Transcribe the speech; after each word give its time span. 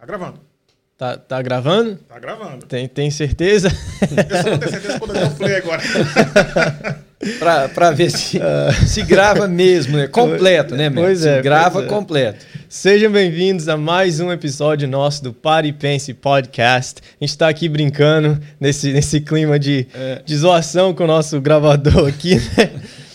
Tá 0.00 0.06
gravando. 0.06 0.40
Tá, 0.96 1.16
tá 1.18 1.42
gravando? 1.42 1.96
Tá 2.08 2.18
gravando. 2.18 2.64
Tem, 2.66 2.88
tem 2.88 3.10
certeza? 3.10 3.68
Eu 4.00 4.42
só 4.42 4.48
vou 4.48 4.58
ter 4.58 4.68
certeza 4.70 4.98
quando 4.98 5.14
eu 5.14 5.20
der 5.20 5.26
o 5.28 5.34
play 5.36 5.56
agora. 5.56 5.82
Pra, 7.38 7.68
pra 7.68 7.90
ver 7.90 8.10
se, 8.10 8.40
se 8.86 9.02
grava 9.02 9.46
mesmo, 9.46 9.94
né? 9.98 10.06
Completo, 10.08 10.74
né, 10.74 10.88
Matt? 10.88 11.04
Pois 11.04 11.18
Se 11.20 11.28
é, 11.28 11.42
grava 11.42 11.72
pois 11.72 11.84
é. 11.84 11.88
completo. 11.88 12.46
Sejam 12.66 13.12
bem-vindos 13.12 13.68
a 13.68 13.76
mais 13.76 14.20
um 14.20 14.32
episódio 14.32 14.88
nosso 14.88 15.22
do 15.22 15.30
Pare 15.30 15.68
e 15.68 15.72
Pense 15.74 16.14
Podcast. 16.14 17.02
A 17.20 17.22
gente 17.26 17.36
tá 17.36 17.46
aqui 17.50 17.68
brincando 17.68 18.40
nesse, 18.58 18.90
nesse 18.90 19.20
clima 19.20 19.58
de, 19.58 19.86
É. 19.92 20.22
de 20.24 20.34
zoação 20.34 20.94
com 20.94 21.04
o 21.04 21.06
nosso 21.06 21.38
gravador 21.42 22.08
aqui, 22.08 22.36
né? 22.56 22.70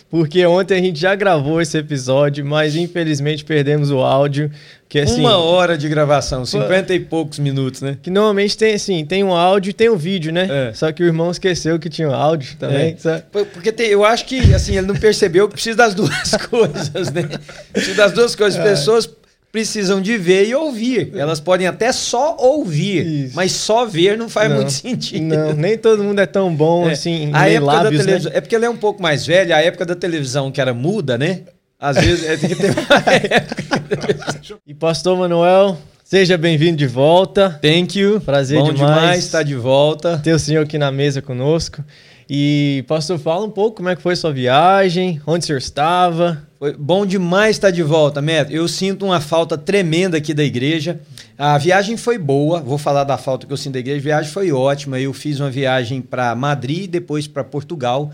Porque 0.09 0.45
ontem 0.45 0.77
a 0.77 0.81
gente 0.81 0.99
já 0.99 1.13
gravou 1.15 1.59
esse 1.59 1.77
episódio, 1.77 2.45
mas 2.45 2.75
infelizmente 2.75 3.43
perdemos 3.43 3.91
o 3.91 3.99
áudio. 3.99 4.49
Que, 4.87 4.99
assim, 4.99 5.19
Uma 5.21 5.37
hora 5.37 5.75
de 5.77 5.89
gravação, 5.89 6.45
50 6.45 6.93
e 6.93 6.99
poucos 6.99 7.39
minutos, 7.39 7.81
né? 7.81 7.97
Que 8.01 8.09
normalmente 8.11 8.55
tem 8.55 8.75
assim, 8.75 9.04
tem 9.04 9.23
um 9.23 9.33
áudio 9.33 9.71
e 9.71 9.73
tem 9.73 9.89
um 9.89 9.97
vídeo, 9.97 10.32
né? 10.32 10.69
É. 10.69 10.73
Só 10.73 10.91
que 10.91 11.01
o 11.04 11.05
irmão 11.05 11.32
esqueceu 11.32 11.77
que 11.79 11.89
tinha 11.89 12.07
um 12.07 12.13
áudio 12.13 12.55
também. 12.57 12.96
É. 13.04 13.18
Porque 13.51 13.71
tem- 13.71 13.87
eu 13.87 14.05
acho 14.05 14.25
que 14.25 14.54
assim, 14.54 14.77
ele 14.77 14.87
não 14.87 14.96
percebeu 14.96 15.47
que 15.47 15.55
precisa 15.55 15.75
das 15.75 15.93
duas 15.96 16.32
coisas, 16.49 17.11
né? 17.11 17.27
Precisa 17.74 17.97
das 17.97 18.11
duas 18.13 18.35
coisas. 18.35 18.60
As 18.60 18.65
É. 18.65 18.69
pessoas 18.69 19.10
precisam 19.55 20.01
de 20.01 20.18
ver 20.18 20.50
e 20.50 20.54
ouvir. 20.54 21.11
Elas 21.15 21.39
podem 21.39 21.65
até 21.65 21.89
só 21.93 22.36
ouvir, 22.37 23.05
Isso. 23.27 23.36
mas 23.37 23.54
só 23.54 23.86
ver 23.86 24.18
não 24.18 24.27
faz 24.27 24.50
Não, 24.50 24.57
muito 24.57 24.71
sentido. 24.73 25.23
Não, 25.33 25.54
nem 25.54 25.77
todo 25.77 26.04
mundo 26.04 26.19
é 26.19 26.25
tão 26.25 26.54
bom 26.54 26.89
É. 26.89 26.91
assim, 26.91 27.29
a 27.32 27.47
época 27.47 27.65
lábios, 27.71 27.91
da 27.91 27.97
né? 27.99 28.04
televisão, 28.04 28.32
é 28.36 28.41
porque 28.41 28.54
ele 28.54 28.65
é 28.65 28.69
um 28.69 28.75
pouco 28.75 29.01
mais 29.01 29.25
velho, 29.25 29.55
a 29.55 29.61
época 29.61 29.86
da 29.86 29.96
televisão 29.96 30.51
que 30.51 30.60
era 30.60 30.73
muda, 30.73 31.18
né? 31.18 31.43
Às 31.79 31.96
vezes 31.96 32.25
é, 32.27 32.36
tem 32.36 32.49
que 32.49 32.55
ter 32.58 32.72
uma 32.72 33.13
época. 33.13 34.59
E 34.67 34.73
Pastor 34.73 35.17
Manuel, 35.17 35.77
seja 36.03 36.38
bem-vindo 36.38 36.75
de 36.75 36.88
volta. 36.88 37.58
Thank 37.61 37.97
you. 37.97 38.19
Prazer 38.19 38.59
Bom 38.59 38.73
demais. 38.73 38.95
demais 38.99 39.23
estar 39.23 39.44
de 39.44 39.55
volta. 39.55 40.17
Ter 40.21 40.33
o 40.33 40.39
senhor 40.39 40.63
aqui 40.63 40.77
na 40.77 40.91
mesa 40.91 41.21
conosco. 41.21 41.81
E, 42.29 42.83
pastor, 42.87 43.19
fala 43.19 43.45
um 43.45 43.51
pouco 43.51 43.77
como 43.77 43.89
é 43.89 43.95
que 43.95 44.01
foi 44.01 44.15
sua 44.15 44.31
viagem, 44.31 45.21
onde 45.27 45.45
senhor 45.45 45.59
estava. 45.59 46.41
Foi 46.57 46.73
bom 46.73 47.05
demais 47.05 47.55
estar 47.55 47.69
de 47.69 47.83
volta, 47.83 48.21
Neto. 48.21 48.51
Eu 48.51 48.67
sinto 48.67 49.05
uma 49.05 49.21
falta 49.21 49.57
tremenda 49.57 50.17
aqui 50.17 50.33
da 50.33 50.43
igreja. 50.43 50.99
A 51.37 51.57
viagem 51.57 51.97
foi 51.97 52.17
boa, 52.17 52.61
vou 52.61 52.77
falar 52.77 53.03
da 53.03 53.17
falta 53.17 53.45
que 53.45 53.53
eu 53.53 53.57
sinto 53.57 53.73
da 53.73 53.79
igreja. 53.79 53.99
A 53.99 54.03
viagem 54.03 54.31
foi 54.31 54.51
ótima. 54.51 54.99
Eu 54.99 55.13
fiz 55.13 55.39
uma 55.39 55.51
viagem 55.51 56.01
para 56.01 56.33
Madrid, 56.33 56.89
depois 56.89 57.27
para 57.27 57.43
Portugal. 57.43 58.11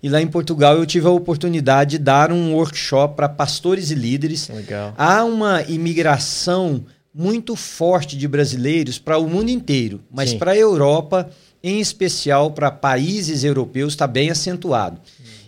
E 0.00 0.08
lá 0.08 0.22
em 0.22 0.28
Portugal 0.28 0.76
eu 0.76 0.86
tive 0.86 1.08
a 1.08 1.10
oportunidade 1.10 1.92
de 1.92 1.98
dar 1.98 2.30
um 2.30 2.54
workshop 2.54 3.16
para 3.16 3.28
pastores 3.28 3.90
e 3.90 3.96
líderes. 3.96 4.48
Legal. 4.48 4.94
Há 4.96 5.24
uma 5.24 5.62
imigração 5.62 6.84
muito 7.12 7.56
forte 7.56 8.16
de 8.16 8.28
brasileiros 8.28 8.96
para 8.96 9.18
o 9.18 9.28
mundo 9.28 9.50
inteiro, 9.50 10.00
mas 10.08 10.32
para 10.32 10.52
a 10.52 10.56
Europa, 10.56 11.28
em 11.62 11.80
especial 11.80 12.50
para 12.52 12.70
países 12.70 13.44
europeus, 13.44 13.92
está 13.94 14.06
bem 14.06 14.30
acentuado. 14.30 15.00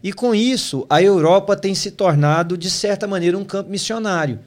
E 0.02 0.12
com 0.12 0.34
isso, 0.34 0.86
a 0.88 1.02
Europa 1.02 1.54
tem 1.56 1.74
se 1.74 1.90
tornado, 1.90 2.56
de 2.56 2.70
certa 2.70 3.06
maneira, 3.06 3.36
um 3.36 3.44
campo 3.44 3.70
missionário. 3.70 4.40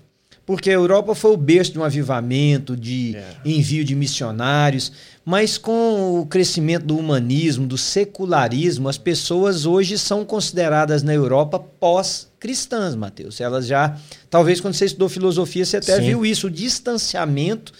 Porque 0.45 0.69
a 0.69 0.73
Europa 0.73 1.15
foi 1.15 1.31
o 1.31 1.37
berço 1.37 1.71
de 1.71 1.79
um 1.79 1.83
avivamento, 1.83 2.75
de 2.75 3.15
É. 3.15 3.23
envio 3.45 3.85
de 3.85 3.95
missionários, 3.95 4.91
mas 5.23 5.57
com 5.57 6.19
o 6.19 6.25
crescimento 6.25 6.85
do 6.87 6.97
humanismo, 6.97 7.65
do 7.65 7.77
secularismo, 7.77 8.89
as 8.89 8.97
pessoas 8.97 9.65
hoje 9.65 9.97
são 9.97 10.25
consideradas 10.25 11.01
na 11.01 11.13
Europa 11.13 11.59
pós-cristãs, 11.59 12.93
Mateus. 12.93 13.39
Elas 13.39 13.65
já, 13.67 13.97
talvez 14.29 14.59
quando 14.59 14.73
você 14.73 14.85
estudou 14.85 15.07
filosofia, 15.07 15.65
você 15.65 15.77
até 15.77 15.95
Sim. 15.95 16.07
viu 16.07 16.25
isso, 16.25 16.47
o 16.47 16.51
distanciamento 16.51 17.71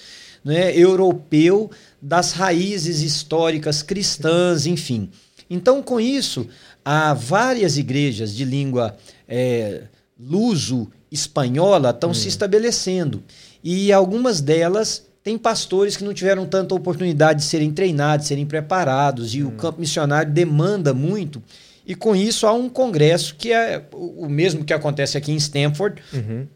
né, 0.43 0.73
europeu 0.77 1.69
das 2.05 2.33
raízes 2.33 3.01
históricas 3.01 3.81
cristãs, 3.81 4.65
enfim. 4.65 5.09
Então, 5.49 5.81
com 5.81 5.99
isso, 6.01 6.47
há 6.83 7.13
várias 7.13 7.77
igrejas 7.77 8.35
de 8.35 8.43
língua 8.43 8.97
é, 9.27 9.83
luso-espanhola 10.19 11.91
estão 11.91 12.13
se 12.13 12.27
estabelecendo. 12.27 13.23
E 13.63 13.91
algumas 13.93 14.41
delas 14.41 15.03
têm 15.23 15.37
pastores 15.37 15.95
que 15.95 16.03
não 16.03 16.13
tiveram 16.13 16.45
tanta 16.45 16.75
oportunidade 16.75 17.39
de 17.39 17.45
serem 17.45 17.71
treinados, 17.71 18.25
de 18.25 18.27
serem 18.29 18.45
preparados, 18.45 19.33
e 19.33 19.43
o 19.43 19.51
campo 19.51 19.79
missionário 19.79 20.31
demanda 20.31 20.93
muito. 20.93 21.41
E 21.85 21.95
com 21.95 22.15
isso 22.15 22.45
há 22.47 22.53
um 22.53 22.67
congresso 22.69 23.35
que 23.35 23.51
é 23.51 23.85
o 23.93 24.25
o 24.25 24.29
mesmo 24.29 24.63
que 24.65 24.73
acontece 24.73 25.17
aqui 25.17 25.31
em 25.31 25.35
Stanford, 25.37 26.01
Uhum. 26.13 26.47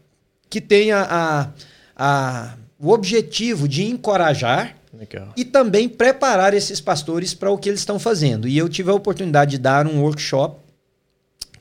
que 0.50 0.60
tem 0.60 0.90
a, 0.92 1.02
a- 1.02 1.50
a- 1.96 2.54
o 2.78 2.90
objetivo 2.90 3.66
de 3.68 3.84
encorajar 3.84 4.76
Legal. 4.92 5.32
e 5.36 5.44
também 5.44 5.88
preparar 5.88 6.54
esses 6.54 6.80
pastores 6.80 7.34
para 7.34 7.50
o 7.50 7.58
que 7.58 7.68
eles 7.68 7.80
estão 7.80 7.98
fazendo. 7.98 8.48
E 8.48 8.56
eu 8.56 8.68
tive 8.68 8.90
a 8.90 8.94
oportunidade 8.94 9.52
de 9.52 9.58
dar 9.58 9.86
um 9.86 10.00
workshop 10.00 10.68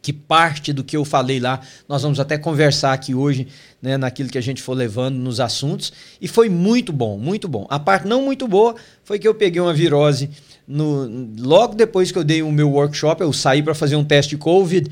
que 0.01 0.13
parte 0.13 0.71
do 0.71 0.85
que 0.85 0.95
eu 0.95 1.03
falei 1.03 1.37
lá, 1.37 1.59
nós 1.85 2.01
vamos 2.01 2.17
até 2.17 2.37
conversar 2.37 2.93
aqui 2.93 3.13
hoje, 3.13 3.47
né, 3.81 3.97
naquilo 3.97 4.29
que 4.29 4.37
a 4.37 4.41
gente 4.41 4.61
for 4.61 4.73
levando 4.73 5.17
nos 5.17 5.41
assuntos, 5.41 5.91
e 6.21 6.29
foi 6.29 6.47
muito 6.47 6.93
bom, 6.93 7.17
muito 7.17 7.45
bom. 7.45 7.67
A 7.69 7.77
parte 7.77 8.07
não 8.07 8.21
muito 8.21 8.47
boa 8.47 8.73
foi 9.03 9.19
que 9.19 9.27
eu 9.27 9.35
peguei 9.35 9.61
uma 9.61 9.73
virose 9.73 10.29
no, 10.65 11.29
logo 11.39 11.75
depois 11.75 12.09
que 12.09 12.17
eu 12.17 12.23
dei 12.23 12.41
o 12.41 12.51
meu 12.51 12.71
workshop, 12.71 13.21
eu 13.21 13.33
saí 13.33 13.61
para 13.61 13.75
fazer 13.75 13.97
um 13.97 14.03
teste 14.03 14.35
de 14.35 14.37
COVID, 14.37 14.89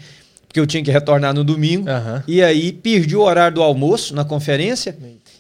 porque 0.48 0.60
eu 0.60 0.68
tinha 0.68 0.84
que 0.84 0.92
retornar 0.92 1.34
no 1.34 1.44
domingo, 1.46 1.90
Aham. 1.90 2.24
e 2.28 2.42
aí 2.42 2.74
perdi 2.74 3.16
o 3.16 3.22
horário 3.22 3.56
do 3.56 3.64
almoço 3.64 4.14
na 4.14 4.26
conferência. 4.26 4.98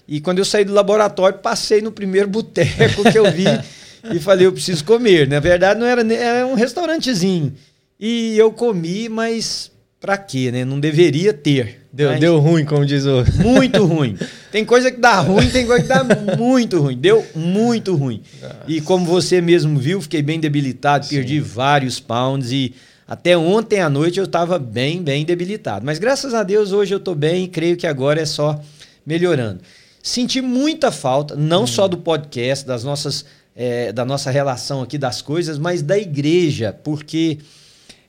E 0.07 0.19
quando 0.21 0.39
eu 0.39 0.45
saí 0.45 0.63
do 0.63 0.73
laboratório, 0.73 1.39
passei 1.39 1.81
no 1.81 1.91
primeiro 1.91 2.27
boteco 2.27 3.03
que 3.11 3.17
eu 3.17 3.31
vi 3.31 3.45
e 4.13 4.19
falei, 4.19 4.45
eu 4.47 4.51
preciso 4.53 4.83
comer. 4.83 5.27
Na 5.27 5.39
verdade, 5.39 5.79
não 5.79 5.87
era, 5.87 6.03
nem- 6.03 6.17
era 6.17 6.45
um 6.45 6.53
restaurantezinho. 6.53 7.53
E 7.99 8.37
eu 8.37 8.51
comi, 8.51 9.09
mas 9.09 9.71
pra 9.99 10.17
quê, 10.17 10.51
né? 10.51 10.63
Não 10.65 10.79
deveria 10.79 11.33
ter. 11.33 11.81
Deu, 11.91 12.09
Mas 12.09 12.19
deu 12.19 12.37
ruim, 12.39 12.65
como 12.65 12.85
diz 12.85 13.05
o. 13.05 13.23
muito 13.41 13.85
ruim. 13.85 14.17
Tem 14.51 14.65
coisa 14.65 14.91
que 14.91 14.99
dá 14.99 15.21
ruim, 15.21 15.49
tem 15.49 15.65
coisa 15.65 15.81
que 15.81 15.87
dá 15.87 16.03
muito 16.37 16.79
ruim. 16.81 16.97
Deu 16.97 17.25
muito 17.33 17.95
ruim. 17.95 18.21
E 18.67 18.81
como 18.81 19.05
você 19.05 19.39
mesmo 19.39 19.79
viu, 19.79 20.01
fiquei 20.01 20.21
bem 20.21 20.39
debilitado, 20.39 21.07
perdi 21.07 21.39
vários 21.39 21.99
pounds 21.99 22.51
e 22.51 22.73
até 23.07 23.37
ontem 23.37 23.79
à 23.79 23.89
noite 23.89 24.19
eu 24.19 24.25
estava 24.25 24.59
bem, 24.59 25.01
bem 25.01 25.23
debilitado. 25.23 25.85
Mas 25.85 25.97
graças 25.97 26.33
a 26.33 26.43
Deus 26.43 26.73
hoje 26.73 26.93
eu 26.93 26.97
estou 26.97 27.15
bem 27.15 27.45
e 27.45 27.47
creio 27.47 27.77
que 27.77 27.87
agora 27.87 28.19
é 28.21 28.25
só 28.25 28.61
melhorando. 29.05 29.61
Senti 30.05 30.39
muita 30.39 30.91
falta, 30.91 31.35
não 31.35 31.65
só 31.65 31.87
do 31.87 31.97
podcast, 31.97 32.63
das 32.63 32.83
nossas, 32.83 33.25
eh, 33.55 33.91
da 33.91 34.05
nossa 34.05 34.29
relação 34.29 34.83
aqui 34.83 34.99
das 34.99 35.19
coisas, 35.19 35.57
mas 35.57 35.81
da 35.81 35.97
igreja, 35.97 36.71
porque 36.83 37.39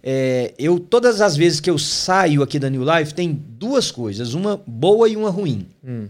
é, 0.02 0.52
eu 0.58 0.78
todas 0.78 1.22
as 1.22 1.34
vezes 1.38 1.58
que 1.58 1.70
eu 1.70 1.78
saio 1.78 2.42
aqui 2.42 2.58
da 2.58 2.68
New 2.68 2.82
Life 2.84 3.14
tem 3.14 3.32
duas 3.32 3.90
coisas, 3.90 4.34
uma 4.34 4.60
boa 4.66 5.08
e 5.08 5.16
uma 5.16 5.30
ruim. 5.30 5.66
Hum, 5.82 6.08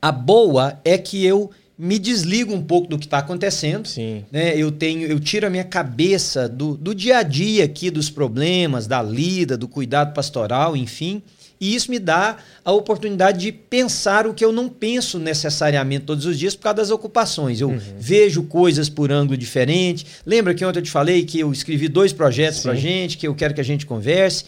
A 0.00 0.12
boa 0.12 0.80
é 0.84 0.96
que 0.96 1.26
eu 1.26 1.50
me 1.76 1.98
desligo 1.98 2.54
um 2.54 2.62
pouco 2.62 2.86
do 2.86 2.96
que 2.96 3.06
está 3.06 3.18
acontecendo. 3.18 3.88
sim. 3.88 4.24
Né? 4.30 4.56
Eu 4.56 4.70
tenho, 4.70 5.08
eu 5.08 5.18
tiro 5.18 5.48
a 5.48 5.50
minha 5.50 5.64
cabeça 5.64 6.48
do, 6.48 6.76
do 6.76 6.94
dia 6.94 7.18
a 7.18 7.22
dia 7.24 7.64
aqui, 7.64 7.90
dos 7.90 8.08
problemas, 8.08 8.86
da 8.86 9.02
lida, 9.02 9.58
do 9.58 9.66
cuidado 9.66 10.14
pastoral, 10.14 10.76
enfim. 10.76 11.20
E 11.60 11.74
isso 11.74 11.90
me 11.90 11.98
dá 11.98 12.36
a 12.64 12.72
oportunidade 12.72 13.38
de 13.38 13.50
pensar 13.50 14.26
o 14.26 14.34
que 14.34 14.44
eu 14.44 14.52
não 14.52 14.68
penso 14.68 15.18
necessariamente 15.18 16.04
todos 16.04 16.26
os 16.26 16.38
dias 16.38 16.54
por 16.54 16.64
causa 16.64 16.76
das 16.76 16.90
ocupações. 16.90 17.60
Eu 17.60 17.74
vejo 17.98 18.42
coisas 18.42 18.88
por 18.88 19.10
ângulo 19.10 19.36
diferente. 19.38 20.06
Lembra 20.24 20.54
que 20.54 20.64
ontem 20.64 20.80
eu 20.80 20.82
te 20.82 20.90
falei 20.90 21.24
que 21.24 21.40
eu 21.40 21.50
escrevi 21.52 21.88
dois 21.88 22.12
projetos 22.12 22.60
para 22.60 22.74
gente, 22.74 23.16
que 23.16 23.26
eu 23.26 23.34
quero 23.34 23.54
que 23.54 23.60
a 23.60 23.64
gente 23.64 23.86
converse. 23.86 24.44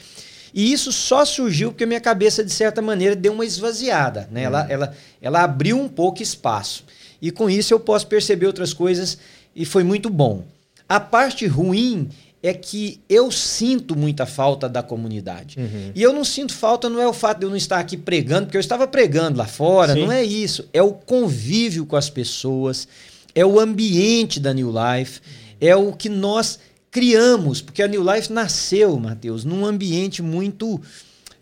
E 0.52 0.72
isso 0.72 0.92
só 0.92 1.24
surgiu 1.24 1.70
porque 1.70 1.84
a 1.84 1.86
minha 1.86 2.00
cabeça, 2.00 2.44
de 2.44 2.52
certa 2.52 2.82
maneira, 2.82 3.16
deu 3.16 3.32
uma 3.32 3.44
esvaziada. 3.44 4.28
Né? 4.30 4.42
Ela, 4.42 4.66
ela, 4.68 4.96
ela 5.20 5.42
abriu 5.42 5.78
um 5.78 5.88
pouco 5.88 6.22
espaço. 6.22 6.84
E 7.20 7.30
com 7.30 7.48
isso 7.48 7.72
eu 7.72 7.80
posso 7.80 8.06
perceber 8.06 8.46
outras 8.46 8.72
coisas 8.72 9.18
e 9.54 9.64
foi 9.64 9.82
muito 9.82 10.08
bom. 10.08 10.44
A 10.88 10.98
parte 10.98 11.46
ruim 11.46 12.08
é 12.42 12.54
que 12.54 13.00
eu 13.08 13.30
sinto 13.30 13.96
muita 13.96 14.24
falta 14.24 14.68
da 14.68 14.82
comunidade. 14.82 15.58
Uhum. 15.58 15.92
E 15.94 16.02
eu 16.02 16.12
não 16.12 16.24
sinto 16.24 16.54
falta, 16.54 16.88
não 16.88 17.00
é 17.00 17.08
o 17.08 17.12
fato 17.12 17.40
de 17.40 17.46
eu 17.46 17.50
não 17.50 17.56
estar 17.56 17.78
aqui 17.78 17.96
pregando, 17.96 18.46
porque 18.46 18.56
eu 18.56 18.60
estava 18.60 18.86
pregando 18.86 19.38
lá 19.38 19.46
fora, 19.46 19.94
Sim. 19.94 20.02
não 20.02 20.12
é 20.12 20.24
isso. 20.24 20.68
É 20.72 20.82
o 20.82 20.92
convívio 20.92 21.84
com 21.84 21.96
as 21.96 22.08
pessoas, 22.08 22.86
é 23.34 23.44
o 23.44 23.58
ambiente 23.58 24.38
da 24.38 24.54
New 24.54 24.70
Life, 24.70 25.20
é 25.60 25.74
o 25.74 25.92
que 25.92 26.08
nós 26.08 26.60
criamos, 26.90 27.60
porque 27.60 27.82
a 27.82 27.88
New 27.88 28.02
Life 28.02 28.32
nasceu, 28.32 28.98
Mateus, 28.98 29.44
num 29.44 29.66
ambiente 29.66 30.22
muito 30.22 30.80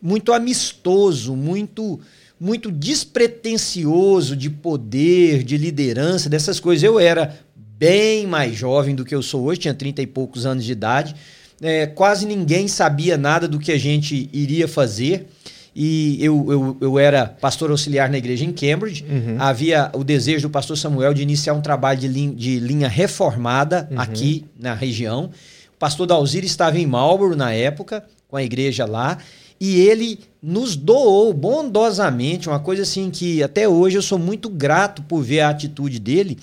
muito 0.00 0.32
amistoso, 0.32 1.34
muito 1.34 1.98
muito 2.38 2.70
despretensioso 2.70 4.36
de 4.36 4.50
poder, 4.50 5.42
de 5.42 5.56
liderança, 5.56 6.28
dessas 6.28 6.60
coisas. 6.60 6.82
Eu 6.82 7.00
era 7.00 7.34
bem 7.78 8.26
mais 8.26 8.54
jovem 8.56 8.94
do 8.94 9.04
que 9.04 9.14
eu 9.14 9.22
sou 9.22 9.44
hoje, 9.44 9.60
tinha 9.60 9.74
30 9.74 10.02
e 10.02 10.06
poucos 10.06 10.46
anos 10.46 10.64
de 10.64 10.72
idade. 10.72 11.14
É, 11.60 11.86
quase 11.86 12.26
ninguém 12.26 12.68
sabia 12.68 13.16
nada 13.16 13.48
do 13.48 13.58
que 13.58 13.72
a 13.72 13.78
gente 13.78 14.28
iria 14.32 14.66
fazer. 14.68 15.26
e 15.74 16.16
eu, 16.24 16.46
eu, 16.50 16.76
eu 16.80 16.98
era 16.98 17.26
pastor 17.26 17.70
auxiliar 17.70 18.08
na 18.10 18.16
igreja 18.18 18.44
em 18.44 18.52
Cambridge. 18.52 19.04
Uhum. 19.08 19.36
Havia 19.38 19.90
o 19.94 20.02
desejo 20.02 20.48
do 20.48 20.50
pastor 20.50 20.76
Samuel 20.78 21.12
de 21.12 21.22
iniciar 21.22 21.52
um 21.54 21.60
trabalho 21.60 22.00
de, 22.00 22.08
lin, 22.08 22.34
de 22.34 22.58
linha 22.58 22.88
reformada 22.88 23.86
Uhum. 23.90 24.00
aqui 24.00 24.44
na 24.58 24.72
região. 24.74 25.30
O 25.74 25.78
pastor 25.78 26.06
Dalzir 26.06 26.44
estava 26.44 26.78
em 26.78 26.86
Marlborough 26.86 27.36
na 27.36 27.52
época, 27.52 28.02
com 28.28 28.36
a 28.36 28.42
igreja 28.42 28.86
lá, 28.86 29.18
e 29.60 29.78
ele 29.80 30.18
nos 30.42 30.76
doou 30.76 31.32
bondosamente, 31.34 32.48
uma 32.48 32.58
coisa 32.60 32.82
assim 32.82 33.10
que 33.10 33.42
até 33.42 33.68
hoje 33.68 33.96
eu 33.98 34.02
sou 34.02 34.18
muito 34.18 34.48
grato 34.48 35.02
por 35.02 35.22
ver 35.22 35.40
a 35.40 35.50
atitude 35.50 35.98
dele. 35.98 36.38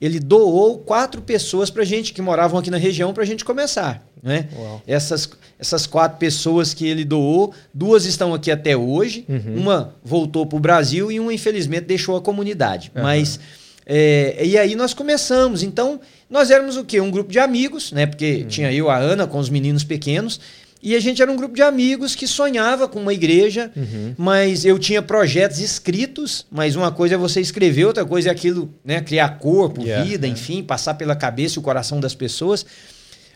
Ele 0.00 0.18
doou 0.18 0.78
quatro 0.78 1.20
pessoas 1.20 1.68
para 1.70 1.84
gente 1.84 2.12
que 2.12 2.22
moravam 2.22 2.58
aqui 2.58 2.70
na 2.70 2.78
região 2.78 3.12
para 3.12 3.22
a 3.22 3.26
gente 3.26 3.44
começar. 3.44 4.06
Né? 4.22 4.48
Uau. 4.56 4.82
Essas, 4.86 5.28
essas 5.58 5.86
quatro 5.86 6.18
pessoas 6.18 6.72
que 6.74 6.86
ele 6.86 7.04
doou, 7.04 7.52
duas 7.72 8.04
estão 8.04 8.32
aqui 8.34 8.50
até 8.50 8.76
hoje, 8.76 9.24
Uhum. 9.28 9.56
uma 9.56 9.94
voltou 10.04 10.44
para 10.46 10.56
o 10.56 10.60
Brasil 10.60 11.10
e 11.12 11.18
uma, 11.20 11.32
infelizmente, 11.32 11.84
deixou 11.84 12.16
a 12.16 12.20
comunidade. 12.20 12.90
Aham. 12.94 13.02
Mas. 13.04 13.40
é, 13.86 14.40
e 14.44 14.56
aí 14.58 14.74
nós 14.74 14.92
começamos. 14.94 15.62
Então, 15.62 16.00
nós 16.28 16.50
éramos 16.50 16.76
o 16.76 16.84
quê? 16.84 17.00
Um 17.00 17.10
grupo 17.10 17.30
de 17.32 17.38
amigos, 17.38 17.92
né? 17.92 18.06
Porque 18.06 18.44
tinha 18.44 18.72
eu, 18.72 18.88
a 18.90 18.96
Ana, 18.96 19.26
com 19.26 19.38
os 19.38 19.48
meninos 19.50 19.84
pequenos. 19.84 20.40
E 20.82 20.94
a 20.96 21.00
gente 21.00 21.20
era 21.20 21.30
um 21.30 21.36
grupo 21.36 21.54
de 21.54 21.62
amigos 21.62 22.14
que 22.14 22.26
sonhava 22.26 22.88
com 22.88 23.00
uma 23.00 23.12
igreja, 23.12 23.70
Uhum. 23.76 24.14
mas 24.16 24.64
eu 24.64 24.78
tinha 24.78 25.02
projetos 25.02 25.58
escritos, 25.58 26.46
mas 26.50 26.74
uma 26.74 26.90
coisa 26.90 27.16
é 27.16 27.18
você 27.18 27.40
escrever, 27.40 27.84
outra 27.84 28.04
coisa 28.04 28.28
é 28.30 28.32
aquilo, 28.32 28.72
né? 28.84 29.00
Criar 29.02 29.38
corpo, 29.38 29.82
Yeah, 29.82 30.04
vida, 30.04 30.26
yeah. 30.26 30.28
enfim, 30.40 30.62
passar 30.62 30.94
pela 30.94 31.14
cabeça 31.14 31.56
e 31.56 31.58
o 31.58 31.62
coração 31.62 32.00
das 32.00 32.14
pessoas. 32.14 32.64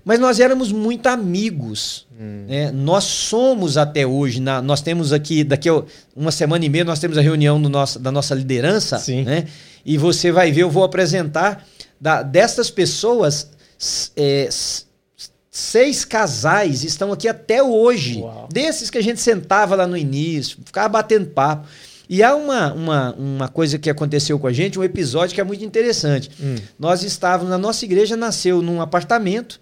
Mas 0.06 0.18
nós 0.20 0.38
éramos 0.40 0.70
muito 0.72 1.06
amigos. 1.06 2.06
Hum. 2.18 2.44
né? 2.48 2.70
Nós 2.72 3.04
somos 3.04 3.76
até 3.78 4.06
hoje. 4.06 4.40
na- 4.40 4.60
nós 4.62 4.80
temos 4.82 5.12
aqui, 5.12 5.42
daqui 5.44 5.68
a 5.68 5.82
uma 6.14 6.30
semana 6.30 6.64
e 6.64 6.68
meia, 6.68 6.84
nós 6.84 6.98
temos 6.98 7.16
a 7.18 7.22
reunião 7.22 7.60
do 7.60 7.68
nosso, 7.70 7.98
da 7.98 8.10
nossa 8.12 8.34
liderança. 8.34 8.98
Sim. 8.98 9.24
Né? 9.24 9.46
E 9.84 9.96
você 9.98 10.30
vai 10.32 10.50
ver, 10.52 10.62
eu 10.62 10.70
vou 10.70 10.84
apresentar 10.84 11.66
da, 12.00 12.22
dessas 12.22 12.70
pessoas. 12.70 13.50
é, 14.16 14.48
seis 15.54 16.04
casais 16.04 16.82
estão 16.82 17.12
aqui 17.12 17.28
até 17.28 17.62
hoje. 17.62 18.18
Uau. 18.18 18.48
Desses 18.52 18.90
que 18.90 18.98
a 18.98 19.00
gente 19.00 19.20
sentava 19.20 19.76
lá 19.76 19.86
no 19.86 19.96
início, 19.96 20.58
ficava 20.64 20.88
batendo 20.88 21.26
papo. 21.26 21.68
E 22.10 22.24
há 22.24 22.34
uma, 22.34 22.72
uma, 22.72 23.14
uma 23.14 23.48
coisa 23.48 23.78
que 23.78 23.88
aconteceu 23.88 24.36
com 24.36 24.48
a 24.48 24.52
gente, 24.52 24.80
um 24.80 24.82
episódio 24.82 25.32
que 25.32 25.40
é 25.40 25.44
muito 25.44 25.64
interessante. 25.64 26.28
Hum. 26.42 26.56
Nós 26.76 27.04
estávamos, 27.04 27.50
na 27.50 27.56
nossa 27.56 27.84
igreja 27.84 28.16
nasceu 28.16 28.60
num 28.60 28.82
apartamento, 28.82 29.60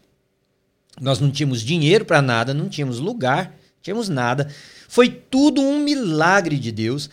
nós 0.99 1.21
não 1.21 1.31
tínhamos 1.31 1.61
dinheiro 1.61 2.07
para 2.07 2.23
nada, 2.23 2.55
não 2.55 2.71
tínhamos 2.71 2.99
lugar, 2.99 3.49
não 3.49 3.83
tínhamos 3.83 4.09
nada. 4.09 4.49
Foi 4.89 5.11
tudo 5.11 5.61
um 5.61 5.79
milagre 5.79 6.59
de 6.59 6.73
Deus. 6.73 7.11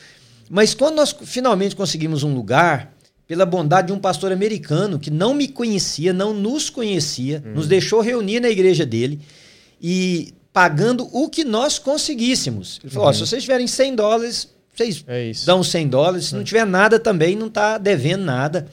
Mas 0.50 0.74
quando 0.74 0.96
nós 0.96 1.14
finalmente 1.24 1.76
conseguimos 1.76 2.24
um 2.24 2.34
lugar, 2.34 2.94
pela 3.30 3.46
bondade 3.46 3.88
de 3.88 3.94
um 3.94 4.00
pastor 4.00 4.32
americano 4.32 4.98
que 4.98 5.12
não 5.12 5.36
me 5.36 5.48
conhecia, 5.48 6.12
não 6.12 6.34
nos 6.34 6.68
conhecia, 6.68 7.44
nos 7.54 7.68
deixou 7.68 8.02
reunir 8.02 8.40
na 8.40 8.50
igreja 8.50 8.88
dele 8.88 9.20
e 9.80 10.34
pagando 10.52 11.08
o 11.16 11.30
que 11.30 11.44
nós 11.44 11.78
conseguíssemos. 11.78 12.80
Ele 12.84 12.92
falou: 12.92 13.08
"Ó, 13.08 13.14
se 13.14 13.20
vocês 13.20 13.44
tiverem 13.44 13.68
100 13.68 13.96
dólares, 13.96 14.50
vocês 14.76 15.06
É 15.08 15.32
dão 15.46 15.64
100 15.64 15.88
dólares. 15.90 16.26
Se 16.26 16.36
não 16.36 16.44
tiver 16.44 16.66
nada 16.66 16.98
também, 16.98 17.36
não 17.36 17.46
está 17.46 17.78
devendo 17.78 18.24
nada. 18.24 18.68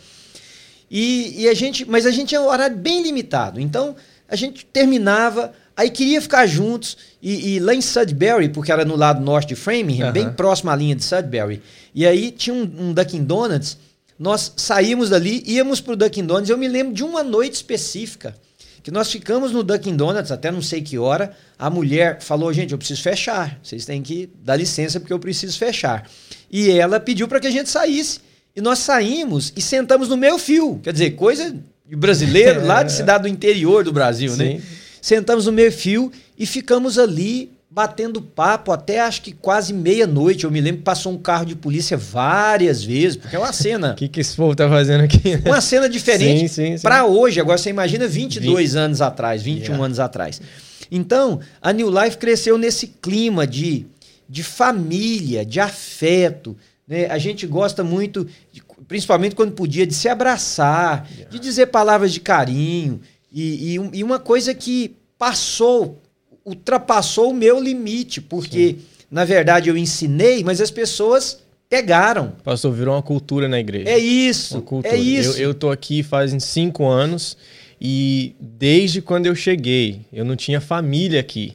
E, 0.90 1.42
e 1.42 1.48
a 1.48 1.52
gente, 1.54 1.84
mas 1.84 2.06
a 2.06 2.10
gente 2.10 2.28
tinha 2.30 2.40
um 2.40 2.48
horário 2.48 2.78
bem 2.78 3.02
limitado. 3.02 3.60
Então 3.60 3.94
a 4.26 4.36
gente 4.36 4.64
terminava, 4.64 5.52
aí 5.76 5.90
queria 5.90 6.22
ficar 6.22 6.46
juntos. 6.46 6.96
E, 7.20 7.56
e 7.56 7.60
lá 7.60 7.74
em 7.74 7.82
Sudbury, 7.82 8.48
porque 8.48 8.72
era 8.72 8.86
no 8.86 8.96
lado 8.96 9.22
norte 9.22 9.48
de 9.48 9.54
Framingham, 9.54 10.06
bem 10.12 10.32
próximo 10.32 10.70
à 10.70 10.76
linha 10.76 10.96
de 10.96 11.04
Sudbury. 11.04 11.60
E 11.94 12.06
aí 12.06 12.30
tinha 12.30 12.54
um, 12.54 12.62
um 12.62 12.94
Dunkin' 12.94 13.22
Donuts. 13.22 13.84
Nós 14.18 14.52
saímos 14.56 15.10
dali, 15.10 15.42
íamos 15.46 15.80
pro 15.80 15.96
Dunkin' 15.96 16.24
Donuts. 16.24 16.48
Eu 16.48 16.56
me 16.56 16.68
lembro 16.68 16.94
de 16.94 17.04
uma 17.04 17.22
noite 17.22 17.54
específica 17.54 18.34
que 18.82 18.90
nós 18.90 19.10
ficamos 19.10 19.50
no 19.50 19.62
Dunkin' 19.62 19.96
Donuts 19.96 20.30
até 20.30 20.50
não 20.50 20.62
sei 20.62 20.80
que 20.80 20.96
hora. 20.96 21.32
A 21.58 21.68
mulher 21.68 22.20
falou: 22.22 22.52
gente, 22.52 22.72
eu 22.72 22.78
preciso 22.78 23.02
fechar. 23.02 23.58
Vocês 23.62 23.84
têm 23.84 24.00
que 24.00 24.30
dar 24.42 24.56
licença 24.56 25.00
porque 25.00 25.12
eu 25.12 25.18
preciso 25.18 25.58
fechar. 25.58 26.08
E 26.50 26.70
ela 26.70 27.00
pediu 27.00 27.26
para 27.26 27.40
que 27.40 27.46
a 27.46 27.50
gente 27.50 27.68
saísse. 27.68 28.20
E 28.54 28.60
nós 28.60 28.78
saímos 28.78 29.52
e 29.56 29.60
sentamos 29.60 30.08
no 30.08 30.16
meio 30.16 30.38
fio. 30.38 30.80
Quer 30.82 30.92
dizer, 30.92 31.10
coisa 31.10 31.54
de 31.84 31.96
brasileiro 31.96 32.64
lá 32.64 32.82
de 32.82 32.92
cidade 32.92 33.24
do 33.24 33.28
interior 33.28 33.84
do 33.84 33.92
Brasil, 33.92 34.34
né? 34.36 34.52
Sim. 34.52 34.62
Sentamos 35.02 35.46
no 35.46 35.52
meio 35.52 35.72
fio 35.72 36.10
e 36.38 36.46
ficamos 36.46 36.98
ali 36.98 37.55
batendo 37.76 38.22
papo 38.22 38.72
até 38.72 39.00
acho 39.00 39.20
que 39.20 39.32
quase 39.32 39.74
meia-noite. 39.74 40.44
Eu 40.44 40.50
me 40.50 40.62
lembro 40.62 40.78
que 40.78 40.84
passou 40.84 41.12
um 41.12 41.18
carro 41.18 41.44
de 41.44 41.54
polícia 41.54 41.94
várias 41.94 42.82
vezes, 42.82 43.16
porque 43.18 43.36
é 43.36 43.38
uma 43.38 43.52
cena. 43.52 43.92
O 43.92 43.94
que, 43.96 44.08
que 44.08 44.18
esse 44.20 44.34
povo 44.34 44.56
tá 44.56 44.66
fazendo 44.66 45.04
aqui? 45.04 45.38
Uma 45.44 45.60
cena 45.60 45.86
diferente 45.86 46.50
para 46.80 47.04
hoje. 47.04 47.38
Agora 47.38 47.58
você 47.58 47.68
imagina 47.68 48.08
22 48.08 48.74
anos 48.76 49.02
atrás, 49.02 49.42
21 49.42 49.64
Yeah. 49.66 49.84
anos 49.84 50.00
atrás. 50.00 50.40
Então, 50.90 51.38
a 51.60 51.70
New 51.70 51.90
Life 51.90 52.16
cresceu 52.16 52.56
nesse 52.56 52.86
clima 52.86 53.46
de, 53.46 53.84
de 54.26 54.42
família, 54.42 55.44
de 55.44 55.60
afeto. 55.60 56.56
né? 56.88 57.06
A 57.10 57.18
gente 57.18 57.46
gosta 57.46 57.84
muito, 57.84 58.26
de- 58.50 58.62
principalmente 58.88 59.34
quando 59.34 59.52
podia, 59.52 59.86
de 59.86 59.92
se 59.94 60.08
abraçar, 60.08 61.06
de 61.28 61.38
dizer 61.38 61.66
palavras 61.66 62.10
de 62.10 62.20
carinho. 62.20 63.02
E, 63.30 63.74
e 63.76 63.98
e 63.98 64.02
uma 64.02 64.18
coisa 64.18 64.54
que 64.54 64.96
passou, 65.18 66.00
ultrapassou 66.46 67.30
o 67.30 67.34
meu 67.34 67.60
limite, 67.60 68.20
porque, 68.20 68.76
na 69.10 69.24
verdade, 69.24 69.68
eu 69.68 69.76
ensinei, 69.76 70.44
mas 70.44 70.60
as 70.60 70.70
pessoas 70.70 71.40
pegaram. 71.68 72.32
Pastor, 72.44 72.72
virou 72.72 72.94
uma 72.94 73.02
cultura 73.02 73.48
na 73.48 73.58
igreja. 73.58 73.90
É 73.90 73.98
isso, 73.98 74.62
é 74.84 74.96
isso. 74.96 75.36
Eu, 75.36 75.48
eu 75.48 75.54
tô 75.54 75.70
aqui 75.70 76.04
fazem 76.04 76.38
cinco 76.38 76.86
anos 76.86 77.36
e 77.80 78.34
desde 78.40 79.02
quando 79.02 79.26
eu 79.26 79.34
cheguei, 79.34 80.00
eu 80.12 80.24
não 80.24 80.34
tinha 80.34 80.60
família 80.60 81.20
aqui 81.20 81.52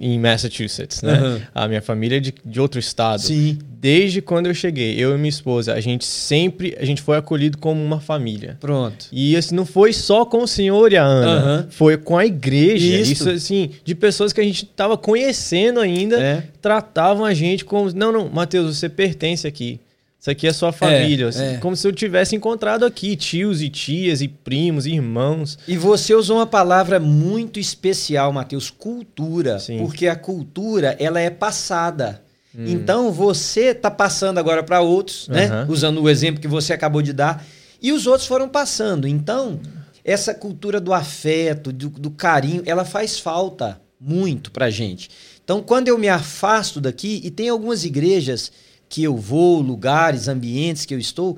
em 0.00 0.18
Massachusetts, 0.18 1.02
né? 1.02 1.46
A 1.54 1.68
minha 1.68 1.80
família 1.82 2.16
é 2.16 2.20
de, 2.20 2.34
de 2.44 2.60
outro 2.60 2.80
estado. 2.80 3.20
Sim. 3.22 3.58
Desde 3.78 4.20
quando 4.20 4.46
eu 4.46 4.54
cheguei, 4.54 4.96
eu 4.98 5.14
e 5.14 5.18
minha 5.18 5.28
esposa, 5.28 5.74
a 5.74 5.80
gente 5.80 6.04
sempre, 6.04 6.76
a 6.80 6.84
gente 6.84 7.00
foi 7.00 7.16
acolhido 7.16 7.58
como 7.58 7.80
uma 7.84 8.00
família. 8.00 8.56
Pronto. 8.60 9.06
E 9.12 9.36
assim, 9.36 9.54
não 9.54 9.64
foi 9.64 9.92
só 9.92 10.24
com 10.24 10.42
o 10.42 10.48
senhor 10.48 10.92
e 10.92 10.96
a 10.96 11.04
Ana, 11.04 11.68
foi 11.70 11.96
com 11.96 12.18
a 12.18 12.26
igreja. 12.26 12.84
Isso. 12.84 13.12
Isso. 13.12 13.30
assim, 13.30 13.70
de 13.84 13.94
pessoas 13.94 14.32
que 14.32 14.40
a 14.40 14.44
gente 14.44 14.64
tava 14.66 14.96
conhecendo 14.98 15.78
ainda, 15.78 16.20
É. 16.20 16.42
tratavam 16.60 17.24
a 17.24 17.32
gente 17.32 17.64
como, 17.64 17.92
não, 17.94 18.10
não, 18.10 18.28
Matheus, 18.28 18.76
você 18.76 18.88
pertence 18.88 19.46
aqui. 19.46 19.78
Isso 20.26 20.30
aqui 20.32 20.48
é 20.48 20.52
sua 20.52 20.72
família. 20.72 21.28
assim, 21.28 21.44
é. 21.44 21.56
Como 21.58 21.76
se 21.76 21.86
eu 21.86 21.92
tivesse 21.92 22.34
encontrado 22.34 22.84
aqui 22.84 23.14
tios 23.14 23.62
e 23.62 23.68
tias 23.68 24.20
e 24.20 24.26
primos 24.26 24.84
e 24.84 24.90
irmãos. 24.94 25.56
E 25.68 25.76
você 25.76 26.16
usou 26.16 26.38
uma 26.38 26.46
palavra 26.46 26.98
muito 26.98 27.60
especial, 27.60 28.32
Matheus, 28.32 28.68
cultura. 28.68 29.60
Sim. 29.60 29.78
Porque 29.78 30.08
a 30.08 30.16
cultura, 30.16 30.96
ela 30.98 31.20
é 31.20 31.30
passada. 31.30 32.22
Então, 32.58 33.12
você 33.12 33.66
está 33.66 33.88
passando 33.88 34.38
agora 34.38 34.64
para 34.64 34.80
outros, 34.80 35.28
né? 35.28 35.44
Aham. 35.46 35.66
Usando 35.68 36.02
o 36.02 36.10
exemplo 36.10 36.40
que 36.40 36.48
você 36.48 36.72
acabou 36.72 37.02
de 37.02 37.12
dar. 37.12 37.46
E 37.80 37.92
os 37.92 38.08
outros 38.08 38.26
foram 38.26 38.48
passando. 38.48 39.06
Então, 39.06 39.60
essa 40.04 40.34
cultura 40.34 40.80
do 40.80 40.92
afeto, 40.92 41.70
do, 41.70 41.88
do 41.88 42.10
carinho, 42.10 42.64
ela 42.66 42.84
faz 42.84 43.16
falta 43.16 43.80
muito 44.00 44.50
pra 44.50 44.70
gente. 44.70 45.08
Então, 45.44 45.62
quando 45.62 45.86
eu 45.86 45.96
me 45.96 46.08
afasto 46.08 46.80
daqui, 46.80 47.20
e 47.22 47.30
tem 47.30 47.48
algumas 47.48 47.84
igrejas 47.84 48.50
que 48.88 49.02
eu 49.02 49.16
vou, 49.16 49.60
lugares, 49.60 50.28
ambientes 50.28 50.84
que 50.84 50.94
eu 50.94 50.98
estou, 50.98 51.36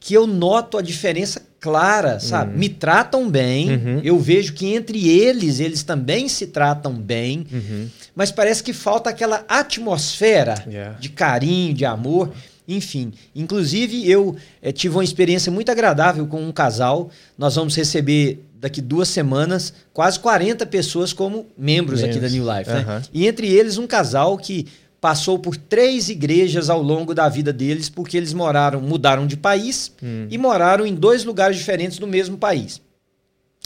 que 0.00 0.14
eu 0.14 0.26
noto 0.26 0.78
a 0.78 0.82
diferença 0.82 1.42
clara, 1.60 2.20
sabe? 2.20 2.56
Me 2.56 2.68
tratam 2.68 3.28
bem, 3.28 3.70
Uhum. 3.72 4.00
eu 4.04 4.18
vejo 4.18 4.52
que 4.52 4.66
entre 4.72 5.08
eles, 5.08 5.58
eles 5.58 5.82
também 5.82 6.28
se 6.28 6.46
tratam 6.48 6.92
bem, 6.94 7.44
Uhum. 7.52 7.88
mas 8.14 8.30
parece 8.30 8.62
que 8.62 8.72
falta 8.72 9.10
aquela 9.10 9.44
atmosfera 9.48 10.62
Yeah. 10.68 10.96
de 10.98 11.08
carinho, 11.08 11.74
de 11.74 11.84
amor, 11.84 12.30
enfim. 12.66 13.12
Inclusive, 13.34 14.08
eu 14.08 14.36
eh, 14.62 14.70
tive 14.72 14.94
uma 14.96 15.04
experiência 15.04 15.50
muito 15.50 15.70
agradável 15.70 16.26
com 16.26 16.40
um 16.42 16.52
casal. 16.52 17.10
Nós 17.36 17.54
vamos 17.56 17.74
receber 17.74 18.44
daqui 18.60 18.80
duas 18.82 19.08
semanas 19.08 19.72
quase 19.92 20.18
40 20.20 20.66
pessoas 20.66 21.12
como 21.12 21.46
membros 21.56 22.02
aqui 22.02 22.18
da 22.20 22.28
Membros. 22.28 22.32
New 22.32 22.58
Life. 22.58 22.70
né? 22.70 23.02
E 23.12 23.26
entre 23.26 23.46
eles, 23.48 23.78
um 23.78 23.86
casal 23.86 24.36
que 24.36 24.66
passou 25.00 25.38
por 25.38 25.56
três 25.56 26.08
igrejas 26.08 26.68
ao 26.68 26.82
longo 26.82 27.14
da 27.14 27.28
vida 27.28 27.52
deles, 27.52 27.88
porque 27.88 28.16
eles 28.16 28.32
moraram, 28.32 28.80
mudaram 28.80 29.26
de 29.26 29.36
país 29.36 29.92
Hum. 30.02 30.26
e 30.30 30.36
moraram 30.36 30.84
em 30.84 30.94
dois 30.94 31.24
lugares 31.24 31.56
diferentes 31.56 31.98
do 31.98 32.06
mesmo 32.06 32.36
país. 32.36 32.80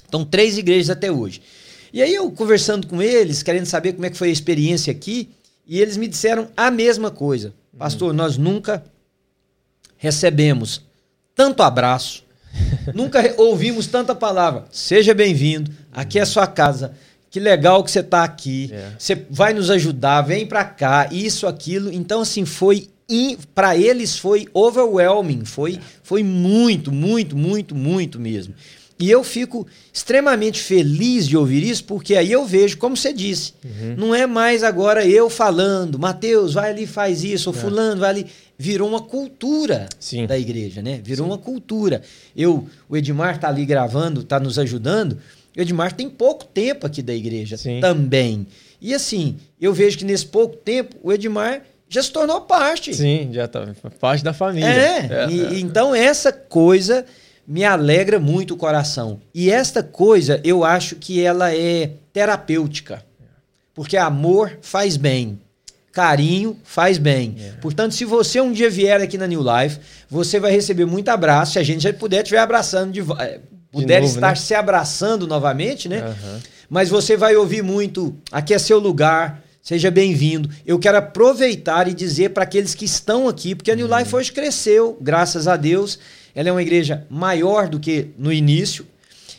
Então, 0.06 0.24
três 0.24 0.58
igrejas 0.58 0.90
até 0.90 1.10
hoje. 1.10 1.40
E 1.92 2.02
aí 2.02 2.14
eu 2.14 2.30
conversando 2.30 2.86
com 2.86 3.00
eles, 3.02 3.42
querendo 3.42 3.66
saber 3.66 3.94
como 3.94 4.04
é 4.04 4.10
que 4.10 4.16
foi 4.16 4.28
a 4.28 4.32
experiência 4.32 4.90
aqui, 4.90 5.30
e 5.66 5.80
eles 5.80 5.96
me 5.96 6.06
disseram 6.06 6.48
a 6.56 6.70
mesma 6.70 7.10
coisa. 7.10 7.54
Pastor, 7.78 8.12
nós 8.12 8.36
nunca 8.36 8.84
recebemos 9.96 10.82
tanto 11.34 11.62
abraço, 11.62 12.24
nunca 12.94 13.34
ouvimos 13.38 13.86
tanta 13.86 14.14
palavra. 14.14 14.64
Seja 14.70 15.14
bem-vindo, 15.14 15.70
aqui 15.92 16.18
é 16.18 16.22
a 16.22 16.26
sua 16.26 16.46
casa. 16.46 16.94
Que 17.32 17.40
legal 17.40 17.82
que 17.82 17.90
você 17.90 18.02
tá 18.02 18.22
aqui. 18.22 18.68
É. 18.72 18.90
Você 18.98 19.24
vai 19.30 19.54
nos 19.54 19.70
ajudar, 19.70 20.20
vem 20.20 20.46
pra 20.46 20.62
cá, 20.64 21.08
isso, 21.10 21.46
aquilo. 21.46 21.90
Então, 21.92 22.20
assim, 22.20 22.44
foi. 22.44 22.88
Para 23.54 23.76
eles 23.76 24.16
foi 24.18 24.46
overwhelming. 24.54 25.44
Foi, 25.44 25.78
foi 26.02 26.22
muito, 26.22 26.92
muito, 26.92 27.36
muito, 27.36 27.74
muito 27.74 28.20
mesmo. 28.20 28.54
E 28.98 29.10
eu 29.10 29.24
fico 29.24 29.66
extremamente 29.92 30.60
feliz 30.62 31.26
de 31.26 31.36
ouvir 31.36 31.62
isso, 31.62 31.84
porque 31.84 32.14
aí 32.14 32.30
eu 32.30 32.46
vejo, 32.46 32.78
como 32.78 32.96
você 32.96 33.12
disse, 33.12 33.52
Uhum. 33.64 33.94
não 33.98 34.14
é 34.14 34.26
mais 34.26 34.62
agora 34.62 35.04
eu 35.04 35.28
falando, 35.28 35.98
Mateus, 35.98 36.54
vai 36.54 36.70
ali, 36.70 36.86
faz 36.86 37.24
isso, 37.24 37.50
ou 37.50 37.56
É. 37.56 37.58
fulano, 37.58 38.00
vai 38.00 38.10
ali. 38.10 38.26
Virou 38.56 38.88
uma 38.88 39.00
cultura 39.00 39.88
Sim. 39.98 40.26
da 40.26 40.38
igreja, 40.38 40.80
né? 40.80 41.00
Virou 41.02 41.26
uma 41.26 41.38
cultura. 41.38 42.00
Eu, 42.36 42.66
o 42.88 42.96
Edmar 42.96 43.38
tá 43.40 43.48
ali 43.48 43.64
gravando, 43.66 44.22
tá 44.22 44.38
nos 44.38 44.58
ajudando. 44.58 45.18
O 45.56 45.60
Edmar 45.60 45.92
tem 45.92 46.08
pouco 46.08 46.44
tempo 46.44 46.86
aqui 46.86 47.02
da 47.02 47.14
igreja 47.14 47.56
Sim. 47.56 47.80
também. 47.80 48.46
E 48.80 48.94
assim, 48.94 49.36
eu 49.60 49.72
vejo 49.72 49.98
que 49.98 50.04
nesse 50.04 50.26
pouco 50.26 50.56
tempo 50.56 50.96
o 51.02 51.12
Edmar 51.12 51.62
já 51.88 52.02
se 52.02 52.10
tornou 52.10 52.40
parte. 52.42 52.94
Sim, 52.94 53.28
já 53.32 53.46
tá 53.46 53.68
parte 54.00 54.24
da 54.24 54.32
família. 54.32 54.66
É, 54.66 55.26
e- 55.30 55.54
e 55.54 55.60
então 55.60 55.94
essa 55.94 56.32
coisa 56.32 57.04
me 57.46 57.64
alegra 57.64 58.18
muito 58.18 58.54
o 58.54 58.56
coração. 58.56 59.20
E 59.34 59.50
esta 59.50 59.82
coisa, 59.82 60.40
eu 60.42 60.64
acho 60.64 60.96
que 60.96 61.20
ela 61.20 61.54
é 61.54 61.90
terapêutica. 62.12 63.04
Porque 63.74 63.96
amor 63.96 64.58
faz 64.62 64.96
bem. 64.96 65.38
Carinho 65.92 66.56
faz 66.64 66.96
bem. 66.96 67.36
É. 67.38 67.50
Portanto, 67.60 67.94
se 67.94 68.04
você 68.06 68.40
um 68.40 68.52
dia 68.52 68.70
vier 68.70 69.00
aqui 69.00 69.18
na 69.18 69.26
New 69.26 69.42
Life, 69.42 69.78
você 70.08 70.40
vai 70.40 70.50
receber 70.50 70.86
muito 70.86 71.10
abraço. 71.10 71.52
Se 71.52 71.58
a 71.58 71.62
gente 71.62 71.82
já 71.82 71.92
puder 71.92 72.22
estiver 72.22 72.38
abraçando, 72.40 72.92
de, 72.92 73.00
eh, 73.00 73.40
puder 73.72 74.02
novo, 74.02 74.14
estar 74.14 74.30
né? 74.30 74.34
se 74.36 74.54
abraçando 74.54 75.26
novamente, 75.26 75.88
né? 75.88 75.98
Aham. 75.98 76.40
Mas 76.68 76.88
você 76.88 77.16
vai 77.16 77.34
ouvir 77.36 77.62
muito. 77.62 78.14
Aqui 78.30 78.54
é 78.54 78.58
seu 78.58 78.78
lugar. 78.78 79.42
Seja 79.62 79.90
bem-vindo. 79.90 80.50
Eu 80.66 80.78
quero 80.78 80.98
aproveitar 80.98 81.86
e 81.86 81.94
dizer 81.94 82.30
para 82.30 82.42
aqueles 82.42 82.74
que 82.74 82.84
estão 82.84 83.28
aqui, 83.28 83.54
porque 83.54 83.70
a 83.70 83.76
New 83.76 83.86
Life 83.86 84.14
hoje 84.14 84.32
cresceu, 84.32 84.98
graças 85.00 85.46
a 85.46 85.56
Deus. 85.56 85.98
Ela 86.34 86.48
é 86.48 86.52
uma 86.52 86.62
igreja 86.62 87.06
maior 87.08 87.68
do 87.68 87.78
que 87.78 88.08
no 88.18 88.32
início, 88.32 88.86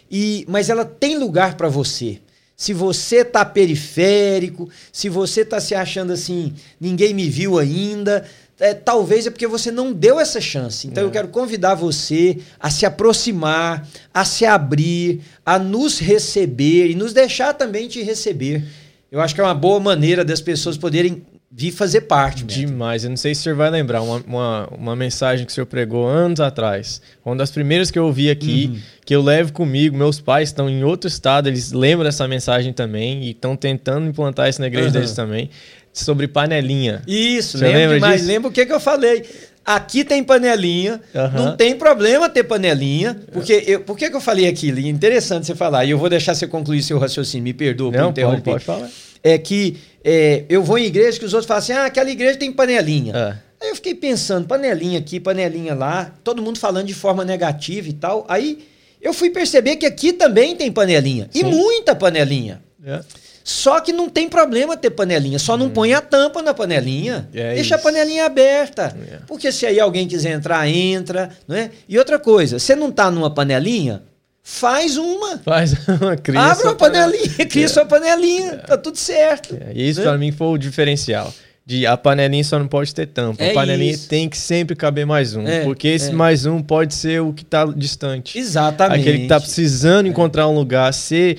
e 0.10 0.46
mas 0.48 0.70
ela 0.70 0.86
tem 0.86 1.18
lugar 1.18 1.56
para 1.56 1.68
você. 1.68 2.20
Se 2.56 2.72
você 2.72 3.25
tá 3.25 3.44
periférico, 3.44 4.70
se 4.92 5.10
você 5.10 5.44
tá 5.44 5.60
se 5.60 5.75
achando 5.75 6.13
assim, 6.13 6.54
ninguém 6.80 7.13
me 7.13 7.28
viu 7.30 7.58
ainda, 7.58 8.24
é, 8.63 8.74
talvez 8.74 9.27
é 9.27 9.29
porque 9.29 9.46
você 9.48 9.70
não 9.72 9.91
deu 9.91 10.20
essa 10.20 10.39
chance. 10.39 10.88
Então 10.88 11.03
É. 11.03 11.08
eu 11.08 11.12
quero 11.12 11.27
convidar 11.27 11.75
você 11.75 12.38
a 12.60 12.70
se 12.70 12.86
aproximar, 12.86 13.88
a 14.13 14.24
se 14.25 14.46
abrir, 14.46 15.22
a 15.46 15.60
nos 15.60 16.00
receber 16.00 16.89
e 16.89 16.96
nos 16.96 17.13
deixar 17.13 17.53
também 17.53 17.88
te 17.88 18.01
receber. 18.01 18.63
Eu 19.12 19.22
acho 19.22 19.36
que 19.36 19.41
é 19.41 19.43
uma 19.43 19.53
boa 19.53 19.79
maneira 19.79 20.24
das 20.25 20.41
pessoas 20.41 20.77
poderem 20.77 21.22
vir 21.55 21.72
fazer 21.72 22.01
parte. 22.01 22.43
Beto. 22.43 22.60
Demais. 22.60 23.03
Eu 23.03 23.12
não 23.12 23.17
sei 23.17 23.36
se 23.36 23.41
o 23.41 23.43
senhor 23.43 23.55
vai 23.55 23.70
lembrar 23.70 24.01
uma, 24.01 24.24
uma, 24.25 24.67
uma 24.75 24.96
mensagem 24.96 25.46
que 25.46 25.51
o 25.51 25.53
senhor 25.53 25.67
pregou 25.67 26.08
anos 26.08 26.39
atrás. 26.39 27.00
Uma 27.24 27.36
das 27.36 27.51
primeiras 27.51 27.91
que 27.91 28.00
eu 28.00 28.05
ouvi 28.05 28.27
aqui, 28.32 28.72
Uhum. 28.74 28.79
que 29.05 29.15
eu 29.15 29.22
levo 29.22 29.53
comigo. 29.53 29.96
Meus 29.96 30.20
pais 30.20 30.50
estão 30.50 30.67
em 30.67 30.84
outro 30.84 31.08
estado, 31.08 31.48
eles 31.48 31.72
lembram 31.72 32.05
dessa 32.05 32.27
mensagem 32.27 32.74
também 32.74 33.24
e 33.25 33.32
estão 33.32 33.55
tentando 33.55 34.08
implantar 34.08 34.50
isso 34.50 34.60
na 34.62 34.65
igreja 34.67 34.88
Aham. 34.88 34.93
deles 34.93 35.12
também. 35.13 35.50
Sobre 35.93 36.27
panelinha. 36.27 37.01
Isso, 37.07 37.57
Você 37.59 37.65
lembra 37.65 37.79
lembra 37.79 37.95
demais. 37.95 38.15
disso? 38.21 38.27
Lembra 38.27 38.50
o 38.50 38.51
que, 38.51 38.65
que 38.65 38.73
eu 38.73 38.79
falei? 38.79 39.23
Aqui 39.65 40.03
tem 40.03 40.21
panelinha, 40.23 41.00
Aham. 41.15 41.45
não 41.45 41.55
tem 41.55 41.73
problema 41.75 42.27
ter 42.27 42.43
panelinha, 42.43 43.15
porque 43.31 43.63
eu, 43.65 43.79
por 43.81 43.97
que, 43.97 44.09
que 44.09 44.15
eu 44.15 44.19
falei 44.19 44.47
aquilo? 44.47 44.79
E 44.79 44.89
interessante 44.89 45.45
você 45.45 45.55
falar, 45.55 45.85
e 45.85 45.91
eu 45.91 45.97
vou 45.97 46.09
deixar 46.09 46.35
você 46.35 46.45
concluir 46.45 46.83
seu 46.83 47.00
raciocínio, 47.00 47.43
me 47.45 47.53
perdoa 47.53 47.89
por 47.91 47.97
Não, 47.97 48.05
pode, 48.07 48.19
interromper. 48.19 48.51
pode 48.51 48.65
falar. 48.65 48.89
É 49.23 49.38
que 49.38 49.77
é, 50.03 50.43
eu 50.50 50.62
vou 50.63 50.77
em 50.77 50.85
igreja 50.85 51.17
que 51.17 51.23
os 51.23 51.33
outros 51.33 51.47
falam 51.47 51.59
assim, 51.63 51.71
ah, 51.71 51.85
aquela 51.85 52.09
igreja 52.12 52.38
tem 52.38 52.51
panelinha. 52.51 53.13
É. 53.15 53.38
Aí 53.63 53.69
eu 53.69 53.75
fiquei 53.75 53.95
pensando, 53.95 54.45
panelinha 54.45 55.00
aqui, 55.00 55.17
panelinha 55.17 55.73
lá, 55.73 56.13
todo 56.25 56.41
mundo 56.41 56.59
falando 56.59 56.88
de 56.88 56.93
forma 56.93 57.23
negativa 57.23 57.88
e 57.88 57.93
tal. 57.93 58.25
Aí 58.27 58.65
eu 59.01 59.13
fui 59.13 59.29
perceber 59.29 59.77
que 59.77 59.85
aqui 59.85 60.12
também 60.12 60.57
tem 60.57 60.69
panelinha, 60.73 61.29
e 61.33 61.38
Sim. 61.39 61.45
muita 61.45 61.95
panelinha. 61.95 62.62
É. 62.85 63.00
Só 63.43 63.81
que 63.81 63.91
não 63.91 64.07
tem 64.07 64.29
problema 64.29 64.77
ter 64.77 64.89
panelinha, 64.89 65.38
só 65.38 65.57
não 65.57 65.69
põe 65.69 65.93
a 65.93 66.00
tampa 66.00 66.41
na 66.41 66.53
panelinha. 66.53 67.27
É 67.33 67.55
Deixa 67.55 67.75
a 67.75 67.77
isso. 67.77 67.83
panelinha 67.83 68.25
aberta. 68.25 68.95
É. 69.12 69.17
Porque 69.27 69.51
se 69.51 69.65
aí 69.65 69.79
alguém 69.79 70.07
quiser 70.07 70.31
entrar, 70.31 70.67
entra, 70.67 71.29
não 71.47 71.55
é? 71.55 71.69
E 71.88 72.00
outra 72.00 72.17
coisa, 72.17 72.57
você 72.57 72.75
não 72.75 72.89
tá 72.89 73.12
numa 73.12 73.29
panelinha, 73.29 74.01
faz 74.41 74.97
uma. 74.97 75.39
Faz 75.39 75.75
uma 76.01 76.15
cria 76.15 76.39
Abre 76.39 76.63
uma 76.63 76.75
panelinha, 76.75 77.45
cria 77.50 77.67
sua 77.69 77.85
panelinha, 77.85 78.57
tá 78.59 78.77
tudo 78.77 78.97
certo. 78.97 79.57
É, 79.59 79.73
isso 79.73 80.00
né? 80.00 80.05
pra 80.05 80.17
mim 80.17 80.31
foi 80.31 80.47
o 80.47 80.57
diferencial. 80.57 81.33
De 81.65 81.88
a 81.88 81.95
panelinha 81.95 82.43
só 82.43 82.59
não 82.59 82.67
pode 82.67 82.93
ter 82.93 83.07
tampa. 83.07 83.41
É 83.41 83.51
a 83.51 83.53
panelinha 83.53 83.93
isso. 83.93 84.09
tem 84.09 84.27
que 84.27 84.38
sempre 84.38 84.75
caber 84.75 85.05
mais 85.05 85.33
um. 85.33 85.47
É, 85.47 85.63
porque 85.63 85.88
esse 85.88 86.09
é. 86.09 86.13
mais 86.13 86.45
um 86.45 86.62
pode 86.62 86.93
ser 86.93 87.21
o 87.21 87.31
que 87.31 87.45
tá 87.45 87.65
distante. 87.65 88.38
Exatamente. 88.38 89.00
Aquele 89.00 89.19
que 89.19 89.27
tá 89.27 89.39
precisando 89.39 90.07
encontrar 90.07 90.45
um 90.50 90.53
lugar, 90.53 90.93
ser 90.93 91.38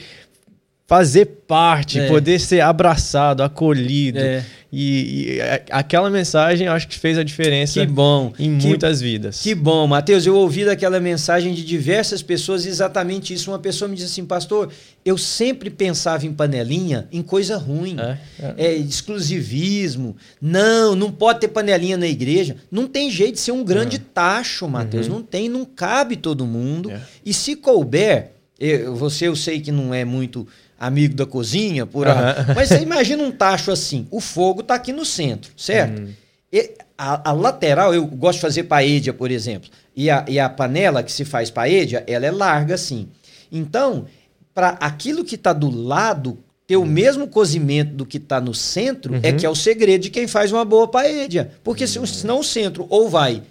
fazer 0.86 1.24
parte, 1.46 1.98
É. 1.98 2.08
poder 2.08 2.38
ser 2.38 2.60
abraçado, 2.60 3.42
acolhido. 3.42 4.18
É. 4.18 4.44
E, 4.76 5.36
e 5.36 5.40
aquela 5.70 6.10
mensagem 6.10 6.66
eu 6.66 6.72
acho 6.72 6.88
que 6.88 6.98
fez 6.98 7.16
a 7.16 7.22
diferença 7.22 7.80
Que 7.80 7.86
bom. 7.86 8.32
em 8.38 8.58
que, 8.58 8.66
muitas 8.66 9.00
vidas. 9.00 9.40
Que 9.40 9.54
bom, 9.54 9.86
Mateus. 9.86 10.26
Eu 10.26 10.34
ouvi 10.34 10.64
daquela 10.64 10.98
mensagem 10.98 11.54
de 11.54 11.64
diversas 11.64 12.22
pessoas 12.22 12.66
exatamente 12.66 13.32
isso. 13.32 13.50
Uma 13.52 13.58
pessoa 13.60 13.88
me 13.88 13.94
disse 13.94 14.08
assim, 14.08 14.26
pastor, 14.26 14.70
eu 15.04 15.16
sempre 15.16 15.70
pensava 15.70 16.26
em 16.26 16.32
panelinha, 16.32 17.06
em 17.12 17.22
coisa 17.22 17.56
ruim. 17.56 17.96
É, 18.00 18.18
é. 18.40 18.54
É, 18.66 18.74
exclusivismo. 18.74 20.16
Não, 20.40 20.94
não 20.94 21.10
pode 21.10 21.40
ter 21.40 21.48
panelinha 21.48 21.96
na 21.96 22.06
igreja. 22.06 22.56
Não 22.70 22.86
tem 22.86 23.10
jeito 23.10 23.34
de 23.34 23.40
ser 23.40 23.52
um 23.52 23.64
grande 23.64 23.98
tacho, 23.98 24.68
Mateus. 24.68 25.08
Não 25.08 25.22
tem, 25.22 25.48
não 25.48 25.64
cabe 25.64 26.16
todo 26.16 26.44
mundo. 26.44 26.90
É. 26.90 27.00
E 27.24 27.32
se 27.32 27.56
couber, 27.56 28.32
eu- 28.58 28.94
você 28.94 29.28
eu 29.28 29.36
sei 29.36 29.60
que 29.60 29.72
não 29.72 29.92
é 29.94 30.04
muito 30.04 30.46
amigo 30.86 31.14
da 31.14 31.26
cozinha, 31.26 31.84
por 31.86 32.06
a- 32.08 32.46
mas 32.54 32.68
você 32.68 32.80
imagina 32.80 33.22
um 33.22 33.30
tacho 33.32 33.70
assim. 33.70 34.06
O 34.10 34.20
fogo 34.20 34.60
está 34.60 34.74
aqui 34.74 34.92
no 34.92 35.04
centro, 35.04 35.50
certo? 35.56 36.02
Hum. 36.02 36.08
E 36.52 36.72
a, 36.96 37.30
a 37.30 37.32
lateral, 37.32 37.92
eu 37.94 38.06
gosto 38.06 38.36
de 38.36 38.42
fazer 38.42 38.62
paella, 38.64 39.12
por 39.12 39.30
exemplo. 39.30 39.68
E 39.96 40.08
a, 40.10 40.24
e 40.28 40.38
a 40.38 40.48
panela 40.48 41.02
que 41.02 41.10
se 41.12 41.24
faz 41.24 41.50
paella, 41.50 42.02
ela 42.06 42.26
é 42.26 42.30
larga 42.30 42.74
assim. 42.74 43.08
Então, 43.50 44.06
para 44.54 44.70
aquilo 44.80 45.24
que 45.24 45.34
está 45.34 45.52
do 45.52 45.68
lado 45.70 46.38
ter 46.66 46.76
o 46.76 46.84
mesmo 46.86 47.26
cozimento 47.28 47.92
do 47.94 48.06
que 48.06 48.16
está 48.16 48.40
no 48.40 48.54
centro, 48.54 49.14
é 49.22 49.30
Uhum. 49.30 49.36
que 49.36 49.44
é 49.46 49.50
o 49.50 49.54
segredo 49.54 50.02
de 50.02 50.10
quem 50.10 50.26
faz 50.26 50.50
uma 50.52 50.64
boa 50.64 50.88
paella. 50.88 51.50
Porque 51.62 51.86
se, 51.86 52.04
senão 52.06 52.38
o 52.40 52.44
centro 52.44 52.86
ou 52.88 53.08
vai 53.10 53.42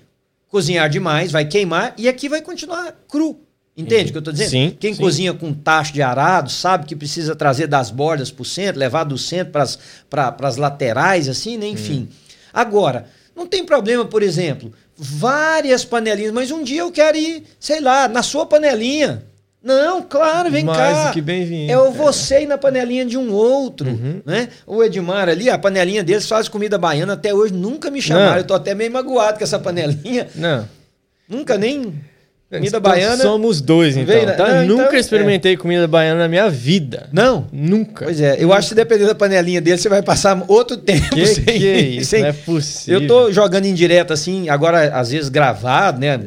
cozinhar 0.48 0.90
demais, 0.90 1.32
vai 1.32 1.46
queimar, 1.46 1.94
e 1.98 2.08
aqui 2.08 2.30
vai 2.30 2.42
continuar 2.42 2.96
cru. 3.08 3.40
Entende 3.76 4.10
o 4.10 4.12
que 4.12 4.18
eu 4.18 4.20
estou 4.20 4.32
dizendo? 4.34 4.50
Sim, 4.52 4.78
Quem 4.80 4.94
sim. 4.94 5.02
cozinha 5.02 5.34
com 5.34 5.52
tacho 5.52 5.94
de 5.94 6.02
arado 6.02 6.52
sabe 6.52 6.86
que 6.86 6.96
precisa 6.96 7.36
trazer 7.36 7.66
das 7.68 7.90
bordas 7.90 8.30
para 8.30 8.42
o 8.44 8.46
centro, 8.46 8.80
levar 8.80 9.04
do 9.04 9.18
centro 9.18 9.52
para 10.10 10.36
as 10.42 10.58
laterais, 10.58 11.28
assim, 11.28 11.58
né? 11.58 11.68
Enfim. 11.68 12.08
Agora, 12.54 13.08
não 13.36 13.48
tem 13.48 13.66
problema, 13.66 14.06
por 14.06 14.22
exemplo, 14.22 14.72
várias 14.96 15.84
panelinhas, 15.84 16.32
mas 16.32 16.52
um 16.52 16.64
dia 16.64 16.82
eu 16.82 16.92
quero 16.92 17.18
ir, 17.18 17.44
sei 17.60 17.80
lá, 17.82 18.08
na 18.08 18.22
sua 18.22 18.46
panelinha. 18.46 19.24
Não, 19.64 20.02
claro, 20.04 20.52
vem 20.52 20.66
Mais 20.66 20.78
cá. 21.06 21.12
que 21.12 21.22
bem-vindo. 21.22 21.72
É 21.72 21.80
o 21.80 21.90
você 21.92 22.44
ir 22.44 22.46
na 22.48 22.58
panelinha 22.58 23.06
de 23.06 23.18
um 23.18 23.32
outro, 23.34 23.90
Uhum. 23.90 24.22
né? 24.26 24.50
O 24.68 24.84
Edmar 24.84 25.30
ali, 25.30 25.50
a 25.50 25.58
panelinha 25.58 26.04
deles 26.04 26.28
faz 26.28 26.48
comida 26.50 26.78
baiana, 26.78 27.14
até 27.14 27.34
hoje 27.34 27.54
nunca 27.54 27.90
me 27.90 28.02
chamaram. 28.02 28.32
Não. 28.34 28.38
Eu 28.38 28.44
tô 28.44 28.54
até 28.54 28.76
meio 28.76 28.92
magoado 28.92 29.38
com 29.38 29.44
essa 29.44 29.58
panelinha. 29.58 30.28
Não. 30.36 30.68
Nunca 31.30 31.58
nem 31.58 31.94
comida 32.60 32.78
Então, 32.78 32.92
baiana. 32.92 33.22
Somos 33.24 33.62
dois, 33.62 33.96
então. 33.98 34.26
Na- 34.26 34.32
tá? 34.34 34.48
não, 34.54 34.64
então, 34.64 34.78
Nunca 34.78 34.96
é. 34.96 35.00
experimentei 35.00 35.58
comida 35.58 35.88
baiana 35.88 36.20
na 36.22 36.28
minha 36.28 36.50
vida. 36.50 37.08
Não. 37.12 37.48
Nunca. 37.52 38.06
Pois 38.06 38.20
é, 38.22 38.36
eu 38.40 38.52
acho 38.54 38.62
que 38.68 38.70
se 38.70 38.76
depender 38.76 39.06
da 39.06 39.16
panelinha 39.16 39.60
dele, 39.62 39.78
você 39.78 39.90
vai 39.90 40.02
passar 40.02 40.44
outro 40.48 40.78
tempo 40.78 41.10
Que, 41.10 41.26
sem, 41.26 41.44
que 41.44 41.68
é 41.68 41.80
isso? 42.00 42.10
sem- 42.12 42.22
Não 42.22 42.30
é 42.30 42.34
possível. 42.34 43.02
Eu 43.02 43.08
tô 43.08 43.32
jogando 43.32 43.66
em 43.66 43.74
direto 43.74 44.14
assim, 44.14 44.50
agora 44.50 44.94
às 44.96 45.12
vezes 45.12 45.30
gravado, 45.30 46.00
né? 46.00 46.20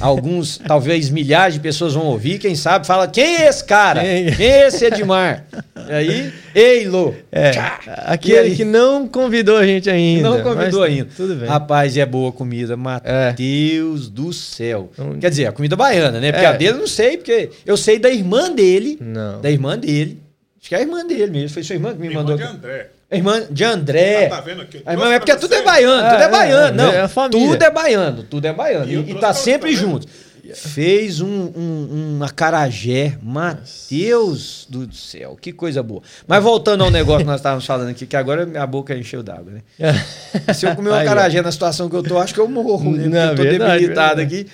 Alguns, 0.00 0.58
talvez 0.58 1.10
milhares 1.10 1.54
de 1.54 1.60
pessoas 1.60 1.94
vão 1.94 2.06
ouvir, 2.06 2.38
quem 2.38 2.54
sabe, 2.54 2.86
fala: 2.86 3.08
quem 3.08 3.36
é 3.38 3.48
esse 3.48 3.64
cara? 3.64 4.00
Quem? 4.00 4.32
Quem, 4.32 4.46
é 4.46 4.66
esse 4.68 4.84
Edmar? 4.84 5.44
E 5.88 5.92
aí, 5.92 6.32
Eilo. 6.54 7.14
É, 7.32 7.50
Tchá. 7.50 7.78
aquele 8.06 8.38
aí? 8.38 8.56
que 8.56 8.64
não 8.64 9.08
convidou 9.08 9.56
a 9.56 9.66
gente 9.66 9.90
ainda. 9.90 10.28
Não 10.30 10.42
convidou 10.42 10.80
mas 10.80 10.90
ainda. 10.90 11.08
Tudo 11.16 11.34
bem. 11.34 11.48
Rapaz, 11.48 11.96
é 11.96 12.06
boa 12.06 12.30
comida, 12.30 12.76
Mateus 12.76 14.08
do 14.08 14.32
céu. 14.32 14.90
Então- 14.92 15.18
Quer 15.18 15.30
dizer, 15.30 15.46
a 15.46 15.52
comida 15.52 15.74
baiana, 15.76 16.20
né? 16.20 16.30
Porque 16.32 16.44
É. 16.46 16.48
a 16.48 16.52
dele 16.52 16.72
eu 16.72 16.78
não 16.78 16.86
sei, 16.86 17.16
porque 17.16 17.50
eu 17.66 17.76
sei 17.76 17.98
da 17.98 18.10
irmã 18.10 18.52
dele. 18.52 18.98
Não. 19.00 19.40
Da 19.40 19.50
irmã 19.50 19.76
dele. 19.78 20.20
Acho 20.60 20.68
que 20.68 20.74
é 20.74 20.78
a 20.78 20.82
irmã 20.82 21.04
dele 21.06 21.26
mesmo. 21.28 21.50
Foi 21.50 21.62
sua 21.62 21.74
irmã 21.74 21.92
que 21.92 22.00
me 22.00 22.08
Irmã 22.08 22.20
mandou. 22.20 22.36
de 22.36 22.42
André. 22.42 22.90
A 23.10 23.16
irmã 23.16 23.42
de 23.50 23.64
André. 23.64 24.26
Ah, 24.26 24.28
tá 24.36 24.40
vendo 24.42 24.62
aqui? 24.62 24.82
A 24.84 24.92
irmã, 24.92 25.12
é 25.12 25.18
porque 25.18 25.34
tudo 25.36 25.54
é 25.54 25.62
baiano, 25.62 26.10
tudo 26.10 26.20
É, 26.22 26.24
é 26.24 26.28
baiano. 26.28 26.66
é, 26.66 26.72
Não, 26.72 26.92
é 26.92 27.08
tudo 27.30 27.62
é 27.64 27.70
baiano, 27.70 28.22
tudo 28.24 28.44
é 28.46 28.52
baiano. 28.52 28.90
E 28.90 28.94
E, 28.96 29.10
e 29.12 29.14
tá 29.14 29.32
sempre 29.32 29.74
junto. 29.74 30.06
fez 30.54 31.20
um, 31.20 31.26
um, 31.56 32.16
um 32.18 32.22
acarajé. 32.24 33.16
Mateus 33.22 34.66
do 34.68 34.92
céu, 34.94 35.36
que 35.40 35.52
coisa 35.52 35.82
boa. 35.82 36.02
Mas 36.26 36.42
voltando 36.42 36.84
ao 36.84 36.90
negócio 36.90 37.20
que 37.20 37.26
nós 37.26 37.40
estávamos 37.40 37.64
falando 37.64 37.88
aqui, 37.90 38.06
que 38.06 38.16
agora 38.16 38.48
a 38.60 38.66
boca 38.66 38.94
encheu 38.94 39.22
d'água, 39.22 39.52
né? 39.52 39.62
Se 40.54 40.66
eu 40.66 40.74
comer 40.76 40.90
um 40.90 40.94
acarajé 40.94 41.40
na 41.42 41.50
situação 41.52 41.88
que 41.88 41.96
eu 41.96 42.02
tô, 42.02 42.18
acho 42.18 42.34
que 42.34 42.40
eu 42.40 42.48
morro, 42.48 42.92
né? 42.94 43.08
Não, 43.08 43.30
eu 43.30 43.36
tô 43.36 43.42
verdade, 43.42 43.72
debilitado 43.80 44.16
verdade. 44.16 44.36
aqui. 44.42 44.50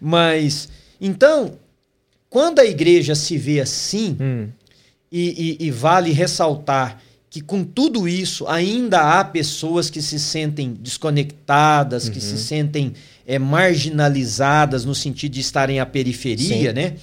Mas, 0.00 0.68
então, 1.00 1.54
quando 2.30 2.60
a 2.60 2.64
igreja 2.64 3.14
se 3.14 3.36
vê 3.36 3.60
assim, 3.60 4.16
Hum, 4.20 4.48
e, 5.10 5.56
e- 5.60 5.66
e 5.66 5.70
vale 5.70 6.12
ressaltar 6.12 7.00
que 7.36 7.42
com 7.42 7.62
tudo 7.62 8.08
isso 8.08 8.46
ainda 8.46 9.20
há 9.20 9.22
pessoas 9.22 9.90
que 9.90 10.00
se 10.00 10.18
sentem 10.18 10.72
desconectadas, 10.80 12.08
que 12.08 12.14
Uhum. 12.18 12.24
se 12.24 12.38
sentem 12.38 12.94
é, 13.26 13.38
marginalizadas 13.38 14.86
no 14.86 14.94
sentido 14.94 15.32
de 15.32 15.40
estarem 15.40 15.78
à 15.78 15.84
periferia, 15.84 16.70
Sim. 16.70 16.74
né? 16.74 16.94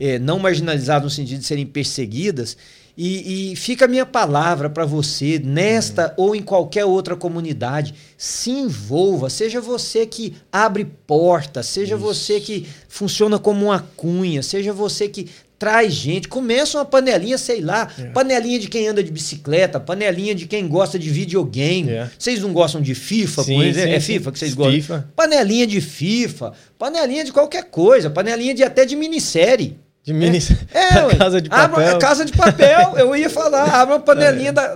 É, 0.00 0.18
não 0.18 0.38
marginalizadas 0.38 1.04
no 1.04 1.10
sentido 1.10 1.40
de 1.40 1.46
serem 1.46 1.66
perseguidas. 1.66 2.56
E, 2.96 3.52
e 3.52 3.56
fica 3.56 3.84
a 3.84 3.88
minha 3.88 4.06
palavra 4.06 4.70
para 4.70 4.86
você, 4.86 5.38
nesta 5.38 6.14
ou 6.16 6.34
em 6.34 6.40
qualquer 6.40 6.86
outra 6.86 7.14
comunidade, 7.14 7.92
se 8.16 8.48
envolva. 8.50 9.28
Seja 9.28 9.60
você 9.60 10.06
que 10.06 10.32
abre 10.50 10.86
portas, 11.06 11.66
seja 11.66 11.98
você 11.98 12.40
que 12.40 12.66
funciona 12.88 13.38
como 13.38 13.66
uma 13.66 13.80
cunha, 13.94 14.42
seja 14.42 14.72
você 14.72 15.06
que 15.06 15.28
traz 15.58 15.92
gente. 15.92 16.28
Começa 16.28 16.78
uma 16.78 16.84
panelinha, 16.84 17.38
sei 17.38 17.60
lá, 17.60 17.88
É. 17.98 18.04
panelinha 18.06 18.58
de 18.58 18.68
quem 18.68 18.86
anda 18.88 19.02
de 19.02 19.10
bicicleta, 19.10 19.80
panelinha 19.80 20.34
de 20.34 20.46
quem 20.46 20.68
gosta 20.68 20.98
de 20.98 21.08
videogame. 21.08 21.90
É. 21.90 22.10
Vocês 22.18 22.40
não 22.40 22.52
gostam 22.52 22.80
de 22.82 22.94
FIFA, 22.94 23.42
Sim, 23.42 23.54
por 23.56 23.64
exemplo? 23.64 23.88
sim, 23.90 23.94
é 23.96 24.00
sim. 24.00 24.12
FIFA 24.14 24.32
que 24.32 24.38
vocês 24.38 24.54
gostam? 24.54 24.74
FIFA. 24.74 25.08
Panelinha 25.16 25.66
de 25.66 25.80
FIFA, 25.80 26.52
panelinha 26.78 27.24
de 27.24 27.32
qualquer 27.32 27.64
coisa, 27.64 28.10
panelinha 28.10 28.54
de 28.54 28.62
até 28.62 28.84
de 28.84 28.94
minissérie. 28.96 29.78
de 30.04 30.12
mini... 30.12 30.38
É, 30.72 31.02
ué. 31.06 31.16
casa 31.16 31.40
de 31.42 31.48
Abra- 31.50 31.68
papel. 31.68 31.96
é 31.96 31.98
casa 31.98 32.24
de 32.24 32.32
papel, 32.32 32.94
eu 32.96 33.16
ia 33.16 33.28
falar, 33.28 33.64
abra 33.80 33.94
uma 33.96 34.00
panelinha 34.00 34.52
da, 34.52 34.72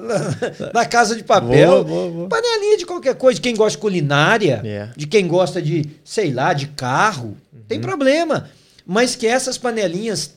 da 0.73 0.85
casa 0.85 1.15
de 1.15 1.23
papel. 1.23 1.69
Boa, 1.71 1.85
boa, 1.85 2.11
boa. 2.11 2.29
Panelinha 2.29 2.77
de 2.79 2.85
qualquer 2.87 3.15
coisa, 3.15 3.37
de 3.37 3.41
quem 3.43 3.55
gosta 3.55 3.77
de 3.77 3.83
culinária, 3.83 4.61
Yeah. 4.65 4.93
de 4.97 5.07
quem 5.07 5.29
gosta 5.29 5.63
de, 5.63 5.85
sei 6.05 6.33
lá, 6.33 6.53
de 6.53 6.67
carro, 6.69 7.37
tem 7.69 7.79
Uhum. 7.79 7.85
problema. 7.85 8.49
Mas 8.85 9.15
que 9.15 9.25
essas 9.27 9.57
panelinhas 9.57 10.35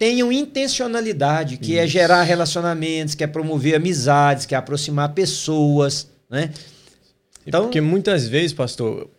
tenham 0.00 0.32
intencionalidade, 0.32 1.58
que 1.58 1.78
é 1.78 1.84
Isso. 1.84 1.92
gerar 1.92 2.22
relacionamentos, 2.22 3.14
que 3.14 3.22
é 3.22 3.26
promover 3.26 3.74
amizades, 3.74 4.46
que 4.46 4.54
é 4.54 4.58
aproximar 4.58 5.12
pessoas, 5.12 6.08
né? 6.28 6.50
Então- 7.46 7.64
Porque 7.64 7.82
muitas 7.82 8.26
vezes, 8.26 8.54
pastor, 8.54 9.10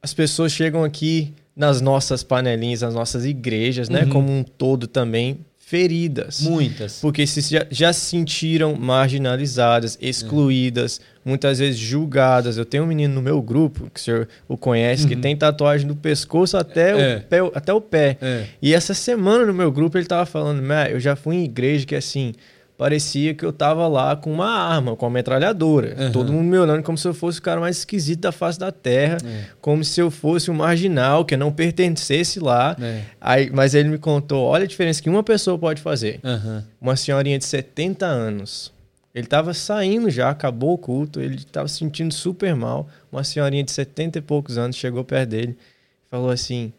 as 0.00 0.14
pessoas 0.14 0.52
chegam 0.52 0.84
aqui 0.84 1.34
nas 1.56 1.80
nossas 1.80 2.22
panelinhas, 2.22 2.82
nas 2.82 2.94
nossas 2.94 3.24
igrejas, 3.24 3.88
né? 3.88 4.04
Uhum. 4.04 4.10
Como 4.10 4.30
um 4.30 4.44
todo 4.44 4.86
também, 4.86 5.38
feridas. 5.74 6.40
Muitas. 6.42 7.00
Porque 7.00 7.26
se 7.26 7.40
já, 7.40 7.66
já 7.68 7.92
se 7.92 8.02
sentiram 8.02 8.76
marginalizadas, 8.76 9.98
excluídas, 10.00 11.00
muitas 11.24 11.58
vezes 11.58 11.78
julgadas. 11.80 12.56
Eu 12.56 12.64
tenho 12.64 12.84
um 12.84 12.86
menino 12.86 13.12
no 13.14 13.20
meu 13.22 13.42
grupo, 13.42 13.90
que 13.92 13.98
o 13.98 14.02
senhor 14.02 14.28
o 14.46 14.56
conhece, 14.56 15.08
que 15.08 15.16
tem 15.16 15.36
tatuagem 15.36 15.86
do 15.86 15.96
pescoço 15.96 16.56
até, 16.56 16.94
Uhum. 16.94 17.00
É. 17.00 17.16
o, 17.16 17.20
pé, 17.22 17.38
até 17.58 17.72
o 17.72 17.80
pé. 17.80 18.16
É. 18.22 18.44
E 18.62 18.72
essa 18.72 18.94
semana 18.94 19.44
no 19.46 19.52
meu 19.54 19.72
grupo 19.72 19.98
ele 19.98 20.06
tava 20.06 20.24
falando, 20.26 20.62
"Matt, 20.62 20.92
eu 20.92 21.00
já 21.00 21.16
fui 21.16 21.36
em 21.36 21.44
igreja 21.44 21.84
que 21.84 21.96
assim, 21.96 22.34
parecia 22.76 23.34
que 23.34 23.44
eu 23.44 23.52
tava 23.52 23.86
lá 23.86 24.16
com 24.16 24.32
uma 24.32 24.48
arma, 24.50 24.96
com 24.96 25.06
uma 25.06 25.12
metralhadora. 25.12 25.94
Aham. 25.98 26.12
Todo 26.12 26.32
mundo 26.32 26.44
me 26.48 26.58
olhando 26.58 26.82
como 26.82 26.98
se 26.98 27.06
eu 27.06 27.14
fosse 27.14 27.38
o 27.38 27.42
cara 27.42 27.60
mais 27.60 27.78
esquisito 27.78 28.20
da 28.20 28.32
face 28.32 28.58
da 28.58 28.72
terra, 28.72 29.18
É. 29.24 29.44
como 29.60 29.84
se 29.84 30.00
eu 30.00 30.10
fosse 30.10 30.50
um 30.50 30.54
marginal, 30.54 31.24
que 31.24 31.36
não 31.36 31.52
pertencesse 31.52 32.40
lá. 32.40 32.76
É. 32.80 33.02
Aí, 33.20 33.50
mas 33.50 33.74
ele 33.74 33.88
me 33.88 33.98
contou, 33.98 34.44
olha 34.44 34.64
a 34.64 34.66
diferença 34.66 35.02
que 35.02 35.08
uma 35.08 35.22
pessoa 35.22 35.58
pode 35.58 35.80
fazer. 35.80 36.20
Aham. 36.24 36.64
Uma 36.80 36.96
senhorinha 36.96 37.38
de 37.38 37.44
70 37.44 38.04
anos. 38.06 38.72
Ele 39.14 39.26
tava 39.28 39.54
saindo 39.54 40.10
já, 40.10 40.28
acabou 40.30 40.72
o 40.74 40.78
culto, 40.78 41.20
ele 41.20 41.38
tava 41.44 41.68
se 41.68 41.76
sentindo 41.78 42.12
super 42.12 42.56
mal. 42.56 42.88
Uma 43.12 43.22
senhorinha 43.22 43.62
de 43.62 43.70
70 43.70 44.18
e 44.18 44.20
poucos 44.20 44.58
anos 44.58 44.74
chegou 44.74 45.04
perto 45.04 45.28
dele 45.30 45.56
e 45.56 46.10
falou 46.10 46.30
assim: 46.30 46.72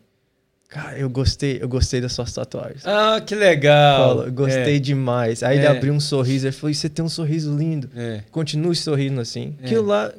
Cara, 0.67 0.97
eu 0.97 1.09
gostei, 1.09 1.59
eu 1.61 1.69
gostei 1.69 2.01
das 2.01 2.11
suas 2.13 2.33
tatuagens. 2.33 2.85
Ah, 2.85 3.21
que 3.25 3.33
legal. 3.35 4.29
Gostei 4.31 4.79
demais. 4.79 5.41
Aí 5.43 5.57
ele 5.57 5.65
É. 5.65 5.69
abriu 5.69 5.93
um 5.93 5.99
sorriso 5.99 6.47
e 6.47 6.51
falou: 6.51 6.73
Você 6.73 6.89
tem 6.89 7.05
um 7.05 7.09
sorriso 7.09 7.55
lindo. 7.55 7.89
É. 7.95 8.21
Continue 8.31 8.75
sorrindo 8.75 9.21
assim. 9.21 9.55
É. 9.61 9.65
Aquilo 9.65 9.85
lá 9.85 10.11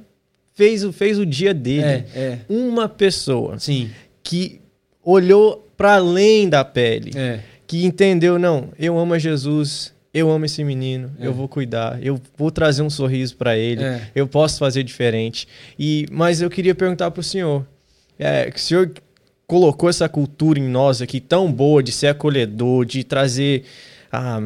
fez, 0.54 0.82
o- 0.84 0.92
fez 0.92 1.18
o 1.18 1.26
dia 1.26 1.52
dele. 1.52 1.82
É, 1.82 2.04
é. 2.14 2.38
Uma 2.48 2.88
pessoa 2.88 3.58
Sim. 3.58 3.90
que 4.22 4.60
olhou 5.04 5.68
para 5.76 5.96
além 5.96 6.48
da 6.48 6.64
pele 6.64 7.10
É. 7.14 7.40
que 7.66 7.84
entendeu, 7.84 8.38
não, 8.38 8.70
eu 8.78 8.96
amo 8.98 9.12
a 9.14 9.18
Jesus, 9.18 9.92
eu 10.14 10.30
amo 10.30 10.46
esse 10.46 10.64
menino, 10.64 11.12
É. 11.20 11.26
eu 11.26 11.34
vou 11.34 11.46
cuidar, 11.48 12.02
eu 12.02 12.18
vou 12.36 12.50
trazer 12.50 12.80
um 12.82 12.88
sorriso 12.88 13.36
para 13.36 13.58
ele, 13.58 13.82
É. 13.84 14.00
eu 14.14 14.26
posso 14.26 14.58
fazer 14.58 14.82
diferente. 14.82 15.46
E 15.78 16.06
mas 16.10 16.40
eu 16.40 16.48
queria 16.48 16.74
perguntar 16.74 17.10
para 17.10 17.20
o 17.20 17.24
senhor, 17.24 17.66
é, 18.18 18.50
o 18.54 18.58
senhor 18.58 18.90
colocou 19.46 19.88
essa 19.88 20.08
cultura 20.08 20.58
em 20.58 20.68
nós 20.68 21.00
aqui 21.00 21.20
tão 21.20 21.50
boa 21.52 21.82
de 21.82 21.92
ser 21.92 22.08
acolhedor, 22.08 22.84
de 22.84 23.04
trazer 23.04 23.64
ah, 24.12 24.40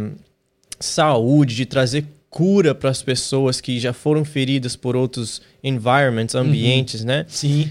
saúde, 0.78 1.54
de 1.54 1.66
trazer 1.66 2.04
cura 2.28 2.74
para 2.74 2.90
as 2.90 3.02
pessoas 3.02 3.60
que 3.60 3.78
já 3.80 3.92
foram 3.92 4.24
feridas 4.24 4.76
por 4.76 4.94
outros 4.94 5.42
environments, 5.64 6.34
Uhum. 6.34 6.42
ambientes, 6.42 7.04
né? 7.04 7.24
Sim. 7.28 7.70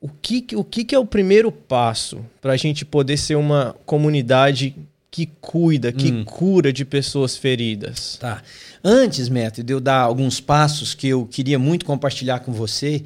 O 0.00 0.08
que, 0.20 0.44
o 0.54 0.64
que, 0.64 0.84
que 0.84 0.94
é 0.94 0.98
o 0.98 1.06
primeiro 1.06 1.50
passo 1.52 2.20
para 2.42 2.52
a 2.52 2.56
gente 2.56 2.84
poder 2.84 3.16
ser 3.16 3.36
uma 3.36 3.74
comunidade 3.86 4.74
que 5.10 5.26
cuida, 5.40 5.92
que 5.92 6.10
Hum. 6.10 6.24
cura 6.24 6.72
de 6.72 6.84
pessoas 6.84 7.36
feridas? 7.36 8.18
Tá. 8.20 8.42
Antes, 8.82 9.28
Neto, 9.28 9.62
de 9.62 9.72
eu 9.72 9.80
dar 9.80 10.00
alguns 10.00 10.40
passos 10.40 10.92
que 10.94 11.08
eu 11.08 11.24
queria 11.24 11.58
muito 11.58 11.86
compartilhar 11.86 12.40
com 12.40 12.52
você, 12.52 13.02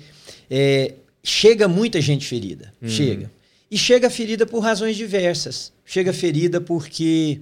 é, 0.51 0.95
chega 1.29 1.69
muita 1.69 2.01
gente 2.01 2.27
ferida. 2.27 2.73
Chega. 2.87 3.31
E 3.71 3.77
chega 3.77 4.09
ferida 4.09 4.47
por 4.47 4.61
razões 4.61 4.97
diversas. 4.97 5.73
Chega 5.85 6.13
ferida 6.13 6.61
porque 6.61 7.41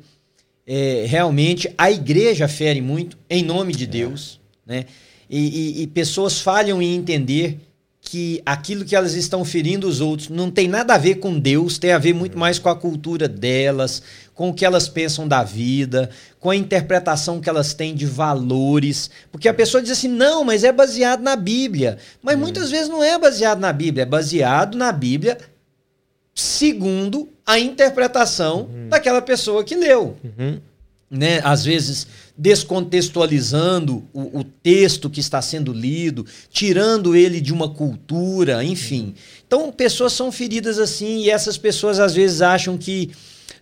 é, 0.66 1.04
realmente 1.08 1.72
a 1.78 1.90
igreja 1.90 2.48
fere 2.48 2.80
muito, 2.80 3.16
em 3.30 3.44
nome 3.44 3.72
de 3.74 3.86
Deus, 3.86 4.40
né? 4.66 4.86
E, 5.30 5.38
e- 5.80 5.82
e 5.82 5.86
pessoas 5.88 6.40
falham 6.40 6.80
em 6.82 6.94
entender 6.94 7.58
que 8.00 8.40
aquilo 8.46 8.84
que 8.84 8.94
elas 8.94 9.14
estão 9.14 9.44
ferindo 9.44 9.88
os 9.88 10.00
outros 10.00 10.28
não 10.28 10.48
tem 10.50 10.68
nada 10.68 10.94
a 10.94 10.98
ver 10.98 11.16
com 11.16 11.36
Deus, 11.38 11.76
tem 11.78 11.90
a 11.90 11.98
ver 11.98 12.12
muito 12.14 12.38
mais 12.38 12.56
com 12.58 12.68
a 12.68 12.76
cultura 12.76 13.26
delas, 13.28 14.00
com 14.36 14.50
o 14.50 14.54
que 14.54 14.66
elas 14.66 14.86
pensam 14.86 15.26
da 15.26 15.42
vida, 15.42 16.10
com 16.38 16.50
a 16.50 16.54
interpretação 16.54 17.40
que 17.40 17.48
elas 17.48 17.72
têm 17.72 17.94
de 17.94 18.04
valores. 18.06 19.10
Porque 19.32 19.48
a 19.48 19.54
pessoa 19.54 19.82
diz 19.82 19.90
assim: 19.90 20.08
não, 20.08 20.44
mas 20.44 20.62
é 20.62 20.70
baseado 20.70 21.22
na 21.22 21.34
Bíblia. 21.34 21.96
Mas 22.22 22.38
muitas 22.38 22.70
vezes 22.70 22.88
não 22.88 23.02
é 23.02 23.18
baseado 23.18 23.58
na 23.58 23.72
Bíblia, 23.72 24.02
é 24.02 24.06
baseado 24.06 24.76
na 24.76 24.92
Bíblia 24.92 25.38
segundo 26.34 27.30
a 27.46 27.58
interpretação 27.58 28.68
daquela 28.90 29.22
pessoa 29.22 29.64
que 29.64 29.74
leu 29.74 30.18
Uhum. 30.22 30.60
né, 31.10 31.40
às 31.42 31.64
vezes 31.64 32.06
descontextualizando 32.36 34.04
o, 34.12 34.40
o 34.40 34.44
texto 34.44 35.08
que 35.08 35.20
está 35.20 35.40
sendo 35.40 35.72
lido, 35.72 36.26
tirando 36.50 37.16
ele 37.16 37.40
de 37.40 37.54
uma 37.54 37.70
cultura, 37.70 38.62
enfim. 38.62 39.14
Então, 39.46 39.72
pessoas 39.72 40.12
são 40.12 40.30
feridas 40.30 40.78
assim 40.78 41.22
e 41.22 41.30
essas 41.30 41.56
pessoas 41.56 41.98
às 41.98 42.14
vezes 42.14 42.42
acham 42.42 42.76
que 42.76 43.12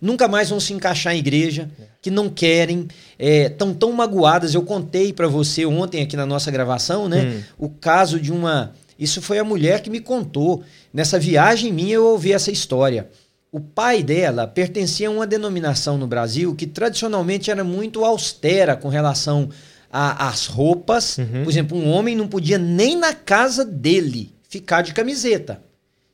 nunca 0.00 0.28
mais 0.28 0.50
vão 0.50 0.60
se 0.60 0.72
encaixar 0.72 1.14
em 1.14 1.18
igreja, 1.18 1.70
que 2.02 2.10
não 2.10 2.28
querem, 2.28 2.88
estão 3.18 3.72
tão 3.72 3.92
magoadas. 3.92 4.54
Eu 4.54 4.62
contei 4.62 5.12
para 5.12 5.26
você 5.26 5.64
ontem 5.64 6.02
aqui 6.02 6.16
na 6.16 6.26
nossa 6.26 6.50
gravação, 6.50 7.08
né, 7.08 7.44
o 7.58 7.68
caso 7.68 8.20
de 8.20 8.32
uma. 8.32 8.72
Isso 8.98 9.20
foi 9.20 9.38
a 9.38 9.44
mulher 9.44 9.80
que 9.80 9.90
me 9.90 10.00
contou. 10.00 10.62
Nessa 10.92 11.18
viagem 11.18 11.72
minha 11.72 11.94
eu 11.94 12.04
ouvi 12.04 12.32
essa 12.32 12.50
história. 12.50 13.08
O 13.50 13.60
pai 13.60 14.02
dela 14.02 14.46
pertencia 14.46 15.08
a 15.08 15.10
uma 15.10 15.26
denominação 15.26 15.96
no 15.96 16.06
Brasil 16.06 16.54
que 16.54 16.66
tradicionalmente 16.66 17.50
era 17.50 17.64
muito 17.64 18.04
austera 18.04 18.76
com 18.76 18.88
relação 18.88 19.48
às 19.90 20.46
roupas. 20.46 21.18
Por 21.44 21.50
exemplo, 21.50 21.78
um 21.78 21.88
homem 21.88 22.16
não 22.16 22.26
podia 22.26 22.58
nem 22.58 22.96
na 22.96 23.14
casa 23.14 23.64
dele 23.64 24.32
ficar 24.48 24.82
de 24.82 24.92
camiseta. 24.92 25.60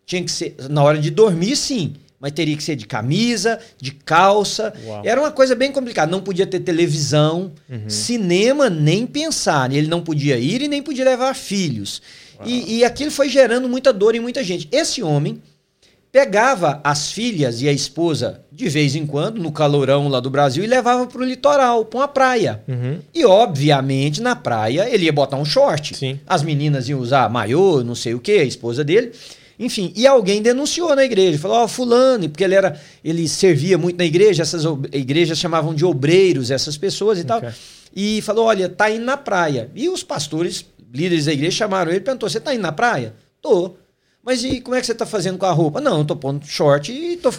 Tinha 0.07 0.23
que 0.23 0.31
ser, 0.31 0.57
na 0.69 0.83
hora 0.83 0.99
de 0.99 1.11
dormir, 1.11 1.57
sim, 1.57 1.95
mas 2.21 2.33
teria 2.33 2.55
que 2.55 2.63
ser 2.63 2.77
de 2.77 2.87
camisa, 2.87 3.59
de 3.81 3.93
calça. 3.93 4.75
Uau. 4.85 5.03
Era 5.05 5.21
uma 5.21 5.31
coisa 5.31 5.55
bem 5.55 5.73
complicada. 5.73 6.11
Não 6.13 6.21
podia 6.21 6.47
ter 6.47 6.61
televisão, 6.61 7.53
cinema, 7.89 8.69
nem 8.69 9.07
pensar. 9.07 9.73
Ele 9.73 9.89
não 9.89 10.03
podia 10.03 10.37
ir 10.39 10.61
e 10.61 10.69
nem 10.69 10.83
podia 10.83 11.05
levar 11.05 11.35
filhos. 11.35 12.03
E, 12.45 12.79
e 12.79 12.85
aquilo 12.85 13.11
foi 13.11 13.29
gerando 13.29 13.69
muita 13.69 13.93
dor 13.93 14.15
em 14.15 14.21
muita 14.21 14.45
gente. 14.45 14.69
Esse 14.71 15.03
homem 15.03 15.41
pegava 16.13 16.81
as 16.83 17.13
filhas 17.13 17.63
e 17.63 17.69
a 17.69 17.73
esposa 17.73 18.43
de 18.51 18.69
vez 18.69 18.95
em 18.95 19.07
quando, 19.07 19.41
no 19.41 19.53
calorão 19.53 20.09
lá 20.09 20.21
do 20.21 20.29
Brasil, 20.29 20.63
e 20.63 20.67
levava 20.67 21.07
para 21.07 21.21
o 21.21 21.25
litoral, 21.25 21.85
para 21.85 22.01
uma 22.01 22.09
praia. 22.09 22.63
Uhum. 22.69 22.99
E, 23.15 23.25
obviamente, 23.25 24.21
na 24.21 24.37
praia 24.37 24.89
ele 24.91 25.05
ia 25.05 25.13
botar 25.13 25.37
um 25.37 25.45
short. 25.45 25.97
Sim. 25.97 26.21
As 26.27 26.43
meninas 26.43 26.89
iam 26.89 27.01
usar 27.01 27.31
maiô, 27.31 27.83
não 27.83 27.95
sei 27.95 28.13
o 28.13 28.21
que, 28.21 28.33
a 28.33 28.45
esposa 28.45 28.85
dele. 28.85 29.13
Enfim, 29.61 29.93
e 29.95 30.07
alguém 30.07 30.41
denunciou 30.41 30.97
na 30.97 31.05
igreja, 31.05 31.39
falou, 31.39 31.59
ó, 31.59 31.69
fulano, 31.69 32.31
porque 32.31 32.43
ele 32.43 32.55
era, 32.55 32.81
ele 33.05 33.29
servia 33.29 33.77
muito 33.77 33.99
na 33.99 34.07
igreja, 34.07 34.43
essas 34.43 34.65
igrejas 34.91 35.37
chamavam 35.37 35.75
de 35.75 35.85
obreiros 35.85 36.51
essas 36.51 36.79
pessoas 36.79 37.19
e 37.19 37.25
tal. 37.25 37.39
Ok. 37.39 37.51
E 37.95 38.23
falou, 38.23 38.47
olha, 38.47 38.71
tá 38.71 38.91
indo 38.91 39.05
na 39.05 39.19
praia. 39.19 39.71
E 39.75 39.87
os 39.91 40.03
pastores, 40.03 40.65
líderes 40.91 41.27
da 41.27 41.33
igreja, 41.35 41.59
chamaram 41.59 41.91
ele 41.91 42.01
e 42.01 42.03
perguntou, 42.03 42.31
você 42.31 42.41
tá 42.41 42.55
indo 42.55 42.63
na 42.63 42.73
praia? 42.73 43.13
Tô. 43.43 43.75
Mas 44.25 44.45
e 44.45 44.63
como 44.63 44.77
é 44.77 44.81
que 44.81 44.87
você 44.87 44.95
tá 44.95 45.05
fazendo 45.05 45.37
com 45.37 45.45
a 45.45 45.51
roupa? 45.51 45.79
Não, 45.79 45.99
eu 45.99 46.05
tô 46.07 46.17
pondo 46.17 46.47
short 46.47 46.91
e 46.91 47.19
tô 47.19 47.31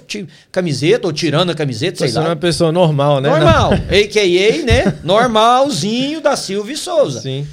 camiseta, 0.51 1.07
ou 1.07 1.13
tirando 1.13 1.49
a 1.49 1.55
camiseta, 1.55 1.99
sei 1.99 2.09
Você 2.09 2.15
não 2.15 2.21
é 2.21 2.25
lá. 2.25 2.33
uma 2.33 2.39
pessoa 2.39 2.71
normal, 2.71 3.19
né? 3.19 3.29
Normal, 3.29 3.73
a.k.a., 3.73 4.63
né? 4.63 4.97
Normalzinho 5.03 6.21
da 6.21 6.35
Silvia 6.35 6.73
e 6.73 6.77
Souza. 6.77 7.21
Sim. 7.21 7.47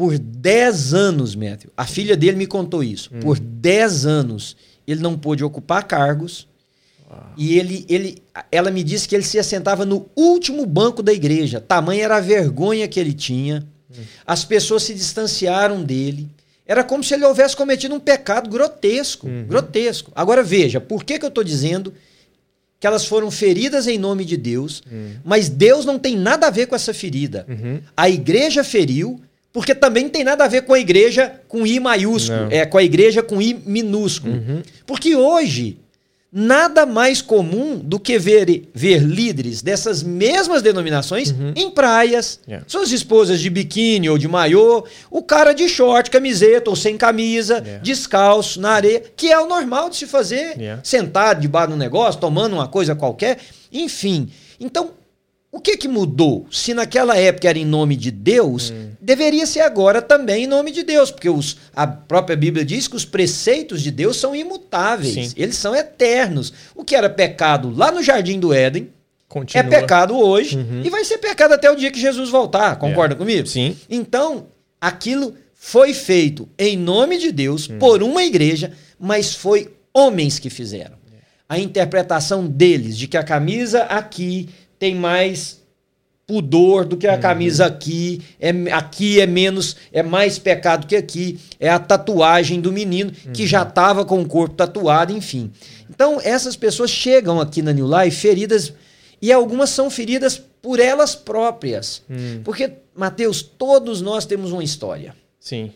Por 0.00 0.18
10 0.18 0.94
anos, 0.94 1.34
Matthew, 1.34 1.70
a 1.76 1.84
filha 1.84 2.16
dele 2.16 2.38
me 2.38 2.46
contou 2.46 2.82
isso. 2.82 3.10
Hum. 3.12 3.20
Por 3.20 3.38
10 3.38 4.06
anos, 4.06 4.56
ele 4.86 5.02
não 5.02 5.18
pôde 5.18 5.44
ocupar 5.44 5.84
cargos. 5.84 6.48
E 7.36 7.58
ele, 7.58 7.84
ele, 7.86 8.22
ela 8.50 8.70
me 8.70 8.82
disse 8.82 9.06
que 9.06 9.14
ele 9.14 9.24
se 9.24 9.38
assentava 9.38 9.84
no 9.84 10.08
último 10.16 10.64
banco 10.64 11.02
da 11.02 11.12
igreja. 11.12 11.60
Tamanha 11.60 12.04
era 12.04 12.16
a 12.16 12.20
vergonha 12.20 12.88
que 12.88 12.98
ele 12.98 13.12
tinha. 13.12 13.62
Hum. 13.90 14.02
As 14.26 14.42
pessoas 14.42 14.84
se 14.84 14.94
distanciaram 14.94 15.84
dele. 15.84 16.30
Era 16.64 16.82
como 16.82 17.04
se 17.04 17.12
ele 17.12 17.26
houvesse 17.26 17.54
cometido 17.54 17.94
um 17.94 18.00
pecado 18.00 18.48
grotesco. 18.48 19.26
Uhum. 19.26 19.44
Grotesco. 19.46 20.10
Agora 20.14 20.42
veja, 20.42 20.80
por 20.80 21.04
que, 21.04 21.18
que 21.18 21.26
eu 21.26 21.28
estou 21.28 21.44
dizendo 21.44 21.92
que 22.78 22.86
elas 22.86 23.04
foram 23.04 23.30
feridas 23.30 23.86
em 23.86 23.98
nome 23.98 24.24
de 24.24 24.38
Deus, 24.38 24.82
mas 25.22 25.50
Deus 25.50 25.84
não 25.84 25.98
tem 25.98 26.16
nada 26.16 26.46
a 26.46 26.50
ver 26.50 26.64
com 26.66 26.74
essa 26.74 26.94
ferida. 26.94 27.44
Uhum. 27.46 27.82
A 27.94 28.08
igreja 28.08 28.64
feriu, 28.64 29.20
porque 29.52 29.74
também 29.74 30.04
não 30.04 30.10
tem 30.10 30.24
nada 30.24 30.44
a 30.44 30.48
ver 30.48 30.62
com 30.62 30.72
a 30.74 30.78
igreja 30.78 31.40
com 31.48 31.66
I 31.66 31.80
maiúsculo, 31.80 32.42
Não. 32.42 32.48
é 32.50 32.64
com 32.66 32.78
a 32.78 32.82
igreja 32.82 33.22
com 33.22 33.40
I 33.42 33.54
minúsculo. 33.66 34.34
Uhum. 34.34 34.62
Porque 34.86 35.16
hoje, 35.16 35.78
nada 36.32 36.86
mais 36.86 37.20
comum 37.20 37.76
do 37.76 37.98
que 37.98 38.16
ver, 38.16 38.68
ver 38.72 39.02
líderes 39.02 39.62
dessas 39.62 40.00
mesmas 40.04 40.62
denominações 40.62 41.34
em 41.56 41.68
praias, 41.72 42.36
Uhum. 42.46 42.52
Yeah. 42.52 42.64
suas 42.68 42.92
esposas 42.92 43.40
de 43.40 43.50
biquíni 43.50 44.08
ou 44.08 44.16
de 44.16 44.28
maiô, 44.28 44.84
o 45.10 45.22
cara 45.22 45.52
de 45.52 45.68
short, 45.68 46.08
camiseta 46.08 46.70
ou 46.70 46.76
sem 46.76 46.96
camisa, 46.96 47.54
Yeah. 47.56 47.82
descalço, 47.82 48.60
na 48.60 48.70
areia, 48.70 49.02
que 49.16 49.32
é 49.32 49.38
o 49.40 49.48
normal 49.48 49.90
de 49.90 49.96
se 49.96 50.06
fazer, 50.06 50.56
Yeah. 50.56 50.80
sentado 50.84 51.40
debaixo 51.40 51.68
de 51.70 51.74
um 51.74 51.78
negócio, 51.78 52.20
tomando 52.20 52.52
uma 52.52 52.68
coisa 52.68 52.94
qualquer, 52.94 53.38
enfim. 53.72 54.28
Então, 54.60 54.92
o 55.52 55.60
que 55.60 55.76
que 55.76 55.88
mudou? 55.88 56.46
Se 56.50 56.72
naquela 56.74 57.16
época 57.16 57.48
era 57.48 57.58
em 57.58 57.64
nome 57.64 57.96
de 57.96 58.10
Deus, 58.10 58.70
Hum. 58.70 58.90
deveria 59.00 59.44
ser 59.46 59.60
agora 59.60 60.00
também 60.00 60.44
em 60.44 60.46
nome 60.46 60.70
de 60.70 60.82
Deus, 60.82 61.10
porque 61.10 61.28
os, 61.28 61.56
a 61.74 61.86
própria 61.86 62.36
Bíblia 62.36 62.64
diz 62.64 62.86
que 62.86 62.94
os 62.96 63.04
preceitos 63.04 63.82
de 63.82 63.90
Deus 63.90 64.16
são 64.16 64.34
imutáveis, 64.36 65.14
Sim. 65.30 65.32
eles 65.36 65.56
são 65.56 65.74
eternos. 65.74 66.52
O 66.74 66.84
que 66.84 66.94
era 66.94 67.10
pecado 67.10 67.72
lá 67.74 67.90
no 67.90 68.02
Jardim 68.02 68.38
do 68.38 68.52
Éden 68.52 68.90
Continua. 69.28 69.64
é 69.64 69.80
pecado 69.80 70.16
hoje 70.16 70.56
Uhum. 70.56 70.82
e 70.84 70.90
vai 70.90 71.04
ser 71.04 71.18
pecado 71.18 71.52
até 71.54 71.70
o 71.70 71.76
dia 71.76 71.90
que 71.90 72.00
Jesus 72.00 72.30
voltar. 72.30 72.76
Concorda 72.76 73.14
comigo? 73.16 73.46
Sim. 73.46 73.76
Então, 73.88 74.46
aquilo 74.80 75.34
foi 75.54 75.92
feito 75.92 76.48
em 76.58 76.76
nome 76.76 77.18
de 77.18 77.30
Deus, 77.32 77.68
Hum. 77.68 77.78
por 77.78 78.02
uma 78.02 78.22
igreja, 78.24 78.72
mas 78.98 79.34
foi 79.34 79.72
homens 79.92 80.38
que 80.38 80.48
fizeram. 80.48 80.98
A 81.48 81.58
interpretação 81.58 82.46
deles 82.46 82.96
de 82.96 83.08
que 83.08 83.16
a 83.16 83.24
camisa 83.24 83.82
aqui 83.82 84.48
tem 84.80 84.94
mais 84.94 85.60
pudor 86.26 86.84
do 86.84 86.96
que 86.96 87.06
a 87.06 87.18
camisa 87.18 87.66
aqui, 87.66 88.22
é, 88.40 88.50
aqui 88.72 89.20
é 89.20 89.26
menos, 89.26 89.76
é 89.92 90.02
mais 90.02 90.38
pecado 90.38 90.86
que 90.86 90.96
aqui, 90.96 91.38
é 91.58 91.68
a 91.68 91.78
tatuagem 91.78 92.60
do 92.60 92.72
menino 92.72 93.10
que 93.34 93.46
já 93.46 93.62
estava 93.62 94.04
com 94.04 94.22
o 94.22 94.26
corpo 94.26 94.54
tatuado, 94.54 95.12
enfim. 95.12 95.52
Então, 95.90 96.20
essas 96.22 96.56
pessoas 96.56 96.90
chegam 96.90 97.40
aqui 97.40 97.62
na 97.62 97.72
New 97.72 97.86
Life 97.86 98.16
feridas 98.16 98.72
e 99.20 99.30
algumas 99.32 99.70
são 99.70 99.90
feridas 99.90 100.40
por 100.62 100.80
elas 100.80 101.14
próprias. 101.14 102.02
Hum. 102.08 102.40
Porque, 102.42 102.72
Mateus, 102.94 103.42
todos 103.42 104.00
nós 104.00 104.24
temos 104.24 104.52
uma 104.52 104.64
história. 104.64 105.14
Sim. 105.38 105.72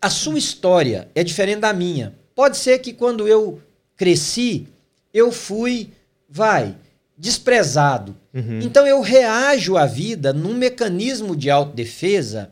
A 0.00 0.10
sua 0.10 0.38
história 0.38 1.08
é 1.14 1.22
diferente 1.22 1.60
da 1.60 1.72
minha. 1.72 2.14
Pode 2.34 2.56
ser 2.56 2.78
que 2.78 2.92
quando 2.92 3.28
eu 3.28 3.60
cresci, 3.96 4.66
eu 5.12 5.30
fui, 5.30 5.90
vai, 6.28 6.74
desprezado. 7.22 8.16
Uhum. 8.34 8.58
Então 8.60 8.84
eu 8.84 9.00
reajo 9.00 9.76
à 9.76 9.86
vida 9.86 10.32
num 10.32 10.54
mecanismo 10.54 11.36
de 11.36 11.48
autodefesa, 11.50 12.50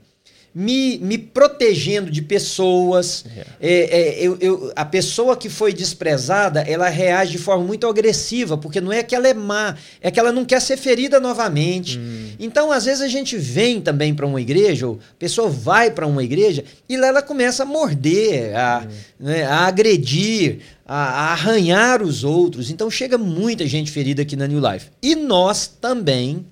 me, 0.52 0.98
me 0.98 1.16
protegendo 1.16 2.10
de 2.10 2.20
pessoas. 2.22 3.24
É, 3.60 4.18
é, 4.18 4.18
eu, 4.20 4.36
eu- 4.40 4.72
a 4.74 4.84
pessoa 4.84 5.36
que 5.36 5.48
foi 5.48 5.72
desprezada, 5.72 6.60
ela 6.62 6.88
reage 6.88 7.32
de 7.32 7.38
forma 7.38 7.64
muito 7.64 7.86
agressiva, 7.86 8.58
porque 8.58 8.80
não 8.80 8.92
é 8.92 9.02
que 9.04 9.14
ela 9.14 9.28
é 9.28 9.34
má, 9.34 9.76
é 10.00 10.10
que 10.10 10.18
ela 10.18 10.32
não 10.32 10.44
quer 10.44 10.60
ser 10.60 10.76
ferida 10.76 11.20
novamente. 11.20 12.00
Então, 12.38 12.72
às 12.72 12.84
vezes, 12.84 13.00
a 13.00 13.06
gente 13.08 13.36
vem 13.36 13.80
também 13.80 14.12
para 14.12 14.26
uma 14.26 14.40
igreja, 14.40 14.88
ou 14.88 14.94
a 15.12 15.14
pessoa 15.20 15.48
vai 15.48 15.90
para 15.92 16.06
uma 16.06 16.22
igreja, 16.24 16.64
e 16.88 16.96
lá 16.96 17.06
ela 17.08 17.22
começa 17.22 17.62
a 17.62 17.66
morder, 17.66 18.56
a, 18.56 18.86
né, 19.20 19.44
a 19.44 19.66
agredir, 19.68 20.58
a, 20.92 21.30
arranhar 21.30 22.02
os 22.02 22.24
outros. 22.24 22.68
Então, 22.68 22.90
chega 22.90 23.16
muita 23.16 23.64
gente 23.64 23.92
ferida 23.92 24.22
aqui 24.22 24.34
na 24.34 24.48
New 24.48 24.58
Life. 24.58 24.88
E 25.00 25.14
nós 25.14 25.68
também, 25.68 26.44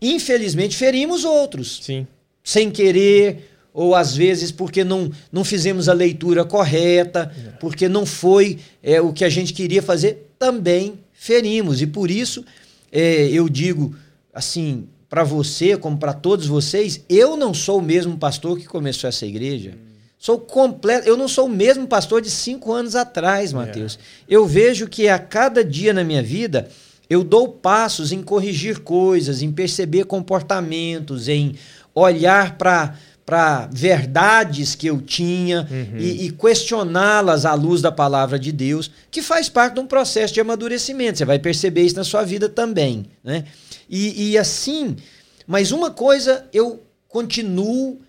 infelizmente, 0.00 0.76
ferimos 0.76 1.22
outros 1.24 1.78
Sim. 1.80 2.04
sem 2.42 2.72
querer, 2.72 3.48
ou 3.72 3.94
às 3.94 4.16
vezes 4.16 4.50
porque 4.50 4.82
não, 4.82 5.12
não 5.30 5.44
fizemos 5.44 5.88
a 5.88 5.92
leitura 5.92 6.44
correta, 6.44 7.32
porque 7.60 7.88
não 7.88 8.04
foi 8.04 8.58
é, 8.82 9.00
o 9.00 9.12
que 9.12 9.24
a 9.24 9.28
gente 9.28 9.52
queria 9.52 9.80
fazer, 9.80 10.32
também 10.40 10.94
ferimos. 11.12 11.80
E 11.80 11.86
por 11.86 12.10
isso 12.10 12.44
é, 12.90 13.28
eu 13.28 13.48
digo 13.48 13.94
assim 14.34 14.88
para 15.08 15.22
você, 15.22 15.76
como 15.76 15.96
para 15.98 16.12
todos 16.12 16.46
vocês, 16.46 17.04
eu 17.08 17.36
não 17.36 17.54
sou 17.54 17.78
o 17.78 17.82
mesmo 17.82 18.18
pastor 18.18 18.58
que 18.58 18.66
começou 18.66 19.06
essa 19.06 19.24
igreja. 19.24 19.74
Sou 20.22 20.38
completo. 20.38 21.08
Eu 21.08 21.16
não 21.16 21.26
sou 21.26 21.46
o 21.46 21.50
mesmo 21.50 21.84
pastor 21.84 22.22
de 22.22 22.30
cinco 22.30 22.72
anos 22.72 22.94
atrás, 22.94 23.52
Mateus. 23.52 23.98
Eu 24.28 24.46
vejo 24.46 24.86
que 24.86 25.08
a 25.08 25.18
cada 25.18 25.64
dia 25.64 25.92
na 25.92 26.04
minha 26.04 26.22
vida 26.22 26.68
eu 27.10 27.24
dou 27.24 27.48
passos 27.48 28.12
em 28.12 28.22
corrigir 28.22 28.78
coisas, 28.78 29.42
em 29.42 29.50
perceber 29.50 30.04
comportamentos, 30.04 31.26
em 31.26 31.56
olhar 31.92 32.56
para 32.56 32.96
para 33.26 33.68
verdades 33.72 34.76
que 34.76 34.86
eu 34.86 35.00
tinha 35.00 35.66
e, 35.98 36.26
e 36.26 36.30
questioná-las 36.30 37.44
à 37.44 37.54
luz 37.54 37.80
da 37.80 37.90
palavra 37.90 38.38
de 38.38 38.52
Deus, 38.52 38.90
que 39.10 39.22
faz 39.22 39.48
parte 39.48 39.74
de 39.74 39.80
um 39.80 39.86
processo 39.86 40.34
de 40.34 40.40
amadurecimento. 40.40 41.18
Você 41.18 41.24
vai 41.24 41.38
perceber 41.38 41.82
isso 41.82 41.96
na 41.96 42.04
sua 42.04 42.24
vida 42.24 42.48
também, 42.48 43.06
né? 43.24 43.44
E, 43.88 44.30
e 44.30 44.38
assim, 44.38 44.96
mas 45.48 45.72
uma 45.72 45.90
coisa 45.90 46.46
eu 46.52 46.82
continuo 47.08 48.00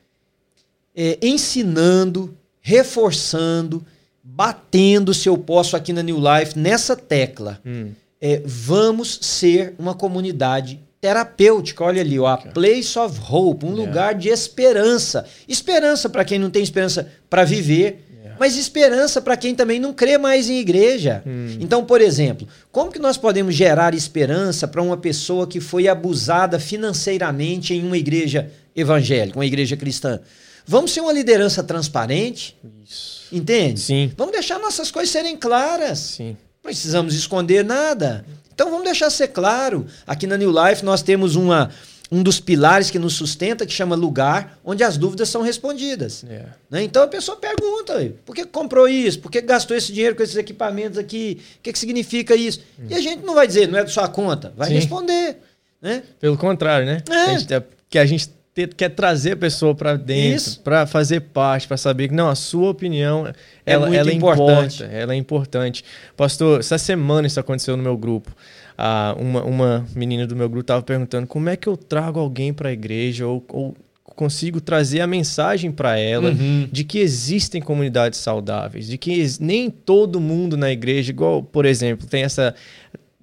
é, 0.95 1.17
ensinando, 1.21 2.35
reforçando, 2.61 3.85
batendo, 4.23 5.13
se 5.13 5.27
eu 5.27 5.37
posso, 5.37 5.75
aqui 5.75 5.91
na 5.93 6.01
New 6.01 6.17
Life, 6.17 6.57
nessa 6.57 6.95
tecla. 6.95 7.59
Hum. 7.65 7.91
É, 8.21 8.41
vamos 8.45 9.19
ser 9.21 9.73
uma 9.77 9.93
comunidade 9.93 10.79
terapêutica. 11.01 11.83
Olha 11.83 12.01
ali, 12.01 12.17
ó, 12.17 12.27
a 12.27 12.37
Place 12.37 12.97
of 12.97 13.19
Hope, 13.29 13.65
um 13.65 13.71
Yeah. 13.71 13.85
lugar 13.85 14.15
de 14.15 14.29
esperança. 14.29 15.25
Esperança 15.47 16.09
para 16.09 16.23
quem 16.23 16.39
não 16.39 16.49
tem 16.49 16.63
esperança 16.63 17.05
para 17.29 17.43
viver, 17.43 18.05
Yeah. 18.09 18.37
mas 18.39 18.55
esperança 18.55 19.21
para 19.21 19.35
quem 19.35 19.53
também 19.53 19.77
não 19.81 19.91
crê 19.93 20.17
mais 20.17 20.49
em 20.49 20.57
igreja. 20.59 21.21
Hum. 21.27 21.57
Então, 21.59 21.83
por 21.83 21.99
exemplo, 21.99 22.47
como 22.71 22.89
que 22.89 22.99
nós 22.99 23.17
podemos 23.17 23.53
gerar 23.53 23.93
esperança 23.93 24.65
para 24.65 24.81
uma 24.81 24.95
pessoa 24.95 25.45
que 25.45 25.59
foi 25.59 25.89
abusada 25.89 26.57
financeiramente 26.57 27.73
em 27.73 27.85
uma 27.85 27.97
igreja 27.97 28.49
evangélica, 28.73 29.37
uma 29.37 29.45
igreja 29.45 29.75
cristã? 29.75 30.21
Vamos 30.65 30.91
ser 30.91 31.01
uma 31.01 31.11
liderança 31.11 31.63
transparente, 31.63 32.55
Isso. 32.83 33.27
entende? 33.31 33.79
Sim. 33.79 34.11
Vamos 34.17 34.33
deixar 34.33 34.59
nossas 34.59 34.89
coisas 34.91 35.11
serem 35.11 35.35
claras. 35.35 35.99
Sim. 35.99 36.37
Não 36.63 36.71
precisamos 36.71 37.13
esconder 37.15 37.63
nada. 37.63 38.25
Então 38.53 38.69
vamos 38.69 38.85
deixar 38.85 39.09
ser 39.09 39.29
claro. 39.29 39.85
Aqui 40.07 40.25
na 40.27 40.37
New 40.37 40.51
Life 40.51 40.85
nós 40.85 41.01
temos 41.01 41.35
uma, 41.35 41.69
um 42.11 42.21
dos 42.23 42.39
pilares 42.39 42.89
que 42.91 42.99
nos 42.99 43.15
sustenta, 43.15 43.65
que 43.65 43.73
chama 43.73 43.95
lugar, 43.95 44.57
onde 44.63 44.83
as 44.83 44.95
dúvidas 44.95 45.27
são 45.29 45.41
respondidas. 45.41 46.23
É. 46.29 46.45
né? 46.69 46.83
Então 46.83 47.03
a 47.03 47.07
pessoa 47.07 47.35
pergunta: 47.35 47.95
"Ué, 47.95 48.11
por 48.23 48.35
que 48.35 48.45
comprou 48.45 48.87
isso? 48.87 49.19
Por 49.19 49.31
que 49.31 49.41
gastou 49.41 49.75
esse 49.75 49.91
dinheiro 49.91 50.15
com 50.15 50.23
esses 50.23 50.37
equipamentos 50.37 50.97
aqui? 50.97 51.41
O 51.57 51.61
que, 51.63 51.73
que 51.73 51.79
significa 51.79 52.35
isso? 52.35 52.61
E 52.87 52.93
a 52.93 53.01
gente 53.01 53.23
não 53.25 53.33
vai 53.33 53.47
dizer, 53.47 53.67
não 53.67 53.79
é 53.79 53.83
da 53.83 53.89
sua 53.89 54.07
conta. 54.07 54.53
Vai 54.55 54.69
Sim. 54.69 54.75
responder. 54.75 55.37
Né? 55.81 56.03
Pelo 56.19 56.37
contrário, 56.37 56.85
né? 56.85 57.03
É. 57.09 57.15
A 57.15 57.37
gente, 57.37 57.53
é, 57.53 57.63
que 57.89 57.99
a 57.99 58.05
gente 58.05 58.29
te- 58.53 58.67
quer 58.67 58.89
trazer 58.89 59.31
a 59.33 59.37
pessoa 59.37 59.73
para 59.75 59.95
dentro, 59.95 60.59
para 60.63 60.85
fazer 60.85 61.21
parte, 61.21 61.67
para 61.67 61.77
saber 61.77 62.07
que 62.09 62.13
não, 62.13 62.29
a 62.29 62.35
sua 62.35 62.69
opinião 62.69 63.31
ela, 63.65 63.87
muito 63.87 63.99
ela 63.99 64.11
importante. 64.13 64.83
importa, 64.83 64.95
ela 64.95 65.13
é 65.13 65.15
importante. 65.17 65.83
Pastor, 66.15 66.59
essa 66.59 66.77
semana 66.77 67.27
isso 67.27 67.39
aconteceu 67.39 67.75
no 67.77 67.83
meu 67.83 67.97
grupo. 67.97 68.31
Ah, 68.77 69.15
uma, 69.19 69.43
uma 69.43 69.85
menina 69.95 70.25
do 70.25 70.35
meu 70.35 70.47
grupo 70.49 70.61
estava 70.61 70.81
perguntando 70.81 71.27
como 71.27 71.47
é 71.49 71.55
que 71.55 71.67
eu 71.67 71.77
trago 71.77 72.19
alguém 72.19 72.51
para 72.53 72.69
a 72.69 72.71
igreja 72.71 73.25
ou, 73.27 73.43
ou 73.49 73.75
consigo 74.03 74.61
trazer 74.61 75.01
a 75.01 75.07
mensagem 75.07 75.71
para 75.71 75.97
ela 75.97 76.29
Uhum. 76.31 76.67
de 76.71 76.83
que 76.83 76.99
existem 76.99 77.59
comunidades 77.61 78.19
saudáveis, 78.19 78.85
de 78.87 78.95
que 78.97 79.25
nem 79.39 79.69
todo 79.71 80.19
mundo 80.19 80.55
na 80.55 80.71
igreja, 80.71 81.09
igual, 81.11 81.41
por 81.41 81.65
exemplo, 81.65 82.05
tem 82.07 82.23
essa 82.23 82.53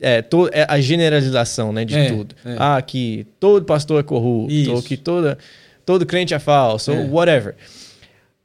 é, 0.01 0.23
to- 0.23 0.49
é, 0.53 0.65
a 0.69 0.81
generalização 0.81 1.73
né, 1.73 1.85
de 1.85 1.95
É, 1.97 2.09
tudo. 2.11 2.35
é. 2.45 2.57
Ah, 2.59 2.81
que 2.83 3.27
todo 3.39 3.65
pastor 3.65 4.01
é 4.01 4.03
corrupto, 4.03 4.53
Isso. 4.53 4.73
ou 4.73 4.83
que 4.83 4.97
toda, 4.97 5.37
todo 5.85 6.07
crente 6.07 6.33
é 6.35 6.39
falso, 6.39 6.91
É. 6.93 6.99
ou 6.99 7.11
whatever. 7.11 7.55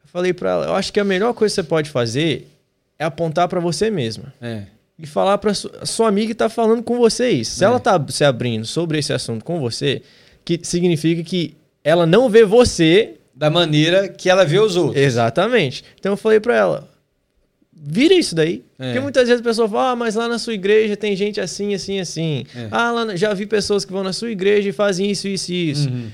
Eu 0.03 0.09
falei 0.11 0.33
para 0.33 0.49
ela, 0.51 0.65
eu 0.67 0.75
acho 0.75 0.91
que 0.93 0.99
a 0.99 1.03
melhor 1.03 1.33
coisa 1.33 1.51
que 1.53 1.55
você 1.61 1.63
pode 1.67 1.89
fazer 1.89 2.47
é 2.99 3.03
apontar 3.05 3.47
para 3.47 3.59
você 3.59 3.89
mesma 3.89 4.33
É. 4.41 4.63
e 4.97 5.05
falar 5.05 5.37
para 5.37 5.53
sua, 5.53 6.07
amiga 6.07 6.27
que 6.27 6.35
tá 6.35 6.49
falando 6.49 6.81
com 6.83 6.97
você 6.97 7.29
isso. 7.29 7.55
Se 7.57 7.63
É. 7.63 7.67
ela 7.67 7.79
tá 7.79 8.03
se 8.09 8.23
abrindo 8.23 8.65
sobre 8.65 8.97
esse 8.99 9.11
assunto 9.13 9.43
com 9.43 9.59
você, 9.59 10.01
que 10.43 10.59
significa 10.63 11.23
que 11.23 11.55
ela 11.83 12.05
não 12.05 12.29
vê 12.29 12.43
você 12.45 13.15
Da 13.35 13.49
maneira 13.49 14.07
que 14.07 14.29
ela 14.29 14.45
vê 14.45 14.59
os 14.59 14.75
outros. 14.77 14.95
exatamente. 15.01 15.83
Então 15.99 16.13
eu 16.13 16.17
falei 16.17 16.39
para 16.39 16.55
ela, 16.55 16.89
vira 17.75 18.13
isso 18.13 18.33
daí. 18.33 18.63
É. 18.79 18.85
Porque 18.85 18.99
muitas 19.01 19.27
vezes 19.27 19.41
a 19.41 19.43
pessoa 19.43 19.67
fala, 19.67 19.91
ah, 19.91 19.95
mas 19.95 20.15
lá 20.15 20.27
na 20.27 20.39
sua 20.39 20.53
igreja 20.53 20.95
tem 20.95 21.15
gente 21.15 21.41
assim, 21.41 21.73
assim, 21.73 21.99
assim. 21.99 22.45
É. 22.55 22.67
Ah, 22.71 22.91
lá 22.91 23.15
já 23.15 23.33
vi 23.33 23.45
pessoas 23.45 23.83
que 23.85 23.91
vão 23.91 24.03
na 24.03 24.13
sua 24.13 24.31
igreja 24.31 24.69
e 24.69 24.71
fazem 24.71 25.09
isso, 25.11 25.27
isso 25.27 25.51
e 25.51 25.69
isso. 25.71 25.89
Uhum. 25.89 26.07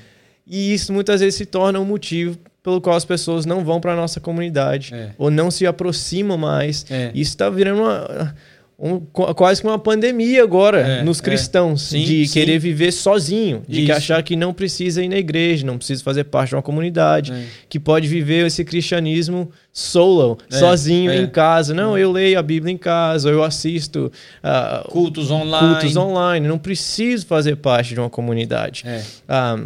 E 0.48 0.74
isso 0.74 0.92
muitas 0.92 1.22
vezes 1.22 1.36
se 1.36 1.46
torna 1.46 1.80
um 1.80 1.86
motivo 1.86 2.38
pelo 2.64 2.80
qual 2.82 2.96
as 2.96 3.06
pessoas 3.06 3.46
não 3.46 3.64
vão 3.64 3.80
para 3.80 3.96
nossa 3.96 4.20
comunidade 4.20 4.94
É. 4.94 5.12
ou 5.18 5.32
não 5.32 5.50
se 5.50 5.66
aproximam 5.66 6.38
mais. 6.38 6.86
É. 6.90 7.12
Isso 7.14 7.32
está 7.32 7.50
virando 7.50 7.82
uma, 7.82 8.36
um- 8.84 9.00
qu- 9.00 9.34
quase 9.36 9.62
que 9.62 9.68
uma 9.68 9.78
pandemia 9.78 10.42
agora 10.44 10.80
É, 10.80 11.04
nos 11.04 11.20
é. 11.20 11.24
cristãos 11.24 11.84
Sim, 11.84 12.04
de 12.04 12.28
sim. 12.28 12.34
querer 12.34 12.58
viver 12.58 12.92
sozinho, 12.92 13.62
de 13.68 13.86
que 13.86 13.92
achar 13.92 14.24
que 14.24 14.36
não 14.36 14.52
precisa 14.54 15.04
ir 15.04 15.08
na 15.08 15.18
igreja, 15.18 15.64
não 15.66 15.78
precisa 15.78 16.04
fazer 16.04 16.24
parte 16.24 16.50
de 16.50 16.56
uma 16.56 16.62
comunidade, 16.64 17.32
É. 17.32 17.46
que 17.70 17.80
pode 17.80 18.08
viver 18.08 18.48
esse 18.48 18.66
cristianismo 18.66 19.52
solo, 19.72 20.38
É, 20.52 20.58
sozinho 20.58 21.12
é. 21.12 21.18
em 21.18 21.28
casa. 21.28 21.74
Não, 21.76 21.96
eu 21.98 22.12
leio 22.12 22.40
a 22.40 22.42
Bíblia 22.42 22.74
em 22.74 22.78
casa, 22.78 23.30
eu 23.30 23.44
assisto 23.44 24.12
ah, 24.44 24.84
Cultos 24.90 25.30
online. 25.30 25.74
cultos 25.76 25.96
online, 25.96 26.48
não 26.48 26.58
preciso 26.58 27.28
fazer 27.28 27.58
parte 27.58 27.94
de 27.94 28.00
uma 28.00 28.10
comunidade. 28.10 28.84
É. 28.86 29.04
Ah, 29.30 29.60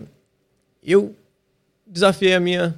eu 0.86 1.16
desafiei 1.88 2.34
a 2.36 2.40
minha 2.40 2.76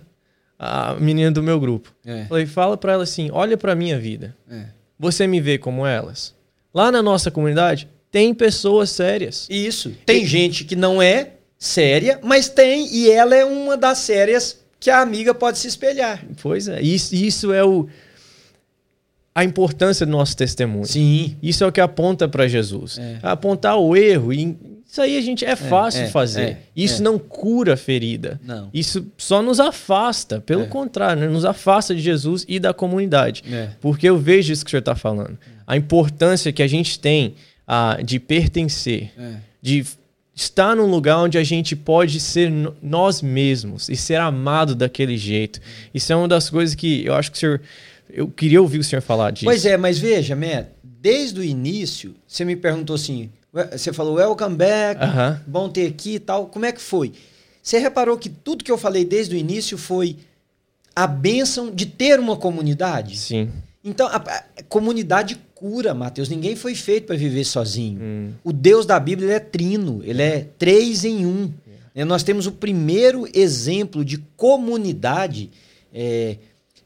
a 0.59 0.95
menina 0.99 1.29
do 1.31 1.43
meu 1.43 1.59
grupo. 1.59 1.93
É. 2.05 2.25
Falei, 2.25 2.45
fala 2.47 2.75
pra 2.77 2.93
ela 2.93 3.03
assim, 3.03 3.29
olha 3.31 3.55
pra 3.57 3.75
minha 3.75 3.99
vida. 3.99 4.35
É. 4.49 4.63
Você 4.99 5.27
me 5.27 5.39
vê 5.39 5.57
como 5.57 5.85
elas? 5.85 6.33
Lá 6.73 6.91
na 6.91 7.01
nossa 7.01 7.29
comunidade 7.31 7.87
tem 8.11 8.33
pessoas 8.33 8.89
sérias. 8.89 9.47
Isso. 9.49 9.93
Tem 10.05 10.25
gente 10.25 10.63
que 10.63 10.75
não 10.75 11.01
é 11.01 11.31
séria, 11.57 12.19
mas 12.23 12.49
tem, 12.49 12.87
e 12.93 13.09
ela 13.09 13.35
é 13.35 13.43
uma 13.43 13.75
das 13.75 13.99
sérias 13.99 14.59
que 14.79 14.89
a 14.89 15.01
amiga 15.01 15.33
pode 15.33 15.57
se 15.57 15.67
espelhar. 15.67 16.23
Pois 16.41 16.67
é, 16.67 16.81
isso, 16.81 17.15
isso 17.15 17.51
é 17.51 17.63
o 17.63 17.87
a 19.37 19.43
importância 19.43 20.03
do 20.03 20.11
nosso 20.11 20.35
testemunho. 20.35 20.87
Sim. 20.87 21.37
Isso 21.43 21.63
é 21.63 21.67
o 21.67 21.71
que 21.71 21.79
aponta 21.79 22.27
pra 22.27 22.47
Jesus. 22.47 22.97
É. 22.97 23.19
Apontar 23.21 23.77
o 23.77 23.95
erro 23.95 24.33
e 24.33 24.57
isso 24.89 25.01
aí 25.01 25.17
a 25.17 25.21
gente 25.21 25.43
é 25.45 25.55
fácil 25.55 26.03
é, 26.03 26.07
fazer. 26.07 26.41
é, 26.41 26.57
isso 26.75 27.01
é. 27.01 27.03
não 27.03 27.19
cura 27.19 27.73
a 27.73 27.77
ferida. 27.77 28.39
Não. 28.43 28.69
Isso 28.73 29.05
só 29.17 29.41
nos 29.41 29.59
afasta, 29.59 30.39
pelo 30.39 30.63
É. 30.63 30.67
contrário, 30.67 31.21
né? 31.23 31.27
nos 31.27 31.43
afasta 31.45 31.93
de 31.93 32.01
Jesus 32.01 32.45
e 32.47 32.59
da 32.59 32.73
comunidade. 32.73 33.43
É. 33.51 33.69
Porque 33.81 34.07
eu 34.07 34.17
vejo 34.17 34.53
isso 34.53 34.63
que 34.63 34.69
o 34.69 34.71
senhor 34.71 34.79
está 34.79 34.95
falando. 34.95 35.37
A 35.65 35.75
importância 35.75 36.51
que 36.53 36.63
a 36.63 36.67
gente 36.67 36.97
tem 36.99 37.35
ah, 37.67 37.99
de 38.03 38.17
pertencer, 38.19 39.11
É. 39.17 39.35
de 39.61 39.85
estar 40.33 40.75
num 40.75 40.85
lugar 40.85 41.17
onde 41.17 41.37
a 41.37 41.43
gente 41.43 41.75
pode 41.75 42.19
ser 42.19 42.49
nós 42.81 43.21
mesmos 43.21 43.89
e 43.89 43.95
ser 43.95 44.15
amado 44.21 44.73
daquele 44.75 45.17
jeito. 45.17 45.59
Isso 45.93 46.13
é 46.13 46.15
uma 46.15 46.27
das 46.27 46.49
coisas 46.49 46.75
que 46.75 47.05
eu 47.05 47.13
acho 47.13 47.31
que 47.31 47.37
o 47.37 47.39
senhor. 47.39 47.61
Eu 48.09 48.29
queria 48.29 48.61
ouvir 48.61 48.79
o 48.79 48.83
senhor 48.83 49.01
falar 49.01 49.31
disso. 49.31 49.43
Pois 49.45 49.65
é, 49.65 49.75
mas 49.75 49.99
veja, 49.99 50.33
Matt, 50.33 50.67
desde 50.81 51.39
o 51.41 51.43
início, 51.43 52.15
você 52.25 52.45
me 52.45 52.55
perguntou 52.55 52.95
assim, 52.95 53.23
"Ué, 53.23 53.29
você 53.71 53.93
falou 53.93 54.15
welcome 54.15 54.55
back, 54.55 55.01
Aham. 55.03 55.41
bom 55.47 55.69
ter 55.69 55.87
aqui 55.87 56.15
e 56.15 56.19
tal, 56.19 56.47
como 56.47 56.65
é 56.65 56.71
que 56.71 56.81
foi? 56.81 57.13
Você 57.61 57.79
reparou 57.79 58.17
que 58.17 58.29
tudo 58.29 58.63
que 58.63 58.71
eu 58.71 58.77
falei 58.77 59.03
desde 59.03 59.35
o 59.35 59.37
início 59.37 59.77
foi 59.77 60.17
a 60.95 61.05
bênção 61.05 61.69
de 61.69 61.85
ter 61.85 62.19
uma 62.19 62.37
comunidade? 62.37 63.17
Sim. 63.17 63.49
Então, 63.83 64.07
a, 64.07 64.15
a 64.15 64.63
comunidade 64.67 65.39
cura, 65.53 65.93
Mateus. 65.93 66.29
Ninguém 66.29 66.55
foi 66.55 66.75
feito 66.75 67.07
para 67.07 67.15
viver 67.15 67.43
sozinho. 67.43 67.99
Hum. 68.01 68.31
O 68.43 68.53
Deus 68.53 68.85
da 68.85 68.99
Bíblia 68.99 69.27
ele 69.27 69.35
é 69.35 69.39
trino, 69.39 70.01
ele 70.03 70.21
é 70.21 70.47
três 70.57 71.03
em 71.03 71.25
um. 71.25 71.51
Né, 71.95 72.05
Nós 72.05 72.23
temos 72.23 72.45
o 72.45 72.51
primeiro 72.51 73.27
exemplo 73.33 74.05
de 74.05 74.17
comunidade 74.35 75.49
é, 75.93 76.37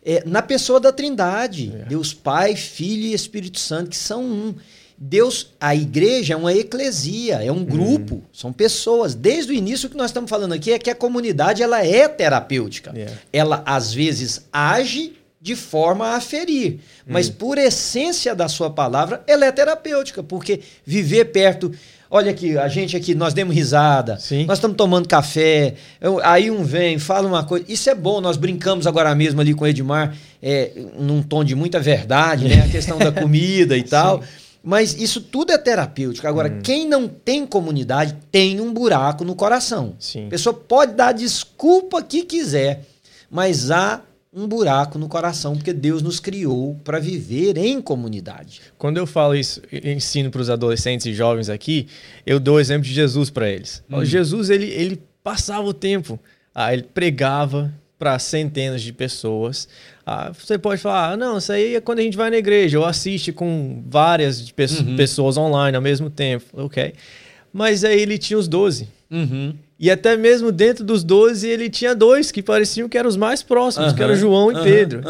é, 0.04 0.24
na 0.26 0.42
pessoa 0.42 0.80
da 0.80 0.92
Trindade. 0.92 1.74
É. 1.76 1.86
Deus 1.86 2.14
Pai, 2.14 2.56
Filho 2.56 3.04
e 3.04 3.14
Espírito 3.14 3.60
Santo, 3.60 3.90
que 3.90 3.98
são 3.98 4.24
um. 4.24 4.56
Deus, 5.04 5.48
a 5.60 5.74
igreja 5.76 6.36
é 6.36 6.38
uma 6.38 6.54
eclesia, 6.54 7.44
é 7.44 7.52
um 7.52 7.66
grupo, 7.66 8.22
são 8.32 8.54
pessoas. 8.54 9.16
Desde 9.16 9.52
o 9.52 9.56
início 9.56 9.88
o 9.88 9.90
que 9.90 9.98
nós 9.98 10.12
estamos 10.12 10.30
falando 10.30 10.54
aqui 10.54 10.72
é 10.72 10.78
que 10.78 10.92
a 10.92 10.96
comunidade 10.96 11.64
ela 11.64 11.84
é 11.84 12.08
terapêutica 12.08 12.92
Yeah. 12.94 13.14
ela 13.34 13.64
às 13.66 13.92
vezes 13.92 14.46
age 14.54 15.14
de 15.42 15.56
forma 15.56 16.10
a 16.16 16.22
ferir, 16.22 16.82
mas 17.08 17.28
Hum. 17.28 17.34
por 17.40 17.58
essência 17.58 18.36
da 18.36 18.48
sua 18.48 18.70
palavra, 18.70 19.24
ela 19.26 19.44
é 19.44 19.52
terapêutica, 19.52 20.22
porque 20.22 20.60
viver 20.86 21.26
perto, 21.32 21.72
olha 22.12 22.30
aqui, 22.30 22.56
a 22.60 22.68
gente 22.68 22.96
aqui, 22.96 23.16
nós 23.16 23.34
demos 23.34 23.56
risada, 23.56 24.20
Sim. 24.20 24.46
nós 24.46 24.60
estamos 24.60 24.78
tomando 24.78 25.08
café, 25.08 25.74
eu- 26.00 26.20
aí 26.24 26.52
um 26.52 26.64
vem, 26.64 27.00
fala 27.00 27.28
uma 27.28 27.44
coisa, 27.44 27.66
isso 27.68 27.90
é 27.90 27.96
bom, 27.96 28.22
nós 28.22 28.38
brincamos 28.38 28.86
agora 28.86 29.16
mesmo 29.16 29.42
ali 29.42 29.56
com 29.56 29.64
o 29.64 29.68
Edmar, 29.68 30.16
é, 30.44 30.74
num 31.00 31.24
tom 31.24 31.44
de 31.44 31.56
muita 31.56 31.80
verdade, 31.80 32.48
né, 32.48 32.62
a 32.64 32.70
questão 32.70 33.00
da 33.00 33.10
comida 33.12 33.76
e 33.76 33.82
tal, 33.82 34.22
mas 34.64 34.94
isso 35.00 35.22
tudo 35.22 35.52
é 35.52 35.58
terapêutico. 35.58 36.28
Agora, 36.28 36.50
Hum. 36.50 36.60
quem 36.64 36.88
não 36.88 37.08
tem 37.08 37.46
comunidade 37.46 38.16
tem 38.32 38.60
um 38.62 38.74
buraco 38.74 39.24
no 39.24 39.36
coração. 39.36 39.96
Sim. 40.00 40.28
A 40.28 40.30
pessoa 40.30 40.54
pode 40.54 40.94
dar 40.94 41.08
a 41.10 41.12
desculpa 41.14 42.02
que 42.04 42.24
quiser, 42.24 42.86
mas 43.30 43.72
há 43.72 44.02
um 44.34 44.48
buraco 44.48 44.98
no 44.98 45.10
coração, 45.10 45.56
porque 45.58 45.74
Deus 45.74 46.02
nos 46.02 46.20
criou 46.20 46.80
para 46.86 47.00
viver 47.00 47.58
em 47.58 47.82
comunidade. 47.82 48.62
Quando 48.78 48.98
eu 48.98 49.06
falo 49.06 49.36
isso, 49.36 49.62
eu 49.72 49.92
ensino 49.92 50.32
para 50.32 50.42
os 50.42 50.50
adolescentes 50.50 51.06
e 51.06 51.14
jovens 51.14 51.50
aqui, 51.50 51.88
eu 52.26 52.40
dou 52.40 52.56
o 52.56 52.60
exemplo 52.60 52.84
de 52.84 52.94
Jesus 52.94 53.30
para 53.30 53.50
eles. 53.50 53.84
Hum. 53.92 54.06
Jesus, 54.06 54.50
ele, 54.50 54.68
ele 54.68 55.02
passava 55.22 55.68
o 55.68 55.74
tempo, 55.74 56.18
ah, 56.56 56.72
ele 56.74 56.84
pregava 56.84 57.74
para 58.02 58.18
centenas 58.18 58.82
de 58.82 58.92
pessoas. 58.92 59.68
Ah, 60.04 60.32
você 60.34 60.58
pode 60.58 60.82
falar, 60.82 61.12
ah, 61.12 61.16
não, 61.18 61.38
isso 61.38 61.52
aí 61.52 61.76
é 61.76 61.80
quando 61.80 62.00
a 62.00 62.02
gente 62.02 62.18
vai 62.18 62.32
na 62.32 62.38
igreja, 62.38 62.80
ou 62.80 62.86
assiste 62.86 63.32
com 63.32 63.84
várias 63.88 64.50
pesso- 64.50 64.82
Uhum. 64.84 64.96
pessoas 64.96 65.38
online 65.38 65.76
ao 65.76 65.84
mesmo 65.84 66.10
tempo, 66.10 66.46
ok. 66.54 66.94
Mas 67.54 67.84
aí 67.84 68.02
ele 68.02 68.18
tinha 68.18 68.40
os 68.40 68.48
12. 68.48 68.88
Uhum. 69.12 69.54
E 69.80 69.92
até 69.92 70.18
mesmo 70.18 70.52
dentro 70.52 70.84
dos 70.84 71.04
12, 71.04 71.48
ele 71.48 71.70
tinha 71.70 71.94
dois 71.94 72.32
que 72.32 72.42
pareciam 72.42 72.90
que 72.90 72.98
eram 72.98 73.08
os 73.08 73.18
mais 73.18 73.44
próximos, 73.44 73.94
que 73.94 74.02
eram 74.02 74.16
João 74.16 74.52
e 74.52 74.64
Pedro 74.64 75.02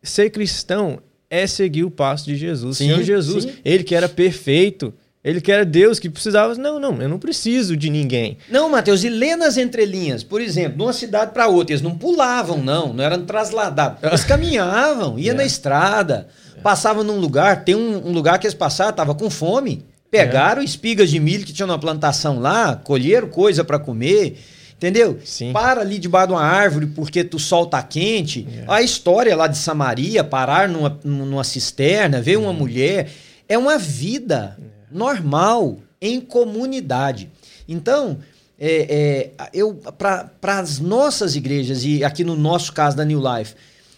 ser 0.00 0.30
cristão 0.30 1.00
é 1.28 1.48
seguir 1.48 1.82
o 1.82 1.90
passo 1.90 2.26
de 2.26 2.36
Jesus. 2.36 2.76
Sim, 2.78 2.86
Senhor 2.86 3.02
Jesus, 3.02 3.42
sim. 3.44 3.52
ele 3.64 3.82
que 3.82 3.94
era 3.94 4.08
perfeito, 4.08 4.94
ele 5.22 5.40
que 5.40 5.52
era 5.52 5.64
Deus, 5.64 5.98
que 5.98 6.08
precisava. 6.08 6.54
Não, 6.54 6.78
não, 6.80 7.00
eu 7.02 7.08
não 7.08 7.18
preciso 7.18 7.76
de 7.76 7.90
ninguém. 7.90 8.38
Não, 8.48 8.68
Mateus, 8.70 9.04
e 9.04 9.08
lê 9.08 9.36
nas 9.36 9.56
entrelinhas, 9.56 10.22
por 10.24 10.40
exemplo, 10.40 10.78
de 10.78 10.82
uma 10.82 10.92
cidade 10.92 11.32
para 11.32 11.46
outra, 11.46 11.72
eles 11.74 11.82
não 11.82 11.96
pulavam, 11.96 12.58
não, 12.58 12.92
não 12.92 13.04
eram 13.04 13.24
trasladados. 13.24 13.98
Eles 14.02 14.24
caminhavam, 14.24 15.18
ia 15.18 15.32
É. 15.32 15.34
na 15.34 15.44
estrada, 15.44 16.28
passavam 16.62 17.04
num 17.04 17.16
lugar, 17.18 17.64
tem 17.64 17.74
um, 17.74 18.08
um 18.08 18.12
lugar 18.12 18.38
que 18.38 18.46
eles 18.46 18.54
passaram, 18.54 18.92
tava 18.94 19.14
com 19.14 19.28
fome, 19.30 19.84
pegaram 20.10 20.62
espigas 20.62 21.10
de 21.10 21.20
milho 21.20 21.44
que 21.44 21.52
tinham 21.52 21.66
na 21.68 21.78
plantação 21.78 22.40
lá, 22.40 22.74
colheram 22.76 23.28
coisa 23.28 23.62
para 23.62 23.78
comer, 23.78 24.38
entendeu? 24.76 25.18
Sim. 25.24 25.52
Para 25.52 25.82
ali 25.82 25.98
debaixo 25.98 26.28
de 26.28 26.32
uma 26.32 26.42
árvore 26.42 26.86
porque 26.86 27.28
o 27.32 27.38
sol 27.38 27.66
tá 27.66 27.82
quente. 27.82 28.46
É. 28.52 28.64
A 28.66 28.82
história 28.82 29.36
lá 29.36 29.46
de 29.46 29.56
Samaria, 29.58 30.24
parar 30.24 30.68
numa, 30.68 30.98
numa 31.04 31.44
cisterna, 31.44 32.20
ver 32.22 32.36
Uhum. 32.38 32.44
uma 32.44 32.52
mulher, 32.54 33.10
é 33.48 33.56
uma 33.58 33.76
vida 33.78 34.56
É. 34.58 34.79
normal 34.90 35.78
em 36.00 36.20
comunidade. 36.20 37.30
Então, 37.68 38.18
é, 38.58 39.30
é, 39.38 39.50
eu 39.54 39.74
para 39.74 40.58
as 40.58 40.78
nossas 40.78 41.36
igrejas 41.36 41.84
e 41.84 42.04
aqui 42.04 42.24
no 42.24 42.36
nosso 42.36 42.72
caso 42.72 42.96
da 42.96 43.04
New 43.04 43.20
Life, 43.20 43.54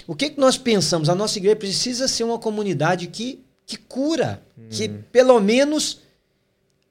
o 0.07 0.15
que, 0.15 0.31
que 0.31 0.41
nós 0.41 0.57
pensamos? 0.57 1.09
A 1.09 1.15
nossa 1.15 1.39
igreja 1.39 1.57
precisa 1.57 2.07
ser 2.07 2.25
uma 2.25 2.39
comunidade 2.39 3.07
que, 3.07 3.41
que 3.67 3.77
cura, 3.77 4.43
que 4.71 4.89
pelo 4.89 5.41
menos 5.41 6.01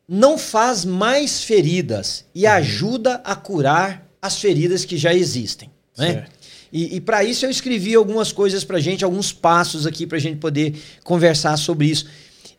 não 0.07 0.37
faz 0.37 0.83
mais 0.83 1.43
feridas 1.43 2.25
e 2.35 2.45
ajuda 2.45 3.21
a 3.23 3.35
curar 3.35 4.05
as 4.21 4.39
feridas 4.39 4.83
que 4.83 4.97
já 4.97 5.13
existem. 5.13 5.71
Né? 5.97 6.25
E, 6.71 6.97
e 6.97 7.01
para 7.01 7.23
isso 7.23 7.45
eu 7.45 7.49
escrevi 7.49 7.95
algumas 7.95 8.31
coisas 8.31 8.63
para 8.63 8.79
gente, 8.79 9.03
alguns 9.03 9.31
passos 9.31 9.85
aqui 9.85 10.07
para 10.07 10.19
gente 10.19 10.37
poder 10.37 10.75
conversar 11.03 11.57
sobre 11.57 11.87
isso. 11.87 12.07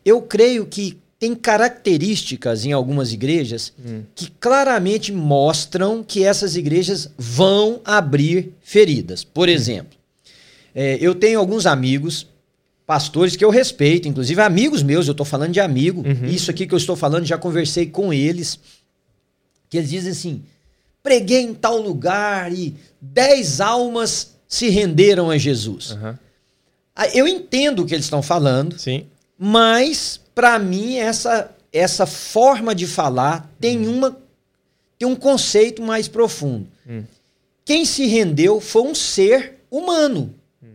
Eu 0.05 0.21
creio 0.21 0.65
que 0.65 0.97
tem 1.23 1.33
características 1.33 2.65
em 2.65 2.73
algumas 2.73 3.13
igrejas 3.13 3.71
que 4.13 4.29
claramente 4.41 5.13
mostram 5.13 6.03
que 6.03 6.21
essas 6.21 6.57
igrejas 6.57 7.09
vão 7.17 7.79
abrir 7.85 8.51
feridas. 8.61 9.23
Por 9.23 9.47
exemplo, 9.47 9.97
é, 10.75 10.97
eu 10.99 11.15
tenho 11.15 11.39
alguns 11.39 11.65
amigos, 11.65 12.27
pastores 12.85 13.37
que 13.37 13.45
eu 13.45 13.49
respeito, 13.49 14.05
inclusive 14.05 14.41
amigos 14.41 14.83
meus, 14.83 15.07
eu 15.07 15.13
estou 15.13 15.25
falando 15.25 15.53
de 15.53 15.61
amigo, 15.61 16.03
isso 16.27 16.51
aqui 16.51 16.67
que 16.67 16.73
eu 16.73 16.77
estou 16.77 16.97
falando, 16.97 17.23
já 17.23 17.37
conversei 17.37 17.85
com 17.85 18.11
eles, 18.11 18.59
que 19.69 19.77
eles 19.77 19.89
dizem 19.89 20.11
assim: 20.11 20.43
preguei 21.01 21.39
em 21.39 21.53
tal 21.53 21.77
lugar 21.77 22.51
e 22.51 22.75
dez 22.99 23.61
almas 23.61 24.35
se 24.45 24.67
renderam 24.67 25.29
a 25.29 25.37
Jesus. 25.37 25.97
Ah, 26.93 27.07
Eu 27.13 27.25
entendo 27.25 27.81
o 27.81 27.85
que 27.85 27.93
eles 27.93 28.07
estão 28.07 28.21
falando, 28.21 28.77
Sim. 28.77 29.05
mas 29.39 30.19
para 30.33 30.57
mim 30.59 30.97
essa 30.97 31.51
essa 31.71 32.05
forma 32.05 32.75
de 32.75 32.85
falar 32.85 33.51
tem 33.59 33.87
uma 33.87 34.17
tem 34.97 35.07
um 35.07 35.15
conceito 35.15 35.81
mais 35.81 36.07
profundo. 36.07 36.67
Hum. 36.87 37.03
Quem 37.65 37.83
se 37.85 38.05
rendeu 38.05 38.59
foi 38.61 38.83
um 38.83 38.95
ser 38.95 39.55
humano 39.71 40.33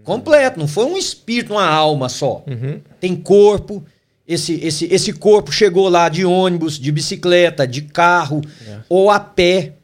completo, 0.08 0.58
não 0.58 0.66
foi 0.66 0.86
um 0.86 0.96
espírito, 0.96 1.52
uma 1.52 1.66
alma 1.66 2.08
só. 2.08 2.42
Uhum. 2.46 2.80
Tem 2.98 3.14
corpo. 3.14 3.84
Esse, 4.26 4.54
esse, 4.54 4.86
esse 4.86 5.12
corpo 5.12 5.52
chegou 5.52 5.86
lá 5.88 6.08
de 6.08 6.24
ônibus, 6.24 6.78
de 6.78 6.90
bicicleta, 6.90 7.66
de 7.66 7.82
carro 7.82 8.40
É. 8.66 8.78
ou 8.88 9.10
a 9.10 9.20
pé. 9.20 9.74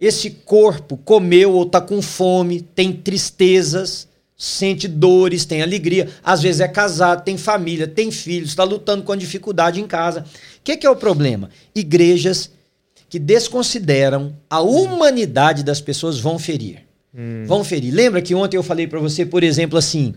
Esse 0.00 0.30
corpo 0.30 0.96
comeu 0.96 1.52
ou 1.52 1.66
tá 1.66 1.80
com 1.80 2.00
fome, 2.00 2.60
tem 2.60 2.92
tristezas, 2.92 4.08
sente 4.42 4.88
dores, 4.88 5.44
tem 5.44 5.62
alegria. 5.62 6.08
Às 6.24 6.42
vezes 6.42 6.60
é 6.60 6.66
casado, 6.66 7.22
tem 7.22 7.38
família, 7.38 7.86
tem 7.86 8.10
filhos, 8.10 8.48
está 8.48 8.64
lutando 8.64 9.04
com 9.04 9.14
dificuldade 9.14 9.80
em 9.80 9.86
casa. 9.86 10.22
O 10.22 10.24
que, 10.64 10.76
que 10.76 10.84
é 10.84 10.90
o 10.90 10.96
problema? 10.96 11.48
Igrejas 11.72 12.50
que 13.08 13.20
desconsideram 13.20 14.34
a 14.50 14.60
humanidade 14.60 15.62
das 15.62 15.80
pessoas 15.80 16.18
vão 16.18 16.40
ferir. 16.40 16.80
Vão 17.46 17.62
ferir. 17.62 17.94
Lembra 17.94 18.20
que 18.20 18.34
ontem 18.34 18.56
eu 18.56 18.64
falei 18.64 18.88
para 18.88 18.98
você, 18.98 19.24
por 19.24 19.44
exemplo, 19.44 19.78
assim, 19.78 20.12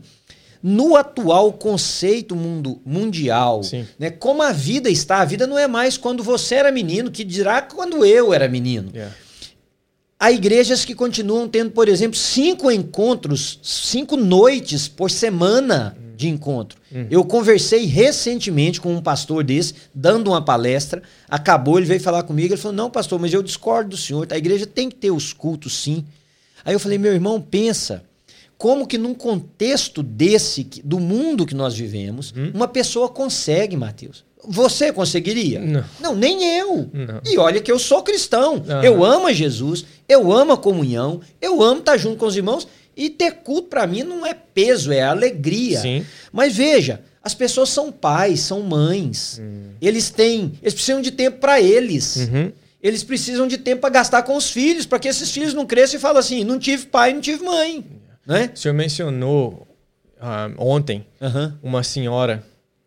no 0.64 0.96
atual 0.96 1.54
conceito 1.54 2.36
mundo, 2.36 2.82
mundial, 2.84 3.62
Sim. 3.62 3.86
né, 4.00 4.10
como 4.10 4.42
a 4.42 4.52
vida 4.52 4.90
está, 4.90 5.18
a 5.20 5.26
vida 5.26 5.46
não 5.46 5.60
é 5.60 5.68
mais 5.68 5.98
quando 5.98 6.24
você 6.24 6.56
era 6.56 6.72
menino, 6.72 7.12
que 7.12 7.24
dirá 7.24 7.62
quando 7.62 8.04
eu 8.04 8.34
era 8.34 8.48
menino. 8.48 8.90
Yeah. 8.92 9.14
Há 10.26 10.32
igrejas 10.32 10.84
que 10.84 10.96
continuam 10.96 11.48
tendo, 11.48 11.70
por 11.70 11.88
exemplo, 11.88 12.18
cinco 12.18 12.72
encontros, 12.72 13.60
cinco 13.62 14.18
noites 14.18 14.88
por 14.88 15.12
semana 15.12 15.96
de 16.18 16.28
encontro. 16.28 16.80
Eu 17.12 17.24
conversei 17.24 17.86
recentemente 17.86 18.82
com 18.82 18.96
um 18.96 19.04
pastor 19.04 19.44
desse, 19.44 19.76
dando 19.94 20.32
uma 20.32 20.44
palestra. 20.44 21.04
Acabou, 21.30 21.78
ele 21.78 21.86
veio 21.86 22.00
falar 22.00 22.24
comigo. 22.24 22.56
Ele 22.56 22.60
falou: 22.60 22.76
Não, 22.76 22.90
pastor, 22.90 23.20
mas 23.20 23.32
eu 23.36 23.44
discordo 23.44 23.92
do 23.92 23.98
senhor. 23.98 24.28
A 24.32 24.36
igreja 24.36 24.66
tem 24.66 24.90
que 24.90 24.96
ter 24.96 25.12
os 25.12 25.32
cultos, 25.32 25.76
sim. 25.76 26.04
Aí 26.64 26.74
eu 26.74 26.80
falei: 26.80 26.98
Meu 26.98 27.14
irmão, 27.14 27.40
pensa. 27.40 28.04
Como 28.58 28.88
que 28.88 28.98
num 28.98 29.14
contexto 29.14 30.02
desse, 30.02 30.64
do 30.84 31.00
mundo 31.00 31.46
que 31.46 31.54
nós 31.54 31.76
vivemos, 31.76 32.34
uma 32.52 32.68
pessoa 32.68 33.10
consegue, 33.10 33.78
Mateus? 33.78 34.25
Você 34.48 34.92
conseguiria? 34.92 35.62
Não. 36.00 36.16
nem 36.16 36.58
eu. 36.58 36.90
Não. 36.94 37.22
E 37.26 37.38
olha 37.38 37.62
que 37.62 37.72
eu 37.72 37.80
sou 37.80 38.04
cristão. 38.04 38.64
Aham. 38.68 38.84
Eu 38.84 39.04
amo 39.04 39.28
a 39.28 39.34
Jesus, 39.34 39.86
eu 40.08 40.32
amo 40.32 40.54
a 40.54 40.58
comunhão, 40.58 41.22
eu 41.42 41.62
amo 41.62 41.80
estar 41.80 41.98
junto 41.98 42.18
com 42.18 42.26
os 42.26 42.36
irmãos. 42.36 42.68
E 42.98 43.10
ter 43.10 43.32
culto 43.44 43.68
para 43.68 43.86
mim 43.86 44.04
não 44.04 44.26
é 44.26 44.34
peso, 44.34 44.92
é 44.92 45.02
alegria. 45.02 45.82
Sim. 45.82 46.06
Mas 46.32 46.56
veja, 46.56 47.02
as 47.22 47.34
pessoas 47.34 47.70
são 47.70 47.92
pais, 47.92 48.40
são 48.40 48.62
mães. 48.62 49.42
Eles 49.82 50.10
têm, 50.10 50.54
eles 50.62 50.74
precisam 50.74 51.02
de 51.02 51.12
tempo 51.12 51.40
para 51.40 51.60
eles. 51.60 52.16
Uhum. 52.16 52.52
Eles 52.82 53.04
precisam 53.04 53.48
de 53.48 53.58
tempo 53.58 53.82
para 53.82 53.90
gastar 53.90 54.24
com 54.24 54.38
os 54.38 54.50
filhos, 54.50 54.86
para 54.86 55.00
que 55.00 55.08
esses 55.08 55.32
filhos 55.32 55.54
não 55.54 55.66
cresçam 55.66 55.98
e 55.98 56.02
falem 56.02 56.20
assim: 56.20 56.44
não 56.44 56.60
tive 56.60 56.86
pai, 56.86 57.14
não 57.14 57.20
tive 57.20 57.44
mãe. 57.44 57.84
Né? 58.26 58.52
O 58.54 58.58
senhor 58.58 58.74
mencionou 58.76 59.68
ah, 60.22 60.50
ontem 60.58 61.06
Aham. 61.22 61.58
uma 61.62 61.84
senhora 61.84 62.44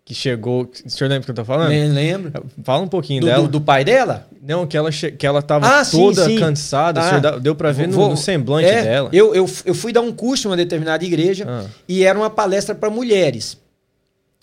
que 0.09 0.14
chegou. 0.14 0.71
O 0.87 0.88
senhor 0.90 1.11
lembra 1.11 1.21
do 1.21 1.25
que 1.27 1.31
eu 1.33 1.35
tô 1.35 1.44
falando? 1.44 1.68
Lem- 1.68 1.92
Lembra? 1.92 2.42
Fala 2.64 2.83
um 2.83 2.88
pouquinho 2.88 3.21
Do, 3.21 3.27
dela. 3.27 3.42
do- 3.42 3.49
do 3.49 3.61
pai 3.61 3.85
dela? 3.85 4.27
Não, 4.42 4.66
que 4.66 4.75
ela, 4.75 4.90
che... 4.90 5.12
que 5.12 5.27
ela 5.27 5.42
tava 5.42 5.68
Ah, 5.81 5.85
sim, 5.85 5.99
toda 5.99 6.25
sim. 6.25 6.38
cansada. 6.38 6.99
o 6.99 7.05
Ah, 7.05 7.38
deu 7.38 7.55
pra 7.55 7.73
ver 7.73 7.87
no, 7.88 7.92
Vou- 7.94 8.09
no 8.09 8.16
semblante 8.16 8.66
é, 8.66 8.83
dela. 8.85 9.11
Eu, 9.12 9.35
eu, 9.35 9.49
eu 9.66 9.75
fui 9.75 9.92
dar 9.92 10.01
um 10.01 10.11
curso 10.11 10.49
em 10.49 10.51
uma 10.51 10.57
determinada 10.57 11.05
igreja 11.05 11.44
Ah. 11.47 11.66
e 11.87 12.03
era 12.05 12.18
uma 12.18 12.31
palestra 12.31 12.75
para 12.75 12.88
mulheres. 12.88 13.59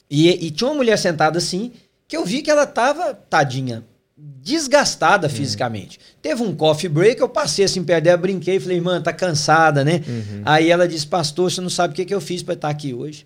E, 0.08 0.30
e 0.46 0.52
tinha 0.52 0.68
uma 0.70 0.76
mulher 0.76 0.98
sentada 1.00 1.40
assim 1.40 1.72
que 2.08 2.16
eu 2.16 2.24
vi 2.24 2.44
que 2.44 2.52
ela 2.52 2.68
tava, 2.68 3.16
tadinha, 3.28 3.84
desgastada 4.16 5.28
fisicamente. 5.28 6.00
Teve 6.22 6.44
um 6.44 6.56
coffee 6.56 6.88
break, 6.88 7.20
eu 7.20 7.28
passei 7.28 7.66
assim 7.66 7.84
perto 7.84 8.04
dela, 8.04 8.18
brinquei, 8.18 8.60
falei, 8.60 8.78
irmã, 8.78 9.02
tá 9.02 9.12
cansada, 9.12 9.84
né? 9.84 10.02
Aí 10.46 10.70
ela 10.70 10.88
disse, 10.88 11.08
pastor, 11.08 11.52
você 11.52 11.60
não 11.60 11.70
sabe 11.70 11.94
o 11.94 11.96
que, 11.96 12.06
que 12.06 12.14
eu 12.14 12.22
fiz 12.22 12.44
para 12.44 12.54
estar 12.54 12.70
aqui 12.70 12.94
hoje. 12.94 13.26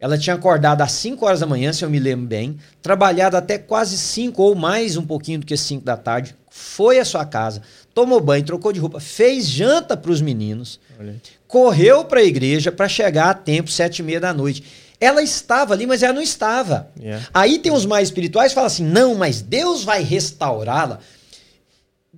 Ela 0.00 0.16
tinha 0.16 0.34
acordado 0.34 0.80
às 0.80 0.92
5 0.92 1.24
horas 1.26 1.40
da 1.40 1.46
manhã, 1.46 1.72
se 1.72 1.84
eu 1.84 1.90
me 1.90 1.98
lembro 1.98 2.26
bem, 2.26 2.56
trabalhado 2.80 3.36
até 3.36 3.58
quase 3.58 3.98
5 3.98 4.42
ou 4.42 4.54
mais 4.54 4.96
um 4.96 5.04
pouquinho 5.04 5.40
do 5.40 5.46
que 5.46 5.56
5 5.56 5.84
da 5.84 5.96
tarde, 5.96 6.34
foi 6.48 6.98
à 6.98 7.04
sua 7.04 7.24
casa, 7.24 7.62
tomou 7.94 8.20
banho, 8.20 8.44
trocou 8.44 8.72
de 8.72 8.80
roupa, 8.80 8.98
fez 8.98 9.46
janta 9.46 9.96
para 9.96 10.10
os 10.10 10.20
meninos, 10.20 10.80
Olha 10.98 11.14
correu 11.50 12.04
para 12.04 12.20
a 12.20 12.24
igreja 12.24 12.70
para 12.70 12.88
chegar 12.88 13.28
a 13.28 13.34
tempo, 13.34 13.68
sete 13.68 13.98
e 13.98 14.02
meia 14.04 14.20
da 14.20 14.32
noite. 14.32 14.62
Ela 15.00 15.20
estava 15.20 15.74
ali, 15.74 15.84
mas 15.84 16.02
ela 16.02 16.12
não 16.12 16.22
estava. 16.22 16.88
Yeah. 16.98 17.26
Aí 17.34 17.58
tem 17.58 17.72
os 17.72 17.84
mais 17.84 18.08
espirituais 18.08 18.52
que 18.52 18.54
falam 18.54 18.68
assim: 18.68 18.84
não, 18.84 19.16
mas 19.16 19.42
Deus 19.42 19.82
vai 19.82 20.02
restaurá-la. 20.02 21.00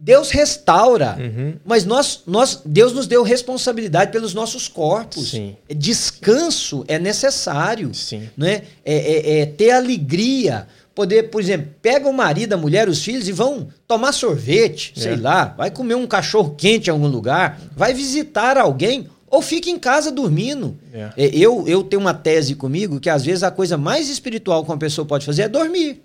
Deus 0.04 0.30
restaura, 0.32 1.16
Uhum. 1.16 1.54
mas 1.64 1.84
nós, 1.84 2.22
nós, 2.26 2.60
Deus 2.66 2.92
nos 2.92 3.06
deu 3.06 3.22
responsabilidade 3.22 4.10
pelos 4.10 4.34
nossos 4.34 4.66
corpos. 4.66 5.30
Sim. 5.30 5.54
Descanso 5.72 6.84
é 6.88 6.98
necessário 6.98 7.94
Sim. 7.94 8.28
né? 8.36 8.62
É, 8.84 8.94
é- 8.96 9.38
é 9.42 9.46
ter 9.46 9.70
alegria. 9.70 10.66
Poder, 10.92 11.30
por 11.30 11.40
exemplo, 11.40 11.68
pega 11.80 12.08
o 12.08 12.12
marido, 12.12 12.52
a 12.52 12.56
mulher, 12.56 12.88
os 12.88 13.02
filhos 13.02 13.28
e 13.28 13.32
vão 13.32 13.68
tomar 13.86 14.10
sorvete, 14.12 14.92
sei 14.96 15.12
É. 15.12 15.16
lá, 15.16 15.54
vai 15.56 15.70
comer 15.70 15.94
um 15.94 16.06
cachorro 16.06 16.54
quente 16.58 16.88
em 16.88 16.90
algum 16.90 17.06
lugar, 17.06 17.58
vai 17.76 17.94
visitar 17.94 18.58
alguém 18.58 19.08
ou 19.30 19.40
fica 19.40 19.70
em 19.70 19.78
casa 19.78 20.10
dormindo. 20.10 20.76
É. 20.92 21.10
É, 21.16 21.30
Eu, 21.32 21.64
eu 21.68 21.82
tenho 21.84 22.00
uma 22.02 22.12
tese 22.12 22.54
comigo 22.56 22.98
que 23.00 23.08
às 23.08 23.24
vezes 23.24 23.42
a 23.44 23.50
coisa 23.52 23.78
mais 23.78 24.10
espiritual 24.10 24.64
que 24.64 24.70
uma 24.70 24.76
pessoa 24.78 25.06
pode 25.06 25.24
fazer 25.24 25.42
é 25.42 25.48
dormir. 25.48 26.02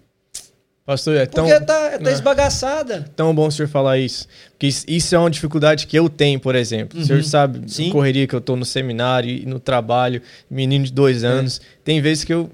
Pastor, 0.88 1.18
é 1.18 1.26
tão, 1.26 1.46
Porque 1.46 1.60
tá, 1.66 2.00
tá 2.00 2.10
É. 2.10 2.14
esbagaçada. 2.14 3.06
tão 3.14 3.36
bom 3.36 3.48
o 3.48 3.52
senhor 3.52 3.68
falar 3.68 3.98
isso. 3.98 4.26
Porque 4.52 4.68
isso- 4.88 5.14
é 5.14 5.20
uma 5.20 5.30
dificuldade 5.30 5.86
que 5.86 6.00
eu 6.00 6.08
tenho, 6.08 6.40
por 6.40 6.56
exemplo. 6.56 6.98
O 7.00 7.04
senhor 7.06 7.22
sabe 7.26 7.60
Uhum. 7.60 7.68
Sim. 7.68 7.90
a 7.90 7.92
correria 7.92 8.26
que 8.26 8.34
eu 8.34 8.40
tô 8.40 8.56
no 8.56 8.64
seminário 8.64 9.30
e 9.30 9.46
no 9.46 9.60
trabalho, 9.60 10.22
menino 10.50 10.86
de 10.86 10.94
dois 10.94 11.26
É. 11.26 11.28
anos. 11.28 11.60
Tem 11.84 12.00
vezes 12.02 12.24
que 12.24 12.34
eu 12.34 12.50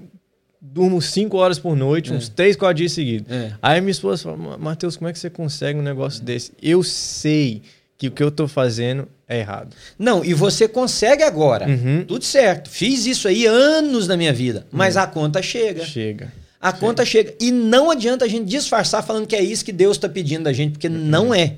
durmo 0.60 1.00
cinco 1.00 1.36
horas 1.36 1.60
por 1.60 1.76
noite, 1.76 2.12
uns 2.12 2.28
três, 2.28 2.56
quatro 2.56 2.74
dias 2.78 2.90
seguidos. 2.90 3.30
É. 3.30 3.52
Aí 3.62 3.80
minha 3.80 3.92
esposa 3.92 4.24
fala, 4.24 4.36
"Ma- 4.36 4.58
Matheus, 4.58 4.96
como 4.96 5.08
é 5.08 5.12
que 5.12 5.18
você 5.20 5.30
consegue 5.30 5.78
um 5.78 5.82
negócio 5.82 6.20
desse? 6.20 6.50
Eu 6.60 6.82
sei 6.82 7.62
que 7.96 8.08
o 8.08 8.10
que 8.10 8.20
eu 8.22 8.32
tô 8.32 8.48
fazendo 8.48 9.06
é 9.28 9.38
errado. 9.38 9.68
Não, 9.96 10.24
e 10.24 10.34
você 10.34 10.66
consegue 10.66 11.22
agora. 11.22 11.68
Uhum. 11.68 12.04
Tudo 12.04 12.24
certo. 12.24 12.68
Fiz 12.68 13.06
isso 13.06 13.28
aí 13.28 13.46
anos 13.46 14.08
na 14.08 14.16
minha 14.16 14.32
vida, 14.32 14.66
mas 14.72 14.96
a 14.96 15.06
conta 15.06 15.40
chega. 15.40 15.84
Chega. 15.84 16.32
A 16.64 16.72
conta 16.72 17.04
chega. 17.04 17.34
E 17.38 17.50
não 17.50 17.90
adianta 17.90 18.24
a 18.24 18.28
gente 18.28 18.46
disfarçar 18.46 19.04
falando 19.04 19.26
que 19.26 19.36
é 19.36 19.42
isso 19.42 19.62
que 19.62 19.70
Deus 19.70 19.98
está 19.98 20.08
pedindo 20.08 20.44
da 20.44 20.52
gente, 20.52 20.72
porque 20.72 20.88
não 20.88 21.34
é. 21.34 21.56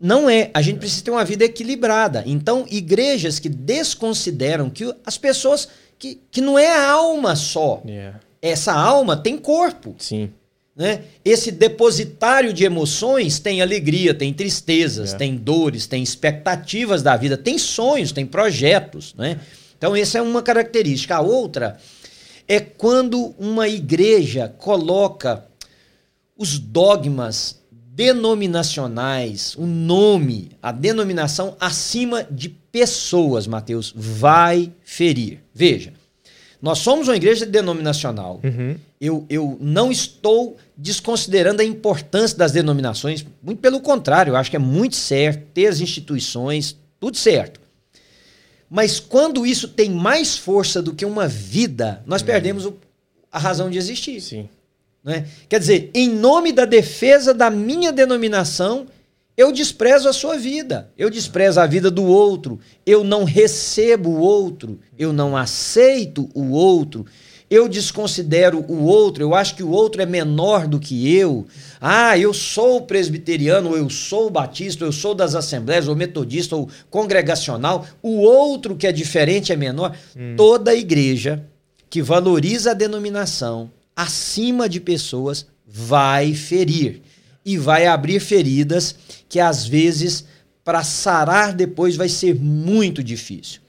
Não 0.00 0.28
é. 0.28 0.50
A 0.54 0.62
gente 0.62 0.78
precisa 0.78 1.04
ter 1.04 1.10
uma 1.10 1.24
vida 1.24 1.44
equilibrada. 1.44 2.24
Então, 2.24 2.64
igrejas 2.70 3.38
que 3.38 3.50
desconsideram 3.50 4.70
que 4.70 4.90
as 5.04 5.18
pessoas. 5.18 5.68
que, 5.98 6.18
que 6.30 6.40
não 6.40 6.58
é 6.58 6.66
a 6.74 6.90
alma 6.92 7.36
só. 7.36 7.82
Yeah. 7.86 8.18
Essa 8.40 8.72
alma 8.72 9.16
tem 9.18 9.36
corpo. 9.36 9.94
Sim. 9.98 10.30
Né? 10.74 11.02
Esse 11.22 11.52
depositário 11.52 12.54
de 12.54 12.64
emoções 12.64 13.38
tem 13.38 13.60
alegria, 13.60 14.14
tem 14.14 14.32
tristezas, 14.32 15.12
É. 15.12 15.16
tem 15.18 15.36
dores, 15.36 15.86
tem 15.86 16.02
expectativas 16.02 17.02
da 17.02 17.14
vida, 17.16 17.36
tem 17.36 17.58
sonhos, 17.58 18.10
tem 18.10 18.24
projetos. 18.24 19.14
Né? 19.14 19.38
Então, 19.76 19.94
essa 19.94 20.16
é 20.16 20.22
uma 20.22 20.42
característica. 20.42 21.14
A 21.14 21.20
outra 21.20 21.76
é 22.52 22.60
quando 22.60 23.34
uma 23.38 23.66
igreja 23.66 24.46
coloca 24.58 25.46
os 26.36 26.58
dogmas 26.58 27.62
denominacionais, 27.70 29.56
o 29.56 29.64
nome, 29.64 30.50
a 30.60 30.70
denominação 30.70 31.56
acima 31.58 32.22
de 32.30 32.50
pessoas, 32.50 33.46
Mateus, 33.46 33.90
vai 33.96 34.70
ferir. 34.84 35.40
Veja, 35.54 35.94
nós 36.60 36.80
somos 36.80 37.08
uma 37.08 37.16
igreja 37.16 37.46
denominacional. 37.46 38.38
Uhum. 38.44 38.76
Eu, 39.00 39.24
eu 39.30 39.56
não 39.58 39.90
estou 39.90 40.58
desconsiderando 40.76 41.62
a 41.62 41.64
importância 41.64 42.36
das 42.36 42.52
denominações, 42.52 43.24
muito 43.42 43.60
pelo 43.60 43.80
contrário, 43.80 44.32
eu 44.32 44.36
acho 44.36 44.50
que 44.50 44.56
é 44.56 44.58
muito 44.58 44.94
certo 44.94 45.46
ter 45.54 45.68
as 45.68 45.80
instituições, 45.80 46.76
tudo 47.00 47.16
certo. 47.16 47.61
Mas 48.74 48.98
quando 48.98 49.44
isso 49.44 49.68
tem 49.68 49.90
mais 49.90 50.34
força 50.34 50.80
do 50.80 50.94
que 50.94 51.04
uma 51.04 51.28
vida, 51.28 52.02
nós 52.06 52.22
perdemos 52.22 52.64
o- 52.64 52.74
a 53.30 53.38
razão 53.38 53.68
de 53.68 53.76
existir. 53.76 54.18
Sim. 54.22 54.48
Né? 55.04 55.26
Quer 55.46 55.60
dizer, 55.60 55.90
em 55.92 56.08
nome 56.08 56.52
da 56.52 56.64
defesa 56.64 57.34
da 57.34 57.50
minha 57.50 57.92
denominação, 57.92 58.86
eu 59.36 59.52
desprezo 59.52 60.08
a 60.08 60.12
sua 60.14 60.38
vida, 60.38 60.90
eu 60.96 61.10
desprezo 61.10 61.60
a 61.60 61.66
vida 61.66 61.90
do 61.90 62.04
outro, 62.04 62.58
eu 62.86 63.04
não 63.04 63.24
recebo 63.24 64.08
o 64.08 64.18
outro, 64.20 64.80
eu 64.98 65.12
não 65.12 65.36
aceito 65.36 66.30
o 66.32 66.52
outro, 66.52 67.04
eu 67.52 67.68
desconsidero 67.68 68.64
o 68.66 68.84
outro, 68.84 69.22
eu 69.22 69.34
acho 69.34 69.54
que 69.54 69.62
o 69.62 69.68
outro 69.68 70.00
é 70.00 70.06
menor 70.06 70.66
do 70.66 70.80
que 70.80 71.14
eu. 71.14 71.46
Ah, 71.78 72.16
eu 72.16 72.32
sou 72.32 72.80
presbiteriano, 72.80 73.68
ou 73.68 73.76
eu 73.76 73.90
sou 73.90 74.30
batista, 74.30 74.84
ou 74.84 74.88
eu 74.88 74.92
sou 74.92 75.14
das 75.14 75.34
assembleias, 75.34 75.86
ou 75.86 75.94
metodista, 75.94 76.56
ou 76.56 76.70
congregacional. 76.88 77.86
O 78.02 78.20
outro 78.20 78.74
que 78.74 78.86
é 78.86 78.92
diferente 78.92 79.52
é 79.52 79.56
menor. 79.56 79.94
Hum. 80.16 80.34
Toda 80.34 80.74
igreja 80.74 81.44
que 81.90 82.00
valoriza 82.00 82.70
a 82.70 82.74
denominação 82.74 83.70
acima 83.94 84.66
de 84.66 84.80
pessoas 84.80 85.46
vai 85.66 86.32
ferir 86.32 87.02
e 87.44 87.58
vai 87.58 87.86
abrir 87.86 88.18
feridas 88.20 88.94
que 89.28 89.38
às 89.38 89.66
vezes 89.66 90.24
para 90.64 90.82
sarar 90.82 91.52
depois 91.52 91.96
vai 91.96 92.08
ser 92.08 92.34
muito 92.34 93.02
difícil. 93.02 93.60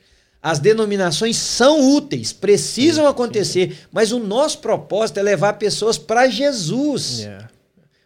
As 0.44 0.60
denominações 0.60 1.38
são 1.38 1.96
úteis, 1.96 2.34
precisam 2.34 3.06
sim, 3.06 3.10
acontecer, 3.10 3.72
sim. 3.72 3.78
mas 3.90 4.12
o 4.12 4.20
nosso 4.20 4.60
propósito 4.60 5.18
é 5.18 5.24
levar 5.24 5.54
pessoas 5.54 5.98
para 5.98 6.28
Jesus. 6.28 7.20
Yeah. 7.20 7.50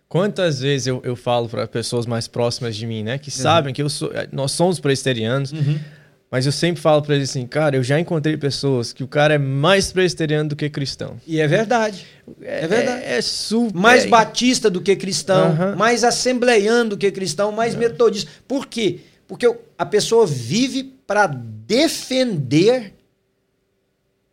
Quantas 0.07 0.59
vezes 0.59 0.85
eu, 0.85 1.01
eu 1.03 1.15
falo 1.15 1.49
para 1.49 1.65
pessoas 1.65 2.05
mais 2.05 2.27
próximas 2.27 2.75
de 2.75 2.85
mim, 2.85 3.01
né, 3.01 3.17
que 3.17 3.31
uhum. 3.31 3.41
sabem 3.41 3.73
que 3.73 3.81
eu 3.81 3.89
sou, 3.89 4.11
nós 4.31 4.51
somos 4.51 4.79
presbiterianos, 4.79 5.51
uhum. 5.51 5.79
mas 6.29 6.45
eu 6.45 6.51
sempre 6.51 6.79
falo 6.79 7.01
para 7.01 7.15
eles 7.15 7.31
assim, 7.31 7.47
cara, 7.47 7.75
eu 7.75 7.83
já 7.83 7.99
encontrei 7.99 8.38
pessoas 8.38 8.93
que 8.93 9.03
o 9.03 9.07
cara 9.07 9.33
é 9.33 9.39
mais 9.39 9.91
presbiteriano 9.91 10.49
do 10.49 10.55
que 10.55 10.69
cristão. 10.69 11.19
E 11.25 11.41
é 11.41 11.47
verdade. 11.47 12.05
É, 12.39 12.65
é 12.65 12.67
verdade. 12.67 13.03
É, 13.03 13.17
é 13.17 13.21
super. 13.21 13.75
Mais 13.75 14.05
batista 14.05 14.69
do 14.69 14.79
que 14.79 14.95
cristão, 14.95 15.49
uhum. 15.49 15.75
mais 15.75 16.03
assembleiano 16.03 16.91
do 16.91 16.97
que 16.97 17.11
cristão, 17.11 17.51
mais 17.51 17.73
metodista. 17.73 18.29
Por 18.47 18.67
quê? 18.67 18.99
Porque 19.27 19.51
a 19.75 19.85
pessoa 19.88 20.27
vive 20.27 20.83
para 21.07 21.27
defender 21.68 22.95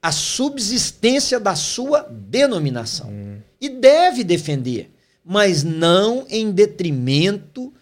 a 0.00 0.12
subsistência 0.12 1.40
da 1.40 1.56
sua 1.56 2.02
denominação. 2.02 3.10
Hum. 3.10 3.38
E 3.60 3.68
deve 3.68 4.22
defender, 4.22 4.90
mas 5.24 5.64
não 5.64 6.24
em 6.28 6.52
detrimento 6.52 7.72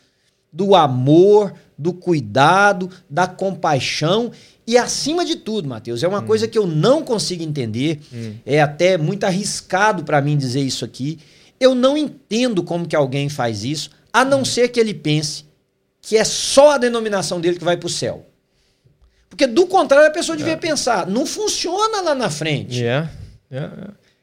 do 0.53 0.74
amor, 0.74 1.53
do 1.76 1.92
cuidado, 1.92 2.90
da 3.11 3.26
compaixão 3.26 4.32
e 4.66 4.78
acima 4.78 5.24
de 5.24 5.36
tudo, 5.36 5.68
Mateus, 5.68 6.03
é 6.03 6.09
uma 6.09 6.20
hum. 6.20 6.26
coisa 6.26 6.46
que 6.46 6.57
eu 6.57 6.66
não 6.66 7.03
consigo 7.03 7.42
entender, 7.42 8.00
hum. 8.12 8.34
é 8.46 8.61
até 8.61 8.96
muito 8.96 9.24
arriscado 9.24 10.05
para 10.05 10.20
mim 10.22 10.36
dizer 10.36 10.61
isso 10.61 10.84
aqui. 10.84 11.18
Eu 11.59 11.74
não 11.74 11.96
entendo 11.96 12.62
como 12.62 12.86
que 12.86 12.96
alguém 12.96 13.28
faz 13.28 13.64
isso, 13.64 13.90
a 14.12 14.24
não 14.24 14.42
hum. 14.42 14.44
ser 14.44 14.68
que 14.68 14.78
ele 14.78 14.94
pense 14.94 15.44
que 16.00 16.16
é 16.16 16.24
só 16.24 16.72
a 16.72 16.78
denominação 16.78 17.40
dele 17.40 17.59
que 17.59 17.64
vai 17.64 17.76
para 17.76 17.86
o 17.86 17.90
céu. 17.90 18.26
Porque 19.32 19.46
do 19.46 19.66
contrário, 19.66 20.08
a 20.08 20.10
pessoa 20.10 20.36
devia 20.36 20.52
é. 20.52 20.56
pensar, 20.56 21.06
não 21.06 21.24
funciona 21.24 22.02
lá 22.02 22.14
na 22.14 22.28
frente. 22.28 22.78
Yeah. 22.78 23.10
Yeah, 23.50 23.74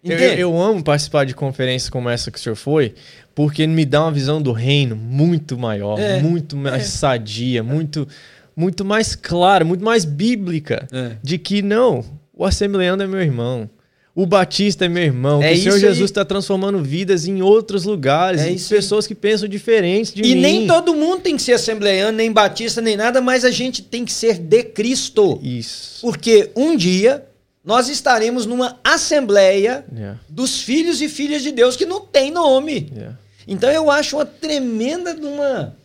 yeah. 0.05 0.25
Eu, 0.35 0.51
eu, 0.51 0.61
amo 0.61 0.83
participar 0.83 1.25
de 1.25 1.33
conferências 1.33 1.89
como 1.89 2.07
essa 2.07 2.29
que 2.29 2.37
o 2.37 2.41
senhor 2.41 2.55
foi, 2.55 2.93
porque 3.33 3.65
me 3.65 3.85
dá 3.85 4.03
uma 4.03 4.11
visão 4.11 4.39
do 4.39 4.51
reino 4.51 4.95
muito 4.95 5.57
maior, 5.57 5.99
é. 5.99 6.21
muito 6.21 6.55
mais 6.55 6.83
é. 6.83 6.85
sadia, 6.85 7.63
muito, 7.63 8.07
muito 8.55 8.85
mais 8.85 9.15
clara, 9.15 9.65
muito 9.65 9.83
mais 9.83 10.05
bíblica. 10.05 10.87
É. 10.91 11.13
De 11.23 11.39
que 11.39 11.63
não, 11.63 12.05
o 12.31 12.45
assembleando 12.45 13.01
é 13.01 13.07
meu 13.07 13.19
irmão. 13.19 13.67
O 14.15 14.25
Batista 14.25 14.85
é 14.85 14.89
meu 14.89 15.03
irmão. 15.03 15.41
É 15.41 15.53
que 15.53 15.59
o 15.59 15.63
Senhor 15.63 15.79
Jesus 15.79 16.09
está 16.09 16.25
transformando 16.25 16.83
vidas 16.83 17.27
em 17.27 17.41
outros 17.41 17.85
lugares. 17.85 18.41
É 18.41 18.75
pessoas 18.75 19.07
que 19.07 19.15
pensam 19.15 19.47
diferentes 19.47 20.13
de 20.13 20.21
e 20.21 20.23
mim. 20.23 20.31
E 20.31 20.35
nem 20.35 20.67
todo 20.67 20.93
mundo 20.93 21.21
tem 21.21 21.35
que 21.35 21.41
ser 21.41 21.53
assembleano, 21.53 22.17
nem 22.17 22.31
batista, 22.31 22.81
nem 22.81 22.97
nada, 22.97 23.21
mas 23.21 23.45
a 23.45 23.51
gente 23.51 23.81
tem 23.81 24.03
que 24.03 24.11
ser 24.11 24.37
de 24.37 24.63
Cristo. 24.63 25.39
Isso. 25.41 26.01
Porque 26.01 26.51
um 26.55 26.75
dia 26.75 27.23
nós 27.63 27.87
estaremos 27.87 28.45
numa 28.45 28.77
assembleia 28.83 29.85
yeah. 29.93 30.19
dos 30.27 30.61
filhos 30.61 31.01
e 31.01 31.07
filhas 31.07 31.43
de 31.43 31.51
Deus 31.51 31.75
que 31.75 31.85
não 31.85 32.01
tem 32.01 32.31
nome. 32.31 32.91
Yeah. 32.91 33.17
Então 33.47 33.69
eu 33.69 33.89
acho 33.89 34.15
uma 34.17 34.25
tremenda 34.25 35.13
uma 35.15 35.75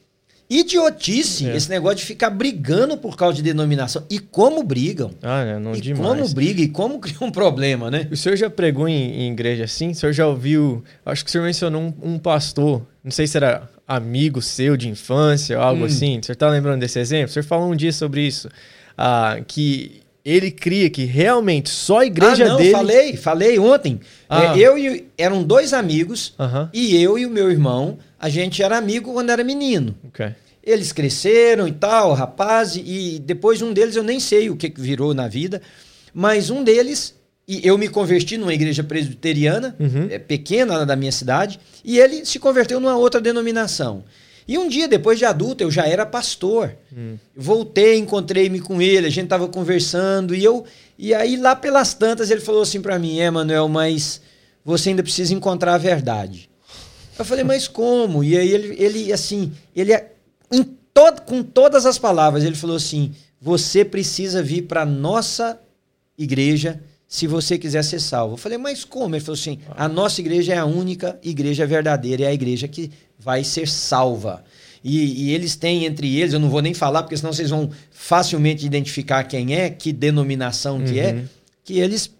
idiotice 0.54 1.48
é. 1.48 1.56
esse 1.56 1.68
negócio 1.68 1.98
de 1.98 2.04
ficar 2.04 2.30
brigando 2.30 2.96
por 2.96 3.16
causa 3.16 3.36
de 3.36 3.42
denominação. 3.42 4.04
E 4.08 4.18
como 4.18 4.62
brigam? 4.62 5.10
Ah, 5.22 5.42
é, 5.42 5.58
não 5.58 5.74
e 5.74 5.80
demais. 5.80 6.06
como 6.06 6.28
briga 6.28 6.62
e 6.62 6.68
como 6.68 6.98
cria 7.00 7.16
um 7.20 7.30
problema, 7.30 7.90
né? 7.90 8.06
O 8.10 8.16
senhor 8.16 8.36
já 8.36 8.48
pregou 8.48 8.88
em, 8.88 9.22
em 9.22 9.32
igreja 9.32 9.64
assim? 9.64 9.90
O 9.90 9.94
senhor 9.94 10.12
já 10.12 10.26
ouviu? 10.26 10.84
Acho 11.04 11.24
que 11.24 11.28
o 11.30 11.32
senhor 11.32 11.44
mencionou 11.44 11.82
um, 11.82 12.14
um 12.14 12.18
pastor, 12.18 12.82
não 13.02 13.10
sei 13.10 13.26
se 13.26 13.36
era 13.36 13.68
amigo 13.86 14.40
seu 14.40 14.76
de 14.76 14.88
infância 14.88 15.58
ou 15.58 15.64
algo 15.64 15.82
hum. 15.82 15.86
assim. 15.86 16.18
O 16.18 16.24
senhor 16.24 16.34
está 16.34 16.48
lembrando 16.48 16.80
desse 16.80 16.98
exemplo? 16.98 17.30
O 17.30 17.32
senhor 17.32 17.44
falou 17.44 17.70
um 17.70 17.76
dia 17.76 17.92
sobre 17.92 18.22
isso. 18.26 18.48
Ah, 18.96 19.40
que 19.46 20.02
ele 20.24 20.50
cria 20.50 20.88
que 20.88 21.04
realmente 21.04 21.68
só 21.68 21.98
a 21.98 22.06
igreja 22.06 22.44
ah, 22.44 22.48
não, 22.48 22.56
dele. 22.56 22.70
Falei, 22.70 23.16
falei 23.16 23.58
ontem. 23.58 24.00
Ah. 24.28 24.56
É, 24.56 24.58
eu 24.58 24.78
e 24.78 25.06
eram 25.18 25.42
dois 25.42 25.72
amigos 25.72 26.34
uh 26.38 26.44
-huh. 26.44 26.68
e 26.72 26.96
eu 27.02 27.18
e 27.18 27.26
o 27.26 27.30
meu 27.30 27.50
irmão 27.50 27.98
a 28.18 28.28
gente 28.30 28.62
era 28.62 28.78
amigo 28.78 29.12
quando 29.12 29.28
era 29.28 29.44
menino. 29.44 29.94
Okay. 30.08 30.32
Eles 30.64 30.92
cresceram 30.92 31.68
e 31.68 31.72
tal, 31.72 32.14
rapaz, 32.14 32.74
e 32.76 33.20
depois 33.22 33.60
um 33.60 33.72
deles 33.72 33.96
eu 33.96 34.02
nem 34.02 34.18
sei 34.18 34.48
o 34.48 34.56
que 34.56 34.72
virou 34.74 35.12
na 35.12 35.28
vida, 35.28 35.60
mas 36.12 36.48
um 36.48 36.64
deles, 36.64 37.14
e 37.46 37.66
eu 37.66 37.76
me 37.76 37.88
converti 37.88 38.38
numa 38.38 38.54
igreja 38.54 38.82
presbiteriana, 38.82 39.76
uhum. 39.78 40.08
é, 40.10 40.18
pequena 40.18 40.86
da 40.86 40.96
minha 40.96 41.12
cidade, 41.12 41.60
e 41.84 41.98
ele 41.98 42.24
se 42.24 42.38
converteu 42.38 42.80
numa 42.80 42.96
outra 42.96 43.20
denominação. 43.20 44.04
E 44.46 44.56
um 44.58 44.68
dia, 44.68 44.88
depois 44.88 45.18
de 45.18 45.24
adulto, 45.24 45.62
eu 45.62 45.70
já 45.70 45.86
era 45.86 46.04
pastor. 46.04 46.74
Hum. 46.94 47.16
Voltei, 47.34 47.96
encontrei-me 47.96 48.60
com 48.60 48.80
ele, 48.80 49.06
a 49.06 49.10
gente 49.10 49.24
estava 49.24 49.48
conversando, 49.48 50.34
e 50.34 50.44
eu. 50.44 50.64
E 50.98 51.14
aí, 51.14 51.38
lá 51.38 51.56
pelas 51.56 51.94
tantas, 51.94 52.30
ele 52.30 52.42
falou 52.42 52.60
assim 52.60 52.82
para 52.82 52.98
mim: 52.98 53.20
É, 53.20 53.30
Manuel, 53.30 53.68
mas 53.68 54.20
você 54.64 54.90
ainda 54.90 55.02
precisa 55.02 55.32
encontrar 55.32 55.74
a 55.74 55.78
verdade. 55.78 56.50
Eu 57.18 57.24
falei, 57.24 57.44
mas 57.44 57.68
como? 57.68 58.24
E 58.24 58.36
aí 58.36 58.50
ele, 58.50 58.76
ele 58.78 59.12
assim, 59.12 59.52
ele 59.74 59.92
é, 59.92 60.13
todo, 60.62 61.22
com 61.22 61.42
todas 61.42 61.86
as 61.86 61.98
palavras, 61.98 62.44
ele 62.44 62.54
falou 62.54 62.76
assim: 62.76 63.12
você 63.40 63.84
precisa 63.84 64.42
vir 64.42 64.62
para 64.62 64.86
nossa 64.86 65.60
igreja 66.16 66.80
se 67.08 67.26
você 67.26 67.58
quiser 67.58 67.82
ser 67.82 68.00
salvo. 68.00 68.34
Eu 68.34 68.38
falei, 68.38 68.58
mas 68.58 68.84
como? 68.84 69.14
Ele 69.14 69.24
falou 69.24 69.38
assim: 69.38 69.58
a 69.76 69.88
nossa 69.88 70.20
igreja 70.20 70.54
é 70.54 70.58
a 70.58 70.64
única 70.64 71.18
igreja 71.22 71.66
verdadeira, 71.66 72.24
é 72.24 72.26
a 72.26 72.34
igreja 72.34 72.68
que 72.68 72.90
vai 73.18 73.42
ser 73.42 73.68
salva. 73.68 74.44
E, 74.82 75.28
e, 75.28 75.32
eles 75.32 75.56
têm 75.56 75.86
entre 75.86 76.14
eles, 76.18 76.34
eu 76.34 76.40
não 76.40 76.50
vou 76.50 76.60
nem 76.60 76.74
falar, 76.74 77.02
porque 77.02 77.16
senão 77.16 77.32
vocês 77.32 77.48
vão 77.48 77.70
facilmente 77.90 78.66
identificar 78.66 79.24
quem 79.24 79.54
é, 79.54 79.70
que 79.70 79.92
denominação 79.92 80.82
que 80.82 81.00
é, 81.00 81.12
uhum. 81.12 81.24
que 81.64 81.78
eles. 81.78 82.10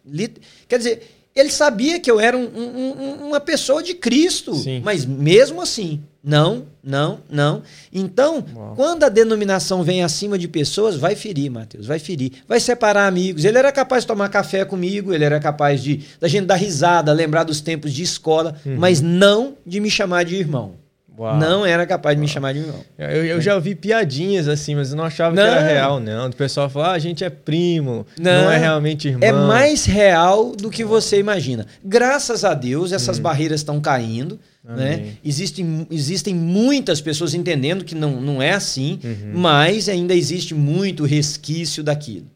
Quer 0.66 0.78
dizer, 0.78 1.02
ele 1.36 1.50
sabia 1.50 2.00
que 2.00 2.10
eu 2.10 2.18
era 2.18 2.36
um, 2.36 2.44
um, 2.44 3.26
uma 3.26 3.40
pessoa 3.40 3.82
de 3.82 3.94
Cristo. 3.94 4.54
Sim. 4.54 4.80
Mas 4.82 5.04
mesmo 5.04 5.60
assim, 5.60 6.02
não, 6.26 6.64
não, 6.82 7.20
não. 7.28 7.62
Então, 7.92 8.42
Uau. 8.56 8.72
quando 8.74 9.04
a 9.04 9.10
denominação 9.10 9.82
vem 9.82 10.02
acima 10.02 10.38
de 10.38 10.48
pessoas, 10.48 10.96
vai 10.96 11.14
ferir, 11.14 11.50
Mateus, 11.50 11.86
vai 11.86 11.98
ferir. 11.98 12.32
Vai 12.48 12.58
separar 12.58 13.06
amigos. 13.06 13.44
Ele 13.44 13.58
era 13.58 13.70
capaz 13.70 14.04
de 14.04 14.06
tomar 14.06 14.30
café 14.30 14.64
comigo, 14.64 15.12
ele 15.12 15.22
era 15.22 15.38
capaz 15.38 15.82
de 15.82 16.00
da 16.18 16.26
gente 16.26 16.46
dar 16.46 16.54
risada, 16.54 17.12
lembrar 17.12 17.44
dos 17.44 17.60
tempos 17.60 17.92
de 17.92 18.02
escola, 18.02 18.56
uhum. 18.64 18.76
mas 18.78 19.02
não 19.02 19.54
de 19.66 19.80
me 19.80 19.90
chamar 19.90 20.24
de 20.24 20.34
irmão. 20.36 20.76
Uau. 21.16 21.36
Não 21.36 21.64
era 21.64 21.86
capaz 21.86 22.16
de 22.16 22.20
me 22.22 22.26
chamar 22.26 22.54
de 22.54 22.60
irmão. 22.60 22.80
Eu, 22.98 23.24
eu, 23.24 23.40
já 23.40 23.54
ouvi 23.54 23.74
piadinhas 23.74 24.48
assim, 24.48 24.74
mas 24.74 24.90
eu 24.90 24.96
não 24.96 25.04
achava 25.04 25.36
não. 25.36 25.42
que 25.42 25.48
era 25.48 25.60
real, 25.60 26.00
não. 26.00 26.28
O 26.28 26.34
pessoal 26.34 26.70
fala, 26.70 26.88
ah, 26.88 26.92
a 26.92 26.98
gente 26.98 27.22
é 27.22 27.30
primo, 27.30 28.06
não, 28.18 28.44
não 28.44 28.50
é 28.50 28.56
realmente 28.56 29.08
irmão. 29.08 29.28
É 29.28 29.30
mais 29.30 29.84
real 29.84 30.56
do 30.56 30.70
que 30.70 30.84
você 30.84 31.20
imagina. 31.20 31.66
Graças 31.84 32.44
a 32.44 32.54
Deus, 32.54 32.92
essas 32.92 33.18
hum. 33.18 33.22
barreiras 33.22 33.60
estão 33.60 33.78
caindo. 33.78 34.40
Né? 34.64 35.16
Existem, 35.22 35.86
existem 35.90 36.34
muitas 36.34 36.98
pessoas 36.98 37.34
entendendo 37.34 37.84
que 37.84 37.94
não, 37.94 38.18
não 38.18 38.40
é 38.40 38.52
assim, 38.52 38.98
uhum. 39.04 39.32
mas 39.34 39.90
ainda 39.90 40.14
existe 40.14 40.54
muito 40.54 41.04
resquício 41.04 41.82
daquilo. 41.84 42.26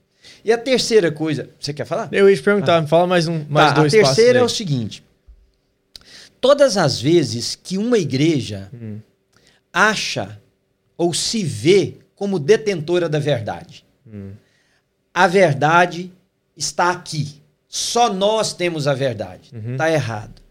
E 0.44 0.52
a 0.52 0.58
terceira 0.58 1.10
coisa, 1.10 1.48
você 1.58 1.72
quer 1.72 1.86
falar? 1.86 2.10
Eu 2.12 2.28
ia 2.28 2.36
te 2.36 2.42
perguntar, 2.42 2.82
ah. 2.82 2.86
fala 2.86 3.06
mais 3.06 3.26
um, 3.26 3.44
mais 3.48 3.72
tá, 3.72 3.80
dois 3.80 3.94
A 3.94 3.96
terceira 3.96 4.40
é 4.40 4.42
o 4.42 4.48
seguinte: 4.48 5.02
todas 6.38 6.76
as 6.76 7.00
vezes 7.00 7.58
que 7.60 7.78
uma 7.78 7.96
igreja 7.96 8.68
hum. 8.74 8.98
acha 9.72 10.38
ou 10.98 11.14
se 11.14 11.42
vê 11.42 11.94
como 12.14 12.38
detentora 12.38 13.08
da 13.08 13.18
verdade, 13.18 13.86
hum. 14.06 14.32
a 15.14 15.26
verdade 15.26 16.12
está 16.54 16.90
aqui. 16.90 17.40
Só 17.66 18.12
nós 18.12 18.54
temos 18.54 18.86
a 18.86 18.94
verdade. 18.94 19.50
Está 19.54 19.86
uhum. 19.86 19.92
errado. 19.92 20.47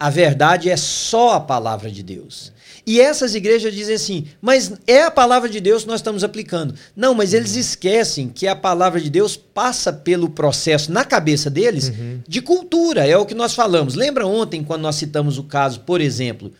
A 0.00 0.10
verdade 0.10 0.70
é 0.70 0.76
só 0.76 1.32
a 1.34 1.40
palavra 1.40 1.90
de 1.90 2.02
Deus. 2.04 2.52
E 2.86 3.00
essas 3.00 3.34
igrejas 3.34 3.74
dizem 3.74 3.96
assim, 3.96 4.26
mas 4.40 4.72
é 4.86 5.02
a 5.02 5.10
palavra 5.10 5.48
de 5.48 5.60
Deus 5.60 5.82
que 5.82 5.88
nós 5.88 5.98
estamos 6.00 6.22
aplicando. 6.22 6.72
Não, 6.94 7.14
mas 7.14 7.34
eles 7.34 7.56
esquecem 7.56 8.28
que 8.28 8.46
a 8.46 8.54
palavra 8.54 9.00
de 9.00 9.10
Deus 9.10 9.36
passa 9.36 9.92
pelo 9.92 10.30
processo 10.30 10.92
na 10.92 11.04
cabeça 11.04 11.50
deles 11.50 11.88
Uhum. 11.88 12.20
de 12.26 12.40
cultura. 12.40 13.06
É 13.06 13.16
o 13.18 13.26
que 13.26 13.34
nós 13.34 13.54
falamos. 13.54 13.94
Lembra 13.96 14.24
ontem 14.26 14.62
quando 14.62 14.82
nós 14.82 14.94
citamos 14.94 15.36
o 15.36 15.42
caso, 15.42 15.80
por 15.80 16.00
exemplo, 16.00 16.52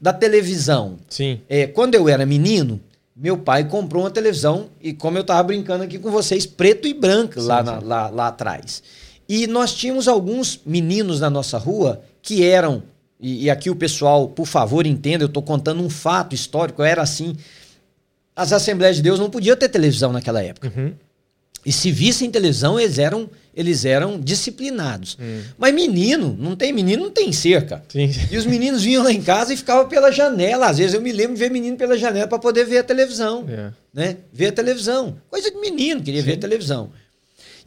da 0.00 0.12
televisão? 0.12 0.96
Sim. 1.08 1.40
É, 1.48 1.66
quando 1.66 1.96
eu 1.96 2.08
era 2.08 2.24
menino, 2.24 2.80
meu 3.14 3.36
pai 3.36 3.64
comprou 3.68 4.04
uma 4.04 4.10
televisão 4.10 4.68
e 4.80 4.92
como 4.92 5.18
eu 5.18 5.22
estava 5.22 5.42
brincando 5.42 5.82
aqui 5.82 5.98
com 5.98 6.10
vocês, 6.10 6.46
preto 6.46 6.86
e 6.86 6.94
branco 6.94 7.40
lá, 7.40 7.58
Sim, 7.58 7.64
na- 7.70 7.80
sim. 7.80 7.86
lá, 7.86 8.08
lá 8.10 8.28
atrás. 8.28 8.82
E 9.28 9.46
nós 9.48 9.74
tínhamos 9.74 10.06
alguns 10.06 10.60
meninos 10.64 11.18
na 11.20 11.28
nossa 11.28 11.58
rua 11.58 12.00
que 12.26 12.44
eram, 12.44 12.82
e, 13.20 13.44
e 13.44 13.50
aqui 13.50 13.70
o 13.70 13.76
pessoal, 13.76 14.28
por 14.28 14.46
favor, 14.46 14.84
entenda, 14.84 15.22
eu 15.22 15.28
estou 15.28 15.42
contando 15.42 15.80
um 15.80 15.88
fato 15.88 16.34
histórico, 16.34 16.82
era 16.82 17.00
assim. 17.00 17.36
As 18.34 18.52
Assembleias 18.52 18.96
de 18.96 19.02
Deus 19.02 19.20
não 19.20 19.30
podiam 19.30 19.56
ter 19.56 19.68
televisão 19.68 20.12
naquela 20.12 20.42
época. 20.42 20.72
Uhum. 20.76 20.92
E 21.64 21.72
se 21.72 21.90
vissem 21.90 22.30
televisão, 22.30 22.78
eles 22.78 22.98
eram, 22.98 23.30
eles 23.54 23.84
eram 23.84 24.20
disciplinados. 24.20 25.16
Hum. 25.20 25.42
Mas 25.56 25.74
menino, 25.74 26.36
não 26.38 26.54
tem 26.54 26.72
menino, 26.72 27.04
não 27.04 27.10
tem 27.10 27.32
cerca. 27.32 27.82
Sim. 27.88 28.10
E 28.30 28.36
os 28.36 28.46
meninos 28.46 28.84
vinham 28.84 29.02
lá 29.02 29.10
em 29.10 29.22
casa 29.22 29.52
e 29.52 29.56
ficavam 29.56 29.88
pela 29.88 30.12
janela. 30.12 30.68
Às 30.68 30.78
vezes 30.78 30.94
eu 30.94 31.00
me 31.00 31.10
lembro 31.10 31.34
de 31.34 31.40
ver 31.40 31.50
menino 31.50 31.76
pela 31.76 31.96
janela 31.96 32.28
para 32.28 32.38
poder 32.38 32.66
ver 32.66 32.78
a 32.78 32.84
televisão. 32.84 33.44
É. 33.48 33.72
Né? 33.92 34.16
Ver 34.32 34.48
a 34.48 34.52
televisão. 34.52 35.16
Coisa 35.28 35.50
de 35.50 35.58
menino, 35.58 36.02
queria 36.02 36.22
ver 36.22 36.34
a 36.34 36.38
televisão. 36.38 36.90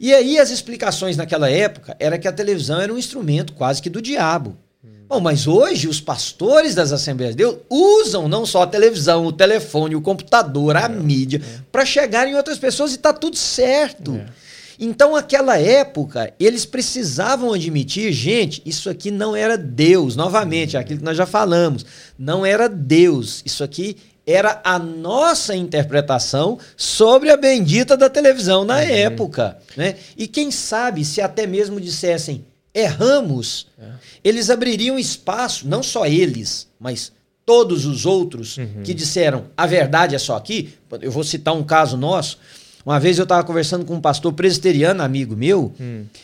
E 0.00 0.14
aí 0.14 0.38
as 0.38 0.50
explicações 0.50 1.18
naquela 1.18 1.50
época 1.50 1.94
era 2.00 2.18
que 2.18 2.26
a 2.26 2.32
televisão 2.32 2.80
era 2.80 2.92
um 2.92 2.96
instrumento 2.96 3.52
quase 3.52 3.82
que 3.82 3.90
do 3.90 4.00
diabo. 4.00 4.56
Bom, 5.06 5.20
mas 5.20 5.46
hoje 5.46 5.88
os 5.88 6.00
pastores 6.00 6.74
das 6.74 6.92
Assembleias 6.92 7.34
de 7.34 7.42
Deus 7.42 7.56
usam 7.68 8.28
não 8.28 8.46
só 8.46 8.62
a 8.62 8.66
televisão, 8.66 9.26
o 9.26 9.32
telefone, 9.32 9.96
o 9.96 10.00
computador, 10.00 10.76
a 10.76 10.88
mídia, 10.88 11.42
para 11.70 11.84
chegar 11.84 12.26
em 12.26 12.34
outras 12.34 12.58
pessoas 12.58 12.94
e 12.94 12.98
tá 12.98 13.12
tudo 13.12 13.36
certo. 13.36 14.14
É. 14.14 14.26
Então, 14.82 15.12
naquela 15.12 15.58
época, 15.58 16.32
eles 16.40 16.64
precisavam 16.64 17.52
admitir, 17.52 18.10
gente, 18.12 18.62
isso 18.64 18.88
aqui 18.88 19.10
não 19.10 19.36
era 19.36 19.58
Deus. 19.58 20.16
Novamente, 20.16 20.76
é 20.76 20.80
aquilo 20.80 21.00
que 21.00 21.04
nós 21.04 21.16
já 21.16 21.26
falamos. 21.26 21.84
Não 22.18 22.46
era 22.46 22.66
Deus. 22.66 23.42
Isso 23.44 23.62
aqui 23.62 23.98
era 24.26 24.60
a 24.64 24.78
nossa 24.78 25.54
interpretação 25.56 26.58
sobre 26.76 27.30
a 27.30 27.36
bendita 27.36 27.96
da 27.96 28.08
televisão 28.08 28.64
na 28.64 28.80
época. 28.80 29.58
Né? 29.76 29.96
E 30.16 30.26
quem 30.26 30.50
sabe 30.50 31.04
se 31.04 31.20
até 31.20 31.46
mesmo 31.46 31.80
dissessem 31.80 32.44
erramos, 32.74 33.66
eles 34.22 34.50
abririam 34.50 34.98
espaço, 34.98 35.66
não 35.66 35.82
só 35.82 36.06
eles, 36.06 36.68
mas 36.78 37.12
todos 37.44 37.84
os 37.84 38.06
outros 38.06 38.56
que 38.84 38.94
disseram 38.94 39.46
a 39.56 39.66
verdade 39.66 40.14
é 40.14 40.18
só 40.18 40.36
aqui. 40.36 40.72
Eu 41.00 41.10
vou 41.10 41.24
citar 41.24 41.54
um 41.54 41.64
caso 41.64 41.96
nosso. 41.96 42.38
Uma 42.84 42.98
vez 42.98 43.18
eu 43.18 43.24
estava 43.24 43.44
conversando 43.44 43.84
com 43.84 43.94
um 43.94 44.00
pastor 44.00 44.32
presbiteriano, 44.32 45.02
amigo 45.02 45.36
meu, 45.36 45.72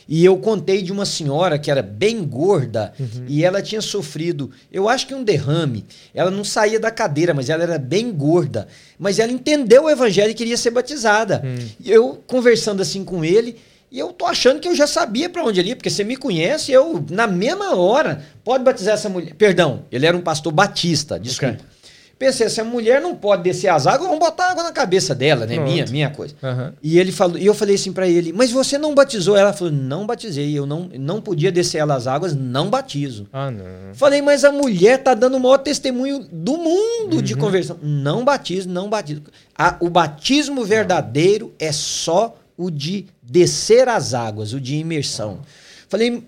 e 0.08 0.24
eu 0.24 0.36
contei 0.38 0.82
de 0.82 0.90
uma 0.90 1.04
senhora 1.04 1.58
que 1.58 1.70
era 1.70 1.82
bem 1.82 2.24
gorda 2.24 2.92
e 3.28 3.44
ela 3.44 3.60
tinha 3.60 3.80
sofrido, 3.82 4.50
eu 4.72 4.88
acho 4.88 5.06
que 5.06 5.14
um 5.14 5.22
derrame. 5.22 5.84
Ela 6.14 6.30
não 6.30 6.44
saía 6.44 6.80
da 6.80 6.90
cadeira, 6.90 7.34
mas 7.34 7.50
ela 7.50 7.62
era 7.62 7.78
bem 7.78 8.10
gorda. 8.10 8.66
Mas 8.98 9.18
ela 9.18 9.30
entendeu 9.32 9.84
o 9.84 9.90
evangelho 9.90 10.30
e 10.30 10.34
queria 10.34 10.56
ser 10.56 10.70
batizada. 10.70 11.42
E 11.78 11.90
eu 11.90 12.22
conversando 12.26 12.80
assim 12.80 13.04
com 13.04 13.24
ele, 13.24 13.56
e 13.90 13.98
eu 13.98 14.12
tô 14.12 14.26
achando 14.26 14.58
que 14.58 14.66
eu 14.66 14.74
já 14.74 14.86
sabia 14.86 15.28
para 15.28 15.44
onde 15.44 15.60
ele 15.60 15.68
ia, 15.70 15.76
porque 15.76 15.90
você 15.90 16.02
me 16.04 16.16
conhece, 16.16 16.72
eu, 16.72 17.04
na 17.10 17.26
mesma 17.26 17.76
hora, 17.76 18.24
pode 18.42 18.64
batizar 18.64 18.94
essa 18.94 19.08
mulher. 19.08 19.34
Perdão, 19.34 19.84
ele 19.92 20.06
era 20.06 20.16
um 20.16 20.20
pastor 20.22 20.52
batista, 20.52 21.20
desculpa. 21.20 21.54
Ok. 21.54 21.75
Pensei, 22.18 22.46
essa 22.46 22.64
mulher 22.64 22.98
não 23.00 23.14
pode 23.14 23.42
descer 23.42 23.68
as 23.68 23.86
águas, 23.86 24.08
vamos 24.08 24.18
botar 24.18 24.50
água 24.50 24.62
na 24.62 24.72
cabeça 24.72 25.14
dela, 25.14 25.44
né? 25.44 25.56
Pronto. 25.56 25.70
Minha, 25.70 25.84
minha 25.86 26.10
coisa. 26.10 26.34
Aham. 26.42 26.72
E 26.82 26.98
ele 26.98 27.12
falou, 27.12 27.36
e 27.36 27.44
eu 27.44 27.52
falei 27.52 27.74
assim 27.74 27.92
para 27.92 28.08
ele, 28.08 28.32
mas 28.32 28.50
você 28.50 28.78
não 28.78 28.94
batizou? 28.94 29.36
Ela 29.36 29.52
falou, 29.52 29.70
não 29.70 30.06
batizei, 30.06 30.58
eu 30.58 30.64
não, 30.64 30.88
não 30.98 31.20
podia 31.20 31.52
descer 31.52 31.76
ela 31.78 31.94
as 31.94 32.06
águas, 32.06 32.34
não 32.34 32.70
batizo. 32.70 33.26
Ah, 33.30 33.50
não. 33.50 33.64
Falei, 33.92 34.22
mas 34.22 34.44
a 34.44 34.50
mulher 34.52 35.02
tá 35.02 35.12
dando 35.12 35.36
o 35.36 35.40
maior 35.40 35.58
testemunho 35.58 36.26
do 36.32 36.56
mundo 36.56 37.20
de 37.20 37.34
conversão. 37.36 37.76
Não 37.82 38.24
batizo, 38.24 38.66
não 38.66 38.88
batizo. 38.88 39.22
A- 39.56 39.76
o 39.80 39.90
batismo 39.90 40.64
verdadeiro 40.64 41.52
é 41.58 41.70
só 41.70 42.34
o 42.56 42.70
de 42.70 43.04
descer 43.22 43.90
as 43.90 44.14
águas, 44.14 44.54
o 44.54 44.60
de 44.60 44.76
imersão. 44.76 45.40
Falei, 45.86 46.24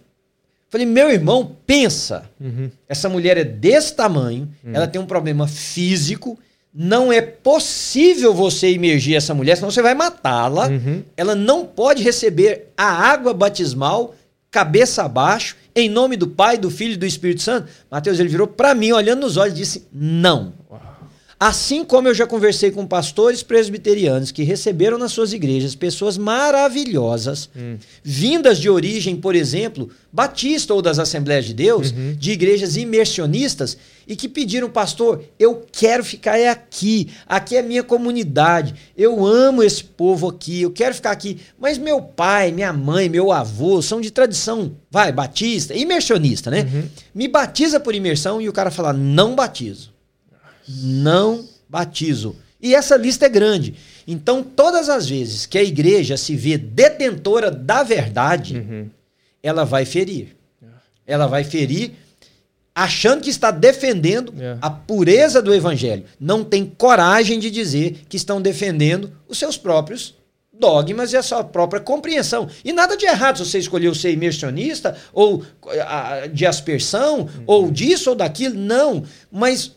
falei, 0.68 0.86
meu 0.86 1.10
irmão, 1.10 1.56
pensa. 1.66 2.28
Uhum. 2.40 2.70
Essa 2.88 3.08
mulher 3.08 3.36
é 3.36 3.44
desse 3.44 3.94
tamanho, 3.94 4.48
ela 4.72 4.86
tem 4.86 5.00
um 5.00 5.06
problema 5.06 5.46
físico, 5.46 6.38
não 6.72 7.12
é 7.12 7.20
possível 7.20 8.32
você 8.34 8.70
imergir 8.70 9.16
essa 9.16 9.34
mulher, 9.34 9.56
senão 9.56 9.70
você 9.70 9.82
vai 9.82 9.94
matá-la. 9.94 10.68
Uhum. 10.68 11.02
Ela 11.16 11.34
não 11.34 11.66
pode 11.66 12.02
receber 12.02 12.68
a 12.76 12.84
água 12.84 13.32
batismal 13.34 14.14
cabeça 14.50 15.02
abaixo, 15.04 15.56
em 15.74 15.88
nome 15.88 16.16
do 16.16 16.26
Pai, 16.26 16.56
do 16.56 16.70
Filho 16.70 16.94
e 16.94 16.96
do 16.96 17.06
Espírito 17.06 17.42
Santo. 17.42 17.68
Mateus, 17.90 18.18
ele 18.18 18.28
virou 18.28 18.46
para 18.46 18.74
mim, 18.74 18.92
olhando 18.92 19.20
nos 19.20 19.36
olhos, 19.36 19.54
e 19.54 19.58
disse: 19.58 19.86
Não. 19.92 20.52
Assim 21.40 21.84
como 21.84 22.08
eu 22.08 22.14
já 22.14 22.26
conversei 22.26 22.72
com 22.72 22.84
pastores 22.84 23.44
presbiterianos 23.44 24.32
que 24.32 24.42
receberam 24.42 24.98
nas 24.98 25.12
suas 25.12 25.32
igrejas 25.32 25.76
pessoas 25.76 26.18
maravilhosas, 26.18 27.48
vindas 28.02 28.58
de 28.58 28.68
origem, 28.68 29.14
por 29.14 29.36
exemplo, 29.36 29.88
batista 30.12 30.74
ou 30.74 30.82
das 30.82 30.98
Assembleias 30.98 31.44
de 31.44 31.54
Deus, 31.54 31.94
de 32.18 32.32
igrejas 32.32 32.76
imersionistas, 32.76 33.78
e 34.04 34.16
que 34.16 34.28
pediram, 34.28 34.68
pastor, 34.68 35.22
eu 35.38 35.64
quero 35.70 36.02
ficar 36.02 36.36
é 36.36 36.48
aqui, 36.48 37.08
aqui 37.24 37.56
é 37.56 37.62
minha 37.62 37.84
comunidade, 37.84 38.74
eu 38.96 39.24
amo 39.24 39.62
esse 39.62 39.84
povo 39.84 40.26
aqui, 40.26 40.62
eu 40.62 40.72
quero 40.72 40.94
ficar 40.94 41.12
aqui, 41.12 41.38
mas 41.56 41.78
meu 41.78 42.02
pai, 42.02 42.50
minha 42.50 42.72
mãe, 42.72 43.08
meu 43.08 43.30
avô 43.30 43.80
são 43.80 44.00
de 44.00 44.10
tradição, 44.10 44.74
vai, 44.90 45.12
batista, 45.12 45.72
imersionista, 45.72 46.50
né? 46.50 46.62
Me 47.14 47.28
batiza 47.28 47.78
por 47.78 47.94
imersão 47.94 48.40
e 48.40 48.48
o 48.48 48.52
cara 48.52 48.72
fala, 48.72 48.92
não 48.92 49.36
batizo 49.36 49.97
não 50.68 51.44
batizo. 51.68 52.36
E 52.60 52.74
essa 52.74 52.96
lista 52.96 53.26
é 53.26 53.28
grande. 53.28 53.74
Então, 54.06 54.42
todas 54.42 54.88
as 54.88 55.08
vezes 55.08 55.46
que 55.46 55.56
a 55.58 55.62
igreja 55.62 56.16
se 56.16 56.34
vê 56.34 56.58
detentora 56.58 57.50
da 57.50 57.82
verdade, 57.82 58.90
ela 59.42 59.64
vai 59.64 59.84
ferir. 59.84 60.36
Ela 61.06 61.26
vai 61.26 61.44
ferir 61.44 61.92
achando 62.74 63.22
que 63.22 63.30
está 63.30 63.50
defendendo 63.50 64.32
É. 64.38 64.56
a 64.60 64.70
pureza 64.70 65.40
do 65.42 65.52
evangelho. 65.54 66.04
Não 66.18 66.44
tem 66.44 66.64
coragem 66.64 67.38
de 67.38 67.50
dizer 67.50 68.04
que 68.08 68.16
estão 68.16 68.40
defendendo 68.40 69.12
os 69.28 69.38
seus 69.38 69.56
próprios 69.56 70.14
dogmas 70.52 71.12
e 71.12 71.16
a 71.16 71.22
sua 71.22 71.42
própria 71.44 71.80
compreensão. 71.80 72.48
E 72.64 72.72
nada 72.72 72.96
de 72.96 73.06
errado 73.06 73.38
se 73.38 73.44
você 73.46 73.58
escolheu 73.58 73.94
ser 73.94 74.12
imersionista 74.12 74.96
ou 75.12 75.44
ah, 75.86 76.28
de 76.32 76.44
aspersão 76.46 77.28
ou 77.46 77.70
disso 77.70 78.10
ou 78.10 78.16
daquilo, 78.16 78.54
não. 78.58 79.04
Mas 79.30 79.72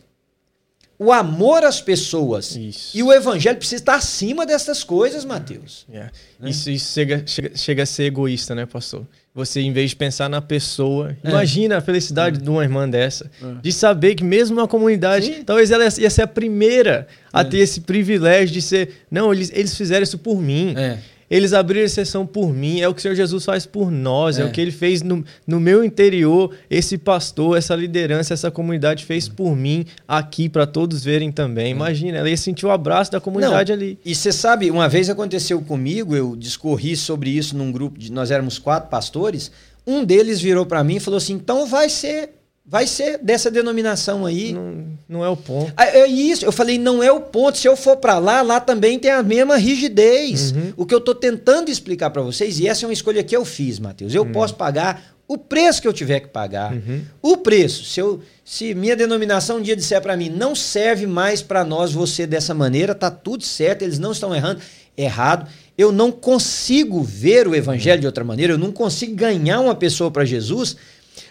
o 1.03 1.11
amor 1.11 1.63
às 1.63 1.81
pessoas 1.81 2.55
Isso. 2.55 2.95
e 2.95 3.01
o 3.01 3.11
evangelho 3.11 3.57
precisa 3.57 3.81
estar 3.81 3.95
acima 3.95 4.45
dessas 4.45 4.83
coisas, 4.83 5.25
Mateus. 5.25 5.83
É. 5.91 6.09
Isso, 6.43 6.69
isso 6.69 6.93
chega, 6.93 7.23
chega, 7.25 7.57
chega 7.57 7.83
a 7.83 7.85
ser 7.87 8.03
egoísta, 8.03 8.53
né, 8.53 8.67
pastor? 8.67 9.03
Você, 9.33 9.61
em 9.61 9.73
vez 9.73 9.89
de 9.89 9.95
pensar 9.95 10.29
na 10.29 10.41
pessoa, 10.41 11.17
É. 11.23 11.29
imagina 11.29 11.77
a 11.77 11.81
felicidade 11.81 12.37
de 12.39 12.47
uma 12.47 12.61
irmã 12.61 12.87
dessa, 12.87 13.31
de 13.63 13.71
saber 13.71 14.13
que 14.13 14.23
mesmo 14.23 14.55
na 14.55 14.67
comunidade, 14.67 15.25
Sim. 15.37 15.43
talvez 15.43 15.71
ela 15.71 15.85
ia 15.85 16.09
ser 16.09 16.21
a 16.21 16.27
primeira 16.27 17.07
a 17.33 17.43
ter 17.43 17.57
esse 17.59 17.81
privilégio 17.81 18.53
de 18.53 18.61
ser, 18.61 19.03
não, 19.09 19.33
eles, 19.33 19.49
eles 19.55 19.75
fizeram 19.75 20.03
isso 20.03 20.19
por 20.19 20.39
mim. 20.39 20.75
É. 20.77 20.99
Eles 21.31 21.53
abriram 21.53 21.85
exceção 21.85 22.27
por 22.27 22.53
mim, 22.53 22.81
é 22.81 22.87
o 22.89 22.93
que 22.93 22.99
o 22.99 23.01
Senhor 23.01 23.15
Jesus 23.15 23.45
faz 23.45 23.65
por 23.65 23.89
nós, 23.89 24.37
é, 24.37 24.41
É. 24.41 24.45
o 24.45 24.51
que 24.51 24.59
ele 24.59 24.69
fez 24.71 25.01
no, 25.01 25.23
no 25.47 25.61
meu 25.61 25.81
interior, 25.81 26.53
esse 26.69 26.97
pastor, 26.97 27.57
essa 27.57 27.73
liderança, 27.73 28.33
essa 28.33 28.51
comunidade 28.51 29.05
fez 29.05 29.29
por 29.29 29.55
mim 29.55 29.85
aqui 30.05 30.49
para 30.49 30.67
todos 30.67 31.05
verem 31.05 31.31
também. 31.31 31.71
Imagina, 31.71 32.17
ela 32.17 32.29
ia 32.29 32.35
sentir 32.35 32.65
o 32.65 32.69
abraço 32.71 33.09
da 33.13 33.21
comunidade 33.21 33.71
ali. 33.71 33.97
E 34.03 34.13
você 34.13 34.31
sabe, 34.33 34.69
uma 34.69 34.89
vez 34.89 35.09
aconteceu 35.09 35.61
comigo, 35.61 36.13
eu 36.13 36.35
discorri 36.35 36.97
sobre 36.97 37.29
isso 37.29 37.55
num 37.55 37.71
grupo 37.71 37.97
de 37.97 38.11
nós 38.11 38.29
éramos 38.29 38.59
quatro 38.59 38.89
pastores. 38.89 39.49
Um 39.87 40.03
deles 40.03 40.41
virou 40.41 40.65
para 40.65 40.83
mim 40.83 40.97
e 40.97 40.99
falou 40.99 41.17
assim: 41.17 41.33
"Então 41.33 41.65
vai 41.65 41.87
ser, 41.87 42.31
vai 42.65 42.85
ser 42.87 43.17
dessa 43.17 43.49
denominação 43.51 44.25
aí". 44.25 44.53
Não, 44.53 44.85
não 45.07 45.25
é 45.25 45.29
o 45.29 45.35
ponto. 45.37 45.73
Ah, 45.75 45.87
É 45.87 46.07
isso, 46.07 46.45
eu 46.45 46.51
falei, 46.51 46.77
não 46.77 47.03
é 47.03 47.11
o 47.11 47.21
ponto. 47.21 47.57
Se 47.57 47.67
eu 47.67 47.75
for 47.75 47.97
para 47.97 48.17
lá, 48.19 48.41
lá 48.41 48.59
também 48.59 48.97
tem 48.99 49.11
a 49.11 49.23
mesma 49.23 49.57
rigidez. 49.57 50.53
O 50.77 50.85
que 50.85 50.93
eu 50.93 51.01
tô 51.01 51.13
tentando 51.13 51.69
explicar 51.69 52.09
para 52.09 52.21
vocês, 52.21 52.59
e 52.59 52.67
essa 52.67 52.85
é 52.85 52.87
uma 52.87 52.93
escolha 52.93 53.23
que 53.23 53.35
eu 53.35 53.43
fiz, 53.45 53.79
Matheus. 53.79 54.13
Eu 54.13 54.25
posso 54.25 54.55
pagar 54.55 55.11
o 55.27 55.37
preço 55.37 55.81
que 55.81 55.87
eu 55.87 55.93
tiver 55.93 56.19
que 56.19 56.27
pagar. 56.27 56.73
O 57.21 57.37
preço. 57.37 57.85
Se, 57.85 57.99
eu, 58.01 58.21
se 58.43 58.75
minha 58.75 58.95
denominação 58.97 59.57
um 59.57 59.61
dia 59.61 59.75
disser 59.77 60.01
para 60.01 60.17
mim, 60.17 60.29
não 60.29 60.53
serve 60.53 61.07
mais 61.07 61.41
para 61.41 61.63
nós 61.63 61.93
você 61.93 62.27
dessa 62.27 62.53
maneira, 62.53 62.93
tá 62.93 63.09
tudo 63.09 63.43
certo, 63.43 63.81
eles 63.81 63.97
não 63.97 64.11
estão 64.11 64.35
errando. 64.35 64.59
Errado. 64.97 65.47
Eu 65.77 65.89
não 65.91 66.11
consigo 66.11 67.01
ver 67.01 67.47
o 67.47 67.55
evangelho 67.55 68.01
de 68.01 68.05
outra 68.05 68.25
maneira, 68.25 68.53
eu 68.53 68.57
não 68.57 68.73
consigo 68.73 69.15
ganhar 69.15 69.61
uma 69.61 69.73
pessoa 69.73 70.11
para 70.11 70.25
Jesus 70.25 70.75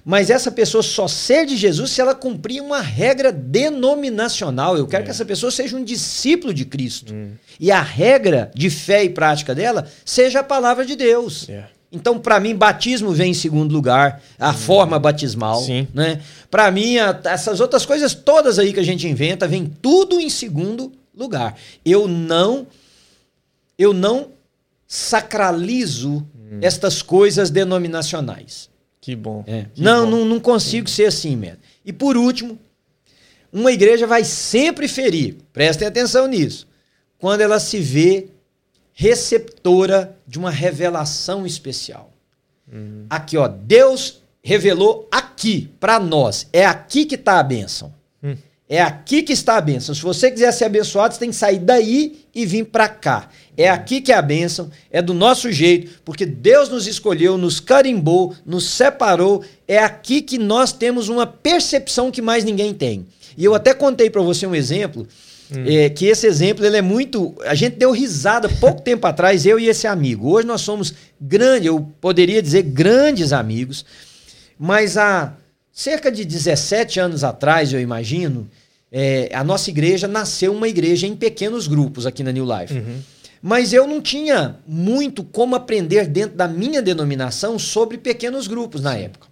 Mas 0.04 0.30
essa 0.30 0.50
pessoa 0.50 0.82
só 0.82 1.06
ser 1.08 1.44
de 1.46 1.56
Jesus 1.56 1.90
se 1.90 2.00
ela 2.00 2.14
cumprir 2.14 2.60
uma 2.62 2.80
regra 2.80 3.30
denominacional. 3.32 4.76
Eu 4.76 4.86
quero 4.86 5.02
É. 5.02 5.04
que 5.04 5.10
essa 5.10 5.24
pessoa 5.24 5.50
seja 5.50 5.76
um 5.76 5.84
discípulo 5.84 6.54
de 6.54 6.64
Cristo. 6.64 7.14
E 7.58 7.70
a 7.70 7.82
regra 7.82 8.50
de 8.54 8.70
fé 8.70 9.04
e 9.04 9.10
prática 9.10 9.54
dela 9.54 9.86
seja 10.04 10.40
a 10.40 10.44
palavra 10.44 10.84
de 10.86 10.96
Deus. 10.96 11.46
Yeah. 11.48 11.68
Então, 11.92 12.18
para 12.20 12.38
mim, 12.38 12.54
batismo 12.54 13.10
vem 13.12 13.32
em 13.32 13.34
segundo 13.34 13.72
lugar, 13.72 14.22
a 14.38 14.52
forma 14.54 14.96
batismal. 14.98 15.60
Sim. 15.62 15.88
Né? 15.92 16.20
Para 16.50 16.70
mim, 16.70 16.98
a- 16.98 17.20
essas 17.24 17.58
outras 17.60 17.84
coisas 17.84 18.14
todas 18.14 18.58
aí 18.60 18.72
que 18.72 18.78
a 18.80 18.84
gente 18.84 19.06
inventa, 19.08 19.46
vem 19.48 19.66
tudo 19.66 20.20
em 20.20 20.30
segundo 20.30 20.92
lugar. 21.14 21.56
Eu 21.84 22.06
não, 22.06 22.66
eu 23.76 23.92
não 23.92 24.28
sacralizo 24.86 26.24
estas 26.60 27.02
coisas 27.02 27.50
denominacionais. 27.50 28.69
Que 29.00 29.16
bom. 29.16 29.42
É. 29.46 29.66
Que 29.74 29.82
Não, 29.82 30.04
bom. 30.04 30.10
não, 30.10 30.24
não 30.24 30.40
consigo 30.40 30.88
ser 30.88 31.06
assim, 31.06 31.36
mesmo. 31.36 31.58
E 31.84 31.92
por 31.92 32.16
último, 32.16 32.58
uma 33.52 33.72
igreja 33.72 34.06
vai 34.06 34.24
sempre 34.24 34.86
ferir, 34.86 35.36
prestem 35.52 35.88
atenção 35.88 36.26
nisso, 36.26 36.68
quando 37.18 37.40
ela 37.40 37.58
se 37.58 37.78
vê 37.78 38.28
receptora 38.92 40.16
de 40.26 40.38
uma 40.38 40.50
revelação 40.50 41.46
especial. 41.46 42.12
Uhum. 42.70 43.06
Aqui, 43.08 43.36
ó, 43.36 43.48
Deus 43.48 44.20
revelou 44.42 45.08
aqui 45.10 45.70
para 45.80 45.98
nós. 45.98 46.46
É 46.52 46.64
aqui 46.66 47.04
que 47.06 47.14
está 47.14 47.40
a 47.40 47.42
bênção. 47.42 47.92
Hum. 48.22 48.36
É 48.72 48.80
aqui 48.80 49.24
que 49.24 49.32
está 49.32 49.56
a 49.56 49.60
bênção. 49.60 49.92
Se 49.92 50.00
você 50.00 50.30
quiser 50.30 50.52
ser 50.52 50.66
abençoado, 50.66 51.12
você 51.12 51.18
tem 51.18 51.30
que 51.30 51.34
sair 51.34 51.58
daí 51.58 52.20
e 52.32 52.46
vir 52.46 52.66
para 52.66 52.88
cá. 52.88 53.28
É 53.56 53.68
aqui 53.68 54.00
que 54.00 54.12
é 54.12 54.14
a 54.14 54.22
bênção, 54.22 54.70
é 54.92 55.02
do 55.02 55.12
nosso 55.12 55.50
jeito, 55.50 56.00
porque 56.04 56.24
Deus 56.24 56.68
nos 56.68 56.86
escolheu, 56.86 57.36
nos 57.36 57.58
carimbou, 57.58 58.32
nos 58.46 58.70
separou. 58.70 59.42
É 59.66 59.78
aqui 59.78 60.22
que 60.22 60.38
nós 60.38 60.72
temos 60.72 61.08
uma 61.08 61.26
percepção 61.26 62.12
que 62.12 62.22
mais 62.22 62.44
ninguém 62.44 62.72
tem. 62.72 63.06
E 63.36 63.44
eu 63.44 63.56
até 63.56 63.74
contei 63.74 64.08
para 64.08 64.22
você 64.22 64.46
um 64.46 64.54
exemplo, 64.54 65.04
é, 65.66 65.90
que 65.90 66.06
esse 66.06 66.28
exemplo 66.28 66.64
ele 66.64 66.76
é 66.76 66.82
muito. 66.82 67.34
A 67.44 67.56
gente 67.56 67.74
deu 67.74 67.90
risada 67.90 68.48
pouco 68.48 68.82
tempo 68.82 69.04
atrás, 69.04 69.44
eu 69.44 69.58
e 69.58 69.68
esse 69.68 69.88
amigo. 69.88 70.30
Hoje 70.30 70.46
nós 70.46 70.60
somos 70.60 70.94
grandes, 71.20 71.66
eu 71.66 71.80
poderia 72.00 72.40
dizer 72.40 72.62
grandes 72.62 73.32
amigos, 73.32 73.84
mas 74.56 74.96
há 74.96 75.34
cerca 75.72 76.10
de 76.10 76.24
17 76.24 77.00
anos 77.00 77.24
atrás, 77.24 77.72
eu 77.72 77.80
imagino, 77.80 78.48
é, 78.90 79.30
a 79.32 79.44
nossa 79.44 79.70
igreja 79.70 80.08
nasceu 80.08 80.52
uma 80.52 80.68
igreja 80.68 81.06
em 81.06 81.14
pequenos 81.14 81.66
grupos 81.66 82.06
aqui 82.06 82.22
na 82.22 82.32
New 82.32 82.44
Life. 82.44 82.74
Uhum. 82.74 82.98
Mas 83.42 83.72
eu 83.72 83.86
não 83.86 84.00
tinha 84.02 84.56
muito 84.66 85.24
como 85.24 85.54
aprender 85.54 86.06
dentro 86.06 86.36
da 86.36 86.46
minha 86.46 86.82
denominação 86.82 87.58
sobre 87.58 87.96
pequenos 87.96 88.46
grupos 88.46 88.82
na 88.82 88.94
época. 88.96 89.28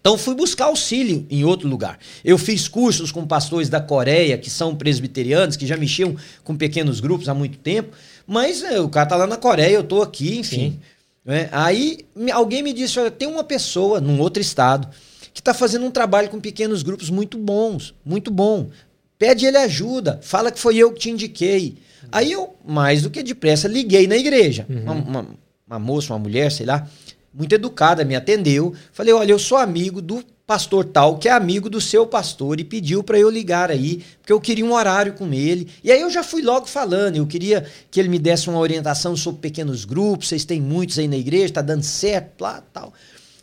Então 0.00 0.18
fui 0.18 0.34
buscar 0.34 0.66
auxílio 0.66 1.26
em 1.28 1.42
outro 1.42 1.66
lugar. 1.66 1.98
Eu 2.24 2.38
fiz 2.38 2.68
cursos 2.68 3.10
com 3.10 3.26
pastores 3.26 3.68
da 3.68 3.80
Coreia, 3.80 4.38
que 4.38 4.48
são 4.48 4.76
presbiterianos, 4.76 5.56
que 5.56 5.66
já 5.66 5.76
mexiam 5.76 6.14
com 6.44 6.54
pequenos 6.56 7.00
grupos 7.00 7.28
há 7.28 7.34
muito 7.34 7.58
tempo, 7.58 7.96
mas 8.26 8.62
é, 8.62 8.78
o 8.80 8.88
cara 8.88 9.06
tá 9.06 9.16
lá 9.16 9.26
na 9.26 9.36
Coreia, 9.36 9.74
eu 9.74 9.82
tô 9.82 10.02
aqui, 10.02 10.38
enfim. 10.38 10.78
né? 11.24 11.48
Aí 11.50 12.06
alguém 12.32 12.62
me 12.62 12.72
disse, 12.72 13.00
olha, 13.00 13.10
tem 13.10 13.26
uma 13.26 13.42
pessoa 13.42 14.00
num 14.00 14.20
outro 14.20 14.40
estado 14.40 14.88
que 15.36 15.40
está 15.42 15.52
fazendo 15.52 15.84
um 15.84 15.90
trabalho 15.90 16.30
com 16.30 16.40
pequenos 16.40 16.82
grupos 16.82 17.10
muito 17.10 17.36
bons, 17.36 17.94
muito 18.02 18.30
bom. 18.30 18.70
Pede 19.18 19.44
ele 19.44 19.58
ajuda, 19.58 20.18
fala 20.22 20.50
que 20.50 20.58
foi 20.58 20.76
eu 20.78 20.90
que 20.94 21.00
te 21.00 21.10
indiquei. 21.10 21.76
Aí 22.10 22.32
eu, 22.32 22.56
mais 22.66 23.02
do 23.02 23.10
que 23.10 23.22
depressa, 23.22 23.68
liguei 23.68 24.06
na 24.06 24.16
igreja. 24.16 24.64
Uma, 24.66 24.92
uma- 24.94 25.26
uma 25.68 25.78
moça, 25.78 26.10
uma 26.14 26.18
mulher, 26.18 26.50
sei 26.50 26.64
lá, 26.64 26.88
muito 27.34 27.54
educada, 27.54 28.02
me 28.02 28.16
atendeu. 28.16 28.72
Falei, 28.94 29.12
olha, 29.12 29.30
eu 29.30 29.38
sou 29.38 29.58
amigo 29.58 30.00
do 30.00 30.24
pastor 30.46 30.86
tal, 30.86 31.18
que 31.18 31.28
é 31.28 31.32
amigo 31.32 31.68
do 31.68 31.82
seu 31.82 32.06
pastor, 32.06 32.58
e 32.58 32.64
pediu 32.64 33.04
para 33.04 33.18
eu 33.18 33.28
ligar 33.28 33.70
aí, 33.70 34.02
porque 34.22 34.32
eu 34.32 34.40
queria 34.40 34.64
um 34.64 34.72
horário 34.72 35.12
com 35.12 35.30
ele. 35.34 35.68
E 35.84 35.92
aí 35.92 36.00
eu 36.00 36.08
já 36.08 36.22
fui 36.22 36.40
logo 36.40 36.64
falando, 36.66 37.16
eu 37.16 37.26
queria 37.26 37.66
que 37.90 38.00
ele 38.00 38.08
me 38.08 38.18
desse 38.18 38.48
uma 38.48 38.58
orientação 38.60 39.14
sobre 39.16 39.40
pequenos 39.42 39.84
grupos, 39.84 40.28
vocês 40.28 40.46
têm 40.46 40.62
muitos 40.62 40.98
aí 40.98 41.06
na 41.08 41.16
igreja, 41.18 41.52
tá 41.52 41.60
dando 41.62 41.82
certo, 41.82 42.40
lá, 42.40 42.62
tal. 42.72 42.94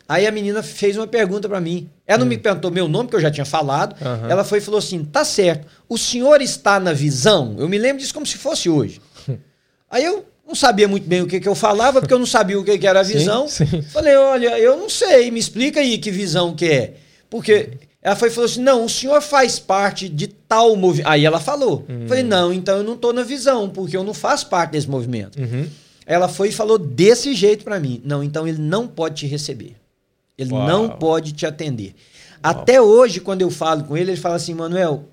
Aí 0.07 0.27
a 0.27 0.31
menina 0.31 0.61
fez 0.61 0.97
uma 0.97 1.07
pergunta 1.07 1.47
para 1.47 1.61
mim. 1.61 1.89
Ela 2.05 2.19
não 2.19 2.25
me 2.25 2.37
perguntou 2.37 2.69
meu 2.69 2.87
nome, 2.87 3.09
que 3.09 3.15
eu 3.15 3.21
já 3.21 3.31
tinha 3.31 3.45
falado. 3.45 3.95
Aham. 4.05 4.27
Ela 4.29 4.43
foi 4.43 4.57
e 4.57 4.61
falou 4.61 4.77
assim: 4.79 5.03
tá 5.03 5.23
certo, 5.23 5.67
o 5.87 5.97
senhor 5.97 6.41
está 6.41 6.79
na 6.79 6.93
visão? 6.93 7.55
Eu 7.57 7.69
me 7.69 7.77
lembro 7.77 8.01
disso 8.01 8.13
como 8.13 8.25
se 8.25 8.37
fosse 8.37 8.69
hoje. 8.69 9.01
Aí 9.89 10.03
eu 10.03 10.25
não 10.45 10.55
sabia 10.55 10.87
muito 10.87 11.07
bem 11.07 11.21
o 11.21 11.27
que, 11.27 11.39
que 11.39 11.47
eu 11.47 11.55
falava, 11.55 12.01
porque 12.01 12.13
eu 12.13 12.19
não 12.19 12.25
sabia 12.25 12.59
o 12.59 12.63
que, 12.63 12.77
que 12.77 12.85
era 12.87 12.99
a 12.99 13.05
Sim, 13.05 13.13
visão. 13.13 13.47
sim. 13.47 13.81
Falei, 13.83 14.15
olha, 14.15 14.59
eu 14.59 14.75
não 14.77 14.89
sei, 14.89 15.31
me 15.31 15.39
explica 15.39 15.79
aí 15.79 15.97
que 15.97 16.11
visão 16.11 16.53
que 16.53 16.65
é. 16.65 16.93
Porque 17.29 17.69
ela 18.01 18.15
foi 18.15 18.27
e 18.27 18.31
falou 18.31 18.49
assim: 18.49 18.61
não, 18.61 18.83
o 18.83 18.89
senhor 18.89 19.21
faz 19.21 19.57
parte 19.57 20.09
de 20.09 20.27
tal 20.27 20.75
movimento. 20.75 21.07
Aí 21.07 21.25
ela 21.25 21.39
falou. 21.39 21.85
Hum. 21.89 22.05
Falei, 22.07 22.23
não, 22.23 22.51
então 22.51 22.77
eu 22.77 22.83
não 22.83 22.97
tô 22.97 23.13
na 23.13 23.23
visão, 23.23 23.69
porque 23.69 23.95
eu 23.95 24.03
não 24.03 24.13
faço 24.13 24.47
parte 24.49 24.71
desse 24.71 24.89
movimento. 24.89 25.39
Uhum. 25.39 25.65
Ela 26.05 26.27
foi 26.27 26.49
e 26.49 26.51
falou 26.51 26.77
desse 26.77 27.33
jeito 27.33 27.63
pra 27.63 27.79
mim. 27.79 28.01
Não, 28.03 28.21
então 28.21 28.45
ele 28.45 28.57
não 28.61 28.85
pode 28.85 29.15
te 29.21 29.27
receber. 29.27 29.75
Ele 30.37 30.51
Uau. 30.51 30.67
não 30.67 30.89
pode 30.89 31.31
te 31.33 31.45
atender. 31.45 31.93
Até 32.41 32.81
hoje, 32.81 33.19
quando 33.19 33.41
eu 33.41 33.49
falo 33.49 33.83
com 33.85 33.95
ele, 33.95 34.11
ele 34.11 34.19
fala 34.19 34.35
assim, 34.35 34.53
Manuel, 34.53 35.05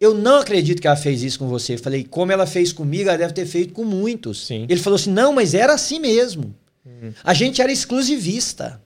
eu 0.00 0.12
não 0.14 0.40
acredito 0.40 0.80
que 0.80 0.86
ela 0.86 0.96
fez 0.96 1.22
isso 1.22 1.38
com 1.38 1.46
você. 1.48 1.74
Eu 1.74 1.78
falei, 1.78 2.04
como 2.04 2.32
ela 2.32 2.46
fez 2.46 2.72
comigo, 2.72 3.08
ela 3.08 3.18
deve 3.18 3.32
ter 3.32 3.46
feito 3.46 3.72
com 3.72 3.84
muitos. 3.84 4.46
Sim. 4.46 4.66
Ele 4.68 4.80
falou 4.80 4.96
assim, 4.96 5.10
não, 5.12 5.32
mas 5.32 5.54
era 5.54 5.72
assim 5.74 6.00
mesmo. 6.00 6.54
Uhum. 6.84 7.12
A 7.22 7.32
gente 7.32 7.62
era 7.62 7.70
exclusivista. 7.70 8.80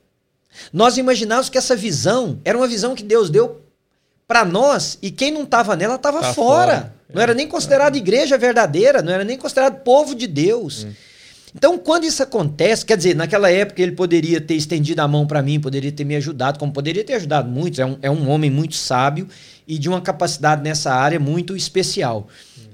Nós 0.72 0.99
imaginávamos 0.99 1.49
que 1.49 1.57
essa 1.59 1.74
visão 1.76 2.41
era 2.45 2.59
uma 2.59 2.66
visão 2.68 2.95
que 2.95 3.03
Deus 3.03 3.31
deu 3.31 3.62
para 4.26 4.45
nós 4.45 4.99
e 5.01 5.11
quem 5.11 5.31
não 5.31 5.45
estava 5.45 5.74
nela 5.74 5.95
estava 5.95 6.20
Tá 6.20 6.35
fora. 6.35 6.72
fora. 6.74 6.95
Não 7.14 7.22
era 7.22 7.33
nem 7.33 7.49
considerado 7.49 7.97
igreja 7.97 8.37
verdadeira, 8.37 9.01
não 9.01 9.11
era 9.12 9.24
nem 9.24 9.39
considerado 9.39 9.83
povo 9.83 10.14
de 10.14 10.26
Deus. 10.26 10.87
Então, 11.55 11.78
quando 11.78 12.05
isso 12.05 12.22
acontece, 12.22 12.84
quer 12.84 12.96
dizer, 12.96 13.14
naquela 13.16 13.51
época 13.51 13.82
ele 13.82 13.92
poderia 13.92 14.40
ter 14.40 14.55
estendido 14.55 15.01
a 15.01 15.09
mão 15.09 15.26
para 15.26 15.42
mim, 15.42 15.59
poderia 15.61 15.90
ter 15.90 16.05
me 16.05 16.14
ajudado, 16.16 16.59
como 16.59 16.72
poderia 16.72 17.03
ter 17.05 17.14
ajudado 17.14 17.49
muitos. 17.51 17.78
É 17.78 17.86
um, 17.86 17.99
é 18.03 18.11
um 18.11 18.28
homem 18.30 18.51
muito 18.51 18.74
sábio 18.74 19.26
e 19.66 19.78
de 19.78 19.88
uma 19.88 20.01
capacidade 20.01 20.62
nessa 20.62 20.92
área 20.92 21.18
muito 21.18 21.57
especial. 21.57 22.28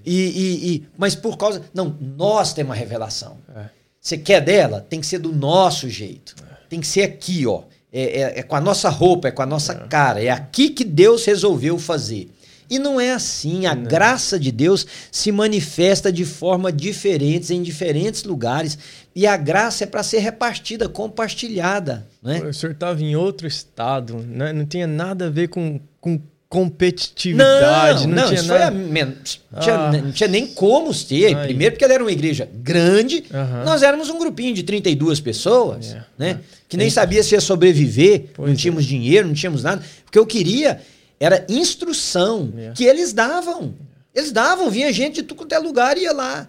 E, 0.04 0.14
e- 0.14 0.74
e- 0.74 0.84
mas 0.98 1.14
por 1.14 1.36
causa. 1.38 1.62
Não, 1.72 1.96
nós 2.16 2.52
temos 2.52 2.70
uma 2.70 2.74
revelação. 2.76 3.38
É. 3.56 3.64
Você 4.00 4.18
quer 4.18 4.40
dela? 4.42 4.84
Tem 4.88 5.00
que 5.00 5.06
ser 5.06 5.18
do 5.18 5.32
nosso 5.32 5.88
jeito. 5.88 6.34
Tem 6.68 6.80
que 6.80 6.86
ser 6.86 7.02
aqui, 7.02 7.46
ó. 7.46 7.62
É, 7.92 8.20
é- 8.20 8.38
é 8.40 8.42
com 8.42 8.56
a 8.56 8.60
nossa 8.60 8.88
roupa, 8.90 9.28
é 9.28 9.30
com 9.30 9.40
a 9.42 9.46
nossa 9.46 9.74
cara. 9.74 10.22
É 10.22 10.28
aqui 10.28 10.68
que 10.70 10.84
Deus 10.84 11.24
resolveu 11.24 11.78
fazer. 11.78 12.28
E 12.70 12.78
não 12.78 13.00
é 13.00 13.12
assim. 13.12 13.66
A 13.66 13.74
graça 13.74 14.38
de 14.38 14.50
Deus 14.50 14.86
se 15.12 15.30
manifesta 15.30 16.10
de 16.12 16.24
forma 16.24 16.72
diferente 16.72 17.52
em 17.54 17.62
diferentes 17.62 18.24
lugares. 18.24 18.78
E 19.14 19.26
a 19.26 19.36
graça 19.36 19.84
é 19.84 19.86
para 19.86 20.02
ser 20.02 20.18
repartida, 20.18 20.88
compartilhada. 20.88 22.06
Né? 22.22 22.40
O 22.42 22.52
senhor 22.52 22.72
estava 22.72 23.02
em 23.02 23.14
outro 23.16 23.46
estado, 23.46 24.16
né? 24.26 24.52
não 24.52 24.64
tinha 24.66 24.86
nada 24.86 25.26
a 25.26 25.30
ver 25.30 25.48
com, 25.48 25.78
com 26.00 26.10
Não, 26.10 26.20
competitividade, 26.48 28.06
não, 28.06 28.14
não, 28.16 28.24
tinha 28.28 28.34
isso 28.40 28.46
foi 28.48 28.56
a 28.62 28.70
nada. 28.70 28.76
não 28.76 29.14
tinha, 29.60 29.74
Ah. 29.74 29.92
não 29.92 30.12
tinha 30.12 30.28
nem 30.28 30.46
como 30.46 30.92
ter. 30.94 31.26
Aí. 31.36 31.46
Primeiro 31.46 31.72
porque 31.74 31.84
ela 31.84 31.94
era 31.94 32.02
uma 32.04 32.12
igreja 32.12 32.48
grande, 32.54 33.24
Aham. 33.32 33.64
nós 33.64 33.82
éramos 33.82 34.08
um 34.08 34.18
grupinho 34.18 34.54
de 34.54 34.62
32 34.62 35.20
pessoas, 35.20 35.92
É, 35.92 36.04
né? 36.18 36.30
é. 36.30 36.38
Que 36.68 36.76
nem 36.76 36.88
sabia 36.90 37.22
se 37.22 37.34
ia 37.34 37.40
sobreviver, 37.40 38.26
Pois 38.34 38.46
não 38.48 38.54
é. 38.54 38.56
tínhamos 38.56 38.84
dinheiro, 38.84 39.26
não 39.28 39.34
tínhamos 39.34 39.62
nada. 39.62 39.82
O 40.06 40.10
que 40.10 40.18
eu 40.18 40.26
queria 40.26 40.80
era 41.24 41.44
instrução 41.48 42.52
É. 42.56 42.72
que 42.72 42.84
eles 42.84 43.12
davam. 43.12 43.74
Eles 44.14 44.30
davam, 44.30 44.70
vinha 44.70 44.92
gente 44.92 45.16
de 45.16 45.22
tudo 45.22 45.38
quanto 45.38 45.52
é 45.52 45.58
lugar 45.58 45.96
e 45.98 46.02
ia 46.02 46.12
lá. 46.12 46.48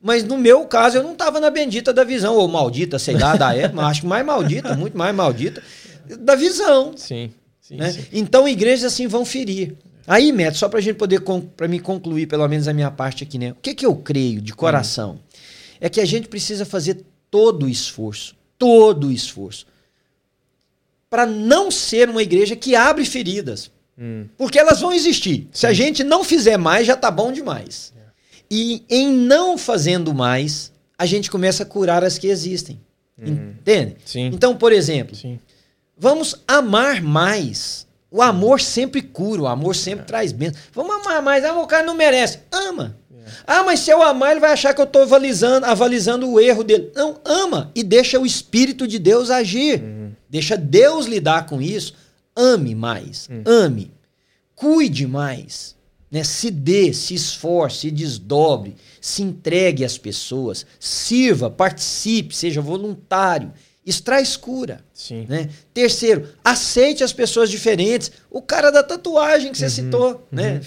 Mas 0.00 0.22
no 0.22 0.36
meu 0.38 0.64
caso, 0.66 0.96
eu 0.98 1.02
não 1.02 1.12
estava 1.12 1.40
na 1.40 1.50
bendita 1.50 1.92
da 1.92 2.04
visão, 2.04 2.34
ou 2.36 2.46
maldita, 2.46 2.98
sei 2.98 3.16
lá, 3.16 3.34
da 3.36 3.54
época, 3.54 3.82
acho 3.86 4.02
que 4.02 4.06
mais 4.06 4.24
maldita, 4.24 4.74
muito 4.76 4.96
mais 4.96 5.14
maldita, 5.14 5.62
da 6.20 6.34
visão. 6.36 6.92
Sim, 6.96 7.32
sim, 7.60 7.76
Né? 7.76 7.92
sim. 7.92 8.04
Então 8.12 8.46
igrejas 8.48 8.92
assim 8.92 9.06
vão 9.06 9.24
ferir. 9.24 9.74
Aí, 10.06 10.32
Neto, 10.32 10.56
só 10.56 10.68
para 10.68 10.78
a 10.78 10.82
gente 10.82 10.96
poder, 10.96 11.20
para 11.56 11.68
me 11.68 11.78
concluir 11.80 12.26
pelo 12.26 12.46
menos 12.48 12.66
a 12.68 12.72
minha 12.72 12.90
parte 12.90 13.24
aqui, 13.24 13.38
né? 13.38 13.50
O 13.52 13.56
que, 13.60 13.74
que 13.74 13.84
eu 13.84 13.94
creio 13.96 14.40
de 14.40 14.54
coração? 14.54 15.18
É 15.80 15.88
que 15.88 16.00
a 16.00 16.04
gente 16.06 16.28
precisa 16.28 16.64
fazer 16.64 17.04
todo 17.30 17.66
o 17.66 17.68
esforço, 17.68 18.34
todo 18.58 19.08
o 19.08 19.12
esforço, 19.12 19.66
para 21.10 21.26
não 21.26 21.70
ser 21.70 22.08
uma 22.08 22.22
igreja 22.22 22.54
que 22.56 22.74
abre 22.76 23.04
feridas. 23.04 23.70
Hum, 23.98 24.26
Porque 24.36 24.58
elas 24.58 24.80
vão 24.80 24.92
existir. 24.92 25.48
Se 25.52 25.66
a 25.66 25.72
gente 25.72 26.04
não 26.04 26.22
fizer 26.22 26.56
mais, 26.56 26.86
já 26.86 26.96
tá 26.96 27.10
bom 27.10 27.32
demais. 27.32 27.92
E 28.50 28.82
em 28.88 29.12
não 29.12 29.58
fazendo 29.58 30.14
mais, 30.14 30.72
a 30.96 31.04
gente 31.04 31.30
começa 31.30 31.64
a 31.64 31.66
curar 31.66 32.02
as 32.04 32.16
que 32.16 32.28
existem. 32.28 32.80
Entende? 33.20 33.96
sim, 34.04 34.26
Então, 34.32 34.56
por 34.56 34.72
exemplo, 34.72 35.16
sim. 35.16 35.38
Vamos 35.98 36.36
amar 36.46 37.02
mais. 37.02 37.86
O 38.10 38.22
amor 38.22 38.60
sempre 38.60 39.02
cura, 39.02 39.42
o 39.42 39.46
amor 39.48 39.74
sempre 39.74 40.06
traz 40.06 40.30
bênção. 40.32 40.60
Vamos 40.72 40.94
amar 40.94 41.20
mais. 41.20 41.44
Ah, 41.44 41.52
o 41.54 41.66
cara 41.66 41.84
não 41.84 41.94
merece. 41.94 42.38
Ama. 42.52 42.96
Ah, 43.46 43.62
mas 43.64 43.80
se 43.80 43.90
eu 43.90 44.02
amar, 44.02 44.30
ele 44.30 44.40
vai 44.40 44.52
achar 44.52 44.72
que 44.72 44.80
eu 44.80 44.84
estou 44.84 45.02
avalizando, 45.02 45.66
avalizando 45.66 46.30
o 46.30 46.40
erro 46.40 46.62
dele. 46.64 46.90
Não, 46.94 47.20
ama 47.24 47.70
e 47.74 47.82
deixa 47.82 48.18
o 48.18 48.24
Espírito 48.24 48.86
de 48.86 48.98
Deus 48.98 49.28
agir. 49.30 49.82
Deixa 50.30 50.56
Deus 50.56 51.06
lidar 51.06 51.44
com 51.46 51.60
isso. 51.60 51.94
Ame 52.40 52.74
mais. 52.74 53.28
Ame. 53.44 53.90
Cuide 54.54 55.06
mais. 55.06 55.76
Né? 56.10 56.24
Se 56.24 56.50
dê, 56.50 56.92
se 56.92 57.14
esforce, 57.14 57.80
se 57.80 57.90
desdobre, 57.90 58.76
se 59.00 59.22
entregue 59.22 59.84
às 59.84 59.98
pessoas, 59.98 60.64
sirva, 60.80 61.50
participe, 61.50 62.34
seja 62.34 62.60
voluntário. 62.60 63.52
Isso 63.84 64.02
traz 64.02 64.36
cura. 64.36 64.80
Sim. 64.92 65.26
Né? 65.28 65.48
Terceiro, 65.74 66.28
aceite 66.44 67.02
as 67.04 67.12
pessoas 67.12 67.50
diferentes. 67.50 68.10
O 68.30 68.40
cara 68.42 68.70
da 68.70 68.82
tatuagem 68.82 69.50
que 69.52 69.58
você 69.58 69.68
citou, 69.70 70.26
né? 70.30 70.60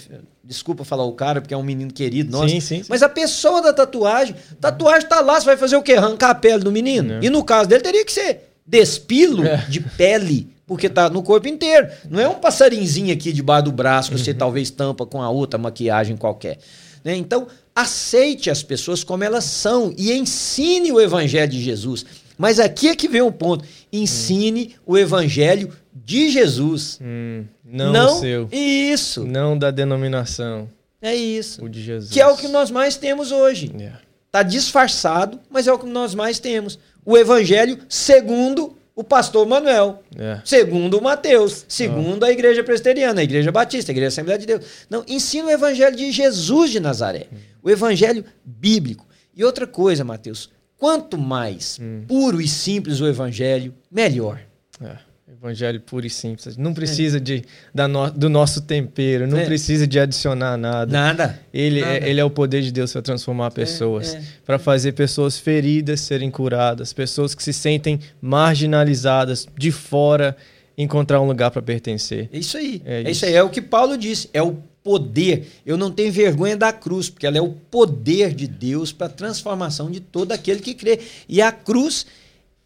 Desculpa 0.44 0.84
falar 0.84 1.04
o 1.04 1.12
cara, 1.12 1.40
porque 1.40 1.54
é 1.54 1.56
um 1.56 1.62
menino 1.62 1.92
querido 1.92 2.32
nosso. 2.32 2.48
Sim, 2.48 2.60
sim, 2.60 2.78
sim. 2.82 2.86
Mas 2.88 3.00
a 3.02 3.08
pessoa 3.08 3.62
da 3.62 3.72
tatuagem, 3.72 4.34
tatuagem 4.60 5.08
tá 5.08 5.20
lá, 5.20 5.40
você 5.40 5.46
vai 5.46 5.56
fazer 5.56 5.76
o 5.76 5.82
quê? 5.82 5.92
Arrancar 5.94 6.30
a 6.30 6.34
pele 6.34 6.64
do 6.64 6.72
menino? 6.72 7.14
Não. 7.14 7.22
E 7.22 7.30
no 7.30 7.44
caso 7.44 7.68
dele, 7.68 7.82
teria 7.82 8.04
que 8.04 8.12
ser 8.12 8.48
despilo 8.66 9.44
É. 9.46 9.56
de 9.68 9.80
pele, 9.80 10.48
porque 10.66 10.88
tá 10.88 11.08
no 11.10 11.22
corpo 11.22 11.48
inteiro. 11.48 11.88
Não 12.08 12.20
é 12.20 12.28
um 12.28 12.34
passarinzinho 12.34 13.12
aqui 13.12 13.32
debaixo 13.32 13.64
do 13.64 13.72
braço 13.72 14.10
que 14.10 14.16
Uhum. 14.16 14.24
você 14.24 14.32
talvez 14.34 14.70
tampa 14.70 15.04
com 15.06 15.20
a 15.22 15.28
outra 15.30 15.58
maquiagem 15.58 16.16
qualquer. 16.16 16.58
né? 17.04 17.16
Então, 17.16 17.46
aceite 17.74 18.48
as 18.48 18.62
pessoas 18.62 19.02
como 19.02 19.24
elas 19.24 19.44
são 19.44 19.92
e 19.98 20.12
ensine 20.12 20.92
o 20.92 21.00
evangelho 21.00 21.50
de 21.50 21.60
Jesus. 21.60 22.04
Mas 22.38 22.58
aqui 22.60 22.88
é 22.88 22.96
que 22.96 23.08
vem 23.08 23.22
o 23.22 23.32
ponto. 23.32 23.64
Ensine 23.92 24.74
o 24.86 24.96
evangelho 24.96 25.70
de 25.92 26.30
Jesus. 26.30 26.98
Hum, 27.02 27.44
não, 27.64 28.16
o 28.16 28.20
seu. 28.20 28.48
Isso. 28.52 29.24
Não 29.24 29.56
da 29.58 29.70
denominação. 29.70 30.68
É 31.00 31.14
isso. 31.14 31.64
O 31.64 31.68
de 31.68 31.82
Jesus. 31.82 32.12
Que 32.12 32.20
é 32.20 32.26
o 32.26 32.36
que 32.36 32.48
nós 32.48 32.70
mais 32.70 32.96
temos 32.96 33.32
hoje. 33.32 33.70
Yeah. 33.76 33.98
Tá 34.30 34.42
disfarçado, 34.42 35.38
mas 35.50 35.66
é 35.66 35.72
o 35.72 35.78
que 35.78 35.86
nós 35.86 36.14
mais 36.14 36.38
temos. 36.38 36.78
O 37.04 37.16
evangelho 37.18 37.78
segundo 37.88 38.76
o 38.94 39.02
pastor 39.02 39.46
Manuel, 39.46 40.02
Yeah. 40.14 40.42
segundo 40.44 40.98
o 40.98 41.02
Mateus, 41.02 41.64
segundo 41.68 42.24
a 42.24 42.30
igreja 42.30 42.62
presbiteriana, 42.62 43.20
a 43.20 43.24
igreja 43.24 43.50
batista, 43.50 43.90
a 43.90 43.94
igreja 43.94 44.08
Assembleia 44.08 44.38
de 44.38 44.46
Deus. 44.46 44.64
Não, 44.90 45.04
ensina 45.08 45.48
o 45.48 45.50
evangelho 45.50 45.96
de 45.96 46.10
Jesus 46.12 46.70
de 46.70 46.78
Nazaré, 46.80 47.28
o 47.62 47.70
evangelho 47.70 48.24
bíblico. 48.44 49.06
E 49.34 49.42
outra 49.44 49.66
coisa, 49.66 50.04
Mateus, 50.04 50.50
quanto 50.76 51.16
mais 51.16 51.78
puro 52.06 52.40
e 52.40 52.46
simples 52.48 53.00
o 53.00 53.06
evangelho, 53.06 53.74
melhor. 53.90 54.40
É, 54.82 54.96
Evangelho 55.40 55.80
puro 55.80 56.06
e 56.06 56.10
simples. 56.10 56.56
Não 56.58 56.74
precisa 56.74 57.18
de, 57.18 57.42
da 57.74 57.88
no- 57.88 58.10
do 58.10 58.28
nosso 58.28 58.60
tempero, 58.60 59.26
não 59.26 59.38
É. 59.38 59.44
precisa 59.46 59.86
de 59.86 59.98
adicionar 59.98 60.58
nada. 60.58 60.92
Nada. 60.92 61.40
Ele, 61.54 61.80
Nada. 61.80 61.94
é, 61.98 62.08
ele 62.10 62.20
é 62.20 62.24
o 62.24 62.28
poder 62.30 62.60
de 62.60 62.70
Deus 62.70 62.92
para 62.92 63.00
transformar 63.00 63.50
pessoas, 63.50 64.14
é. 64.14 64.22
para 64.44 64.58
fazer 64.58 64.92
pessoas 64.92 65.38
feridas 65.38 66.00
serem 66.00 66.30
curadas, 66.30 66.92
pessoas 66.92 67.34
que 67.34 67.42
se 67.42 67.52
sentem 67.52 67.98
marginalizadas 68.20 69.46
de 69.56 69.72
fora 69.72 70.36
encontrar 70.76 71.20
um 71.20 71.26
lugar 71.26 71.50
para 71.50 71.62
pertencer. 71.62 72.28
É 72.32 72.38
isso 72.38 72.56
aí. 72.58 72.82
É 72.84 72.96
É, 72.98 73.00
isso 73.02 73.10
isso. 73.10 73.26
aí. 73.26 73.34
É 73.34 73.42
o 73.42 73.48
que 73.48 73.62
Paulo 73.62 73.96
disse. 73.96 74.28
É 74.34 74.42
o 74.42 74.56
poder. 74.84 75.46
Eu 75.64 75.76
não 75.76 75.90
tenho 75.90 76.12
vergonha 76.12 76.56
da 76.56 76.72
cruz, 76.72 77.08
porque 77.08 77.26
ela 77.26 77.38
é 77.38 77.42
o 77.42 77.50
poder 77.70 78.34
de 78.34 78.46
Deus 78.46 78.92
para 78.92 79.06
a 79.06 79.10
transformação 79.10 79.90
de 79.90 80.00
todo 80.00 80.32
aquele 80.32 80.60
que 80.60 80.74
crê. 80.74 80.98
E 81.28 81.40
a 81.40 81.50
cruz 81.52 82.04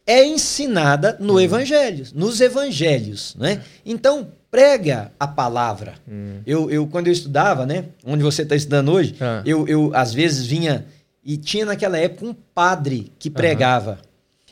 é 0.07 0.25
ensinada 0.25 1.17
Uhum. 1.21 1.27
no 1.27 1.41
evangelho, 1.41 2.05
nos 2.15 2.41
evangelhos, 2.41 3.35
né? 3.39 3.61
Então, 3.85 4.29
prega 4.51 5.11
a 5.19 5.27
palavra. 5.27 5.95
Uhum. 6.07 6.41
Eu, 6.47 6.71
eu, 6.71 6.87
quando 6.87 7.09
eu 7.09 7.13
estudava, 7.13 7.67
né? 7.67 7.87
Onde 8.05 8.23
você 8.23 8.43
está 8.43 8.55
estudando 8.55 8.93
hoje, 8.93 9.15
Ah. 9.21 9.43
eu, 9.45 9.67
eu, 9.67 9.91
às 9.95 10.13
vezes, 10.15 10.47
vinha... 10.47 10.87
E 11.25 11.37
tinha 11.37 11.67
naquela 11.67 11.99
época 11.99 12.25
um 12.25 12.33
padre 12.55 13.11
que 13.19 13.29
pregava. 13.29 13.99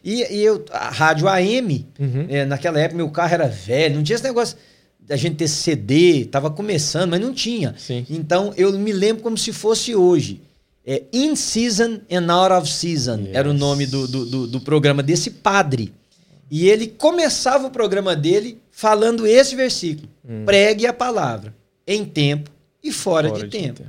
E, 0.03 0.23
e 0.35 0.43
eu, 0.43 0.65
a 0.73 0.91
rádio 0.91 1.29
AM, 1.29 1.87
Uhum. 2.01 2.27
é, 2.29 2.45
naquela 2.45 2.81
época 2.81 2.97
meu 2.97 3.09
carro 3.11 3.33
era 3.35 3.47
velho, 3.47 3.95
não 3.95 4.03
tinha 4.03 4.17
esse 4.17 4.25
negócio 4.25 4.57
da 4.99 5.15
gente 5.17 5.37
ter 5.37 5.47
CD, 5.49 6.25
tava 6.25 6.51
começando, 6.51 7.11
mas 7.11 7.21
não 7.21 7.33
tinha. 7.33 7.75
Sim. 7.79 8.05
Então 8.11 8.53
eu 8.57 8.73
me 8.77 8.93
lembro 8.93 9.23
como 9.23 9.39
se 9.39 9.53
fosse 9.53 9.95
hoje. 9.95 10.41
É, 10.87 11.03
In 11.13 11.35
Season 11.35 12.01
and 12.11 12.31
Out 12.33 12.53
of 12.53 12.71
Season 12.71 13.17
Yes. 13.21 13.29
era 13.33 13.49
o 13.49 13.55
nome 13.55 13.87
do, 13.87 14.07
do, 14.07 14.27
do- 14.27 14.47
do 14.47 14.61
programa 14.61 15.03
desse 15.03 15.31
padre. 15.31 15.93
E 16.51 16.69
ele 16.69 16.87
começava 16.89 17.67
o 17.67 17.71
programa 17.71 18.15
dele 18.15 18.61
falando 18.71 19.27
esse 19.27 19.57
versículo: 19.57 20.09
pregue 20.45 20.87
a 20.87 20.93
palavra 20.93 21.55
em 21.87 22.05
tempo 22.05 22.51
e 22.83 22.93
fora, 22.93 23.31
de, 23.31 23.47
tempo. 23.49 23.83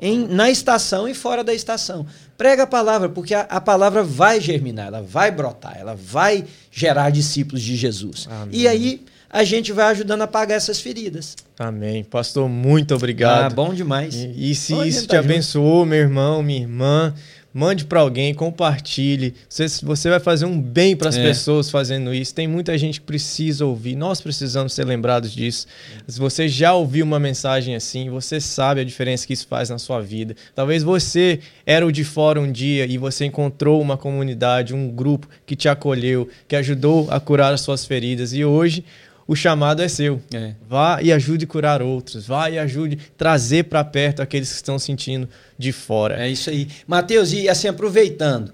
Em- 0.00 0.26
na 0.28 0.50
estação 0.50 1.08
e 1.08 1.14
fora 1.14 1.42
da 1.42 1.54
estação. 1.54 2.06
Prega 2.36 2.64
a 2.64 2.66
palavra, 2.66 3.08
porque 3.08 3.32
a, 3.32 3.40
a 3.42 3.58
palavra 3.62 4.02
vai 4.02 4.38
germinar, 4.38 4.88
ela 4.88 5.00
vai 5.00 5.30
brotar, 5.30 5.74
ela 5.78 5.94
vai 5.96 6.44
gerar 6.70 7.08
discípulos 7.08 7.62
de 7.62 7.74
Jesus. 7.76 8.28
Amém. 8.30 8.60
E 8.60 8.68
aí 8.68 9.02
a 9.30 9.44
gente 9.44 9.72
vai 9.72 9.86
ajudando 9.86 10.22
a 10.22 10.24
apagar 10.24 10.56
essas 10.56 10.80
feridas. 10.80 11.34
Amém. 11.58 12.04
Pastor, 12.04 12.48
muito 12.48 12.94
obrigado. 12.94 13.52
Ah, 13.52 13.54
bom 13.54 13.74
demais. 13.74 14.14
E, 14.14 14.50
e 14.50 14.54
se 14.54 14.74
Pode 14.74 14.88
isso 14.88 14.98
te 15.06 15.14
junto. 15.16 15.16
abençoou, 15.16 15.84
meu 15.86 15.98
irmão, 15.98 16.42
minha 16.42 16.60
irmã, 16.60 17.14
mande 17.52 17.86
para 17.86 18.00
alguém, 18.00 18.34
compartilhe. 18.34 19.34
Você, 19.48 19.66
você 19.82 20.10
vai 20.10 20.20
fazer 20.20 20.44
um 20.44 20.60
bem 20.60 20.94
para 20.94 21.08
as 21.08 21.16
É. 21.16 21.22
pessoas 21.22 21.70
fazendo 21.70 22.12
isso. 22.12 22.34
Tem 22.34 22.46
muita 22.46 22.76
gente 22.76 23.00
que 23.00 23.06
precisa 23.06 23.64
ouvir. 23.64 23.96
Nós 23.96 24.20
precisamos 24.20 24.74
ser 24.74 24.84
lembrados 24.84 25.32
disso. 25.32 25.66
Se 26.06 26.18
você 26.18 26.46
já 26.48 26.74
ouviu 26.74 27.04
uma 27.06 27.18
mensagem 27.18 27.74
assim, 27.74 28.10
você 28.10 28.38
sabe 28.40 28.82
a 28.82 28.84
diferença 28.84 29.26
que 29.26 29.32
isso 29.32 29.46
faz 29.48 29.70
na 29.70 29.78
sua 29.78 30.00
vida. 30.02 30.36
Talvez 30.54 30.82
você 30.82 31.40
era 31.64 31.86
o 31.86 31.90
de 31.90 32.04
fora 32.04 32.38
um 32.40 32.52
dia 32.52 32.84
e 32.86 32.98
você 32.98 33.24
encontrou 33.24 33.80
uma 33.80 33.96
comunidade, 33.96 34.74
um 34.74 34.88
grupo 34.90 35.26
que 35.46 35.56
te 35.56 35.68
acolheu, 35.68 36.28
que 36.46 36.54
ajudou 36.56 37.10
a 37.10 37.18
curar 37.18 37.54
as 37.54 37.62
suas 37.62 37.86
feridas 37.86 38.34
e 38.34 38.44
hoje 38.44 38.84
o 39.26 39.34
chamado 39.34 39.82
é 39.82 39.88
seu. 39.88 40.20
É. 40.32 40.54
Vá 40.68 41.00
e 41.02 41.12
ajude 41.12 41.44
a 41.44 41.48
curar 41.48 41.82
outros. 41.82 42.26
Vá 42.26 42.48
e 42.50 42.58
ajude 42.58 42.96
a 43.00 43.18
trazer 43.18 43.64
para 43.64 43.82
perto 43.84 44.22
aqueles 44.22 44.48
que 44.50 44.56
estão 44.56 44.78
sentindo 44.78 45.28
de 45.58 45.72
fora. 45.72 46.22
É 46.24 46.28
isso 46.28 46.48
aí. 46.50 46.68
Mateus, 46.86 47.32
e 47.32 47.48
assim, 47.48 47.68
aproveitando, 47.68 48.52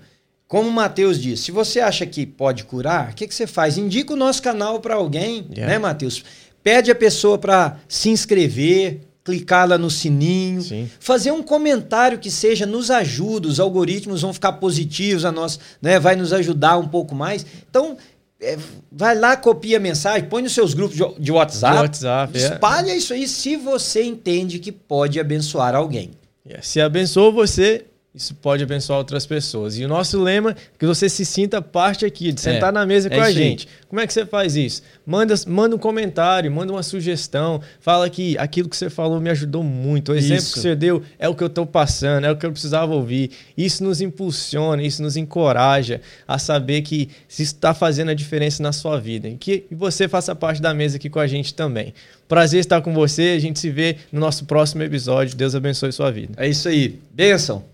como 0.48 0.68
o 0.68 0.72
Mateus 0.72 1.20
disse, 1.20 1.44
se 1.44 1.50
você 1.52 1.80
acha 1.80 2.04
que 2.06 2.24
pode 2.26 2.64
curar, 2.64 3.10
o 3.10 3.14
que, 3.14 3.26
que 3.26 3.34
você 3.34 3.46
faz? 3.46 3.76
Indica 3.78 4.12
o 4.12 4.16
nosso 4.16 4.42
canal 4.42 4.80
para 4.80 4.94
alguém, 4.94 5.46
Yeah. 5.50 5.72
né, 5.72 5.78
Mateus? 5.78 6.24
Pede 6.62 6.90
a 6.90 6.94
pessoa 6.94 7.38
para 7.38 7.76
se 7.88 8.08
inscrever, 8.08 9.00
clicar 9.24 9.68
lá 9.68 9.78
no 9.78 9.88
sininho, 9.90 10.62
Sim. 10.62 10.90
fazer 10.98 11.30
um 11.30 11.42
comentário 11.42 12.18
que 12.18 12.30
seja, 12.30 12.66
nos 12.66 12.90
ajuda, 12.90 13.46
os 13.48 13.60
algoritmos 13.60 14.22
vão 14.22 14.32
ficar 14.32 14.52
positivos, 14.54 15.24
a 15.24 15.30
nós, 15.32 15.58
né, 15.80 15.98
vai 15.98 16.16
nos 16.16 16.32
ajudar 16.32 16.76
um 16.78 16.88
pouco 16.88 17.14
mais. 17.14 17.46
Então, 17.70 17.96
é, 18.42 18.58
vai 18.90 19.14
lá, 19.16 19.36
copia 19.36 19.76
a 19.76 19.80
mensagem, 19.80 20.28
põe 20.28 20.42
nos 20.42 20.52
seus 20.52 20.74
grupos 20.74 20.96
de, 20.96 21.04
de 21.18 21.32
WhatsApp, 21.32 21.76
De 21.76 21.82
WhatsApp, 21.82 22.38
é. 22.38 22.40
espalha 22.40 22.94
isso 22.94 23.14
aí 23.14 23.26
se 23.28 23.56
você 23.56 24.02
entende 24.02 24.58
que 24.58 24.72
pode 24.72 25.18
abençoar 25.20 25.74
alguém. 25.74 26.10
Yeah. 26.44 26.62
Se 26.62 26.80
abençoou 26.80 27.32
você, 27.32 27.86
isso 28.14 28.34
pode 28.34 28.62
abençoar 28.62 28.98
outras 28.98 29.24
pessoas. 29.24 29.78
E 29.78 29.84
o 29.86 29.88
nosso 29.88 30.22
lema 30.22 30.50
é 30.50 30.56
que 30.78 30.84
você 30.84 31.08
se 31.08 31.24
sinta 31.24 31.62
parte 31.62 32.04
aqui, 32.04 32.30
de 32.30 32.42
sentar 32.42 32.68
É, 32.68 32.72
na 32.72 32.84
mesa 32.84 33.08
é 33.08 33.10
com 33.10 33.16
a 33.22 33.30
isso 33.30 33.38
aí. 33.38 33.44
gente. 33.44 33.68
Como 33.88 33.98
é 34.00 34.06
que 34.06 34.12
você 34.12 34.26
faz 34.26 34.54
isso? 34.54 34.82
Manda, 35.06 35.34
manda 35.46 35.74
um 35.74 35.78
comentário, 35.78 36.52
manda 36.52 36.70
uma 36.72 36.82
sugestão, 36.82 37.62
fala 37.80 38.10
que 38.10 38.36
aquilo 38.36 38.68
que 38.68 38.76
você 38.76 38.90
falou 38.90 39.18
me 39.18 39.30
ajudou 39.30 39.62
muito. 39.62 40.12
O 40.12 40.14
exemplo 40.14 40.36
Isso. 40.42 40.52
que 40.52 40.60
você 40.60 40.76
deu 40.76 41.02
é 41.18 41.26
o 41.26 41.34
que 41.34 41.42
eu 41.42 41.46
estou 41.46 41.64
passando, 41.64 42.26
é 42.26 42.30
o 42.30 42.36
que 42.36 42.44
eu 42.44 42.52
precisava 42.52 42.92
ouvir. 42.94 43.30
Isso 43.56 43.82
nos 43.82 44.02
impulsiona, 44.02 44.82
isso 44.82 45.02
nos 45.02 45.16
encoraja 45.16 46.00
a 46.28 46.38
saber 46.38 46.82
que 46.82 47.08
isso 47.26 47.40
está 47.40 47.72
fazendo 47.72 48.10
a 48.10 48.14
diferença 48.14 48.62
na 48.62 48.72
sua 48.72 49.00
vida. 49.00 49.26
E 49.26 49.36
que 49.36 49.64
você 49.70 50.06
faça 50.06 50.34
parte 50.34 50.60
da 50.60 50.74
mesa 50.74 50.96
aqui 50.96 51.08
com 51.08 51.18
a 51.18 51.26
gente 51.26 51.54
também. 51.54 51.94
Prazer 52.28 52.60
estar 52.60 52.82
com 52.82 52.92
você. 52.92 53.34
A 53.36 53.40
gente 53.40 53.58
se 53.58 53.70
vê 53.70 53.96
no 54.12 54.20
nosso 54.20 54.44
próximo 54.44 54.82
episódio. 54.82 55.34
Deus 55.34 55.54
abençoe 55.54 55.92
sua 55.92 56.10
vida. 56.10 56.34
É 56.36 56.46
isso 56.46 56.68
aí. 56.68 56.98
Benção. 57.14 57.71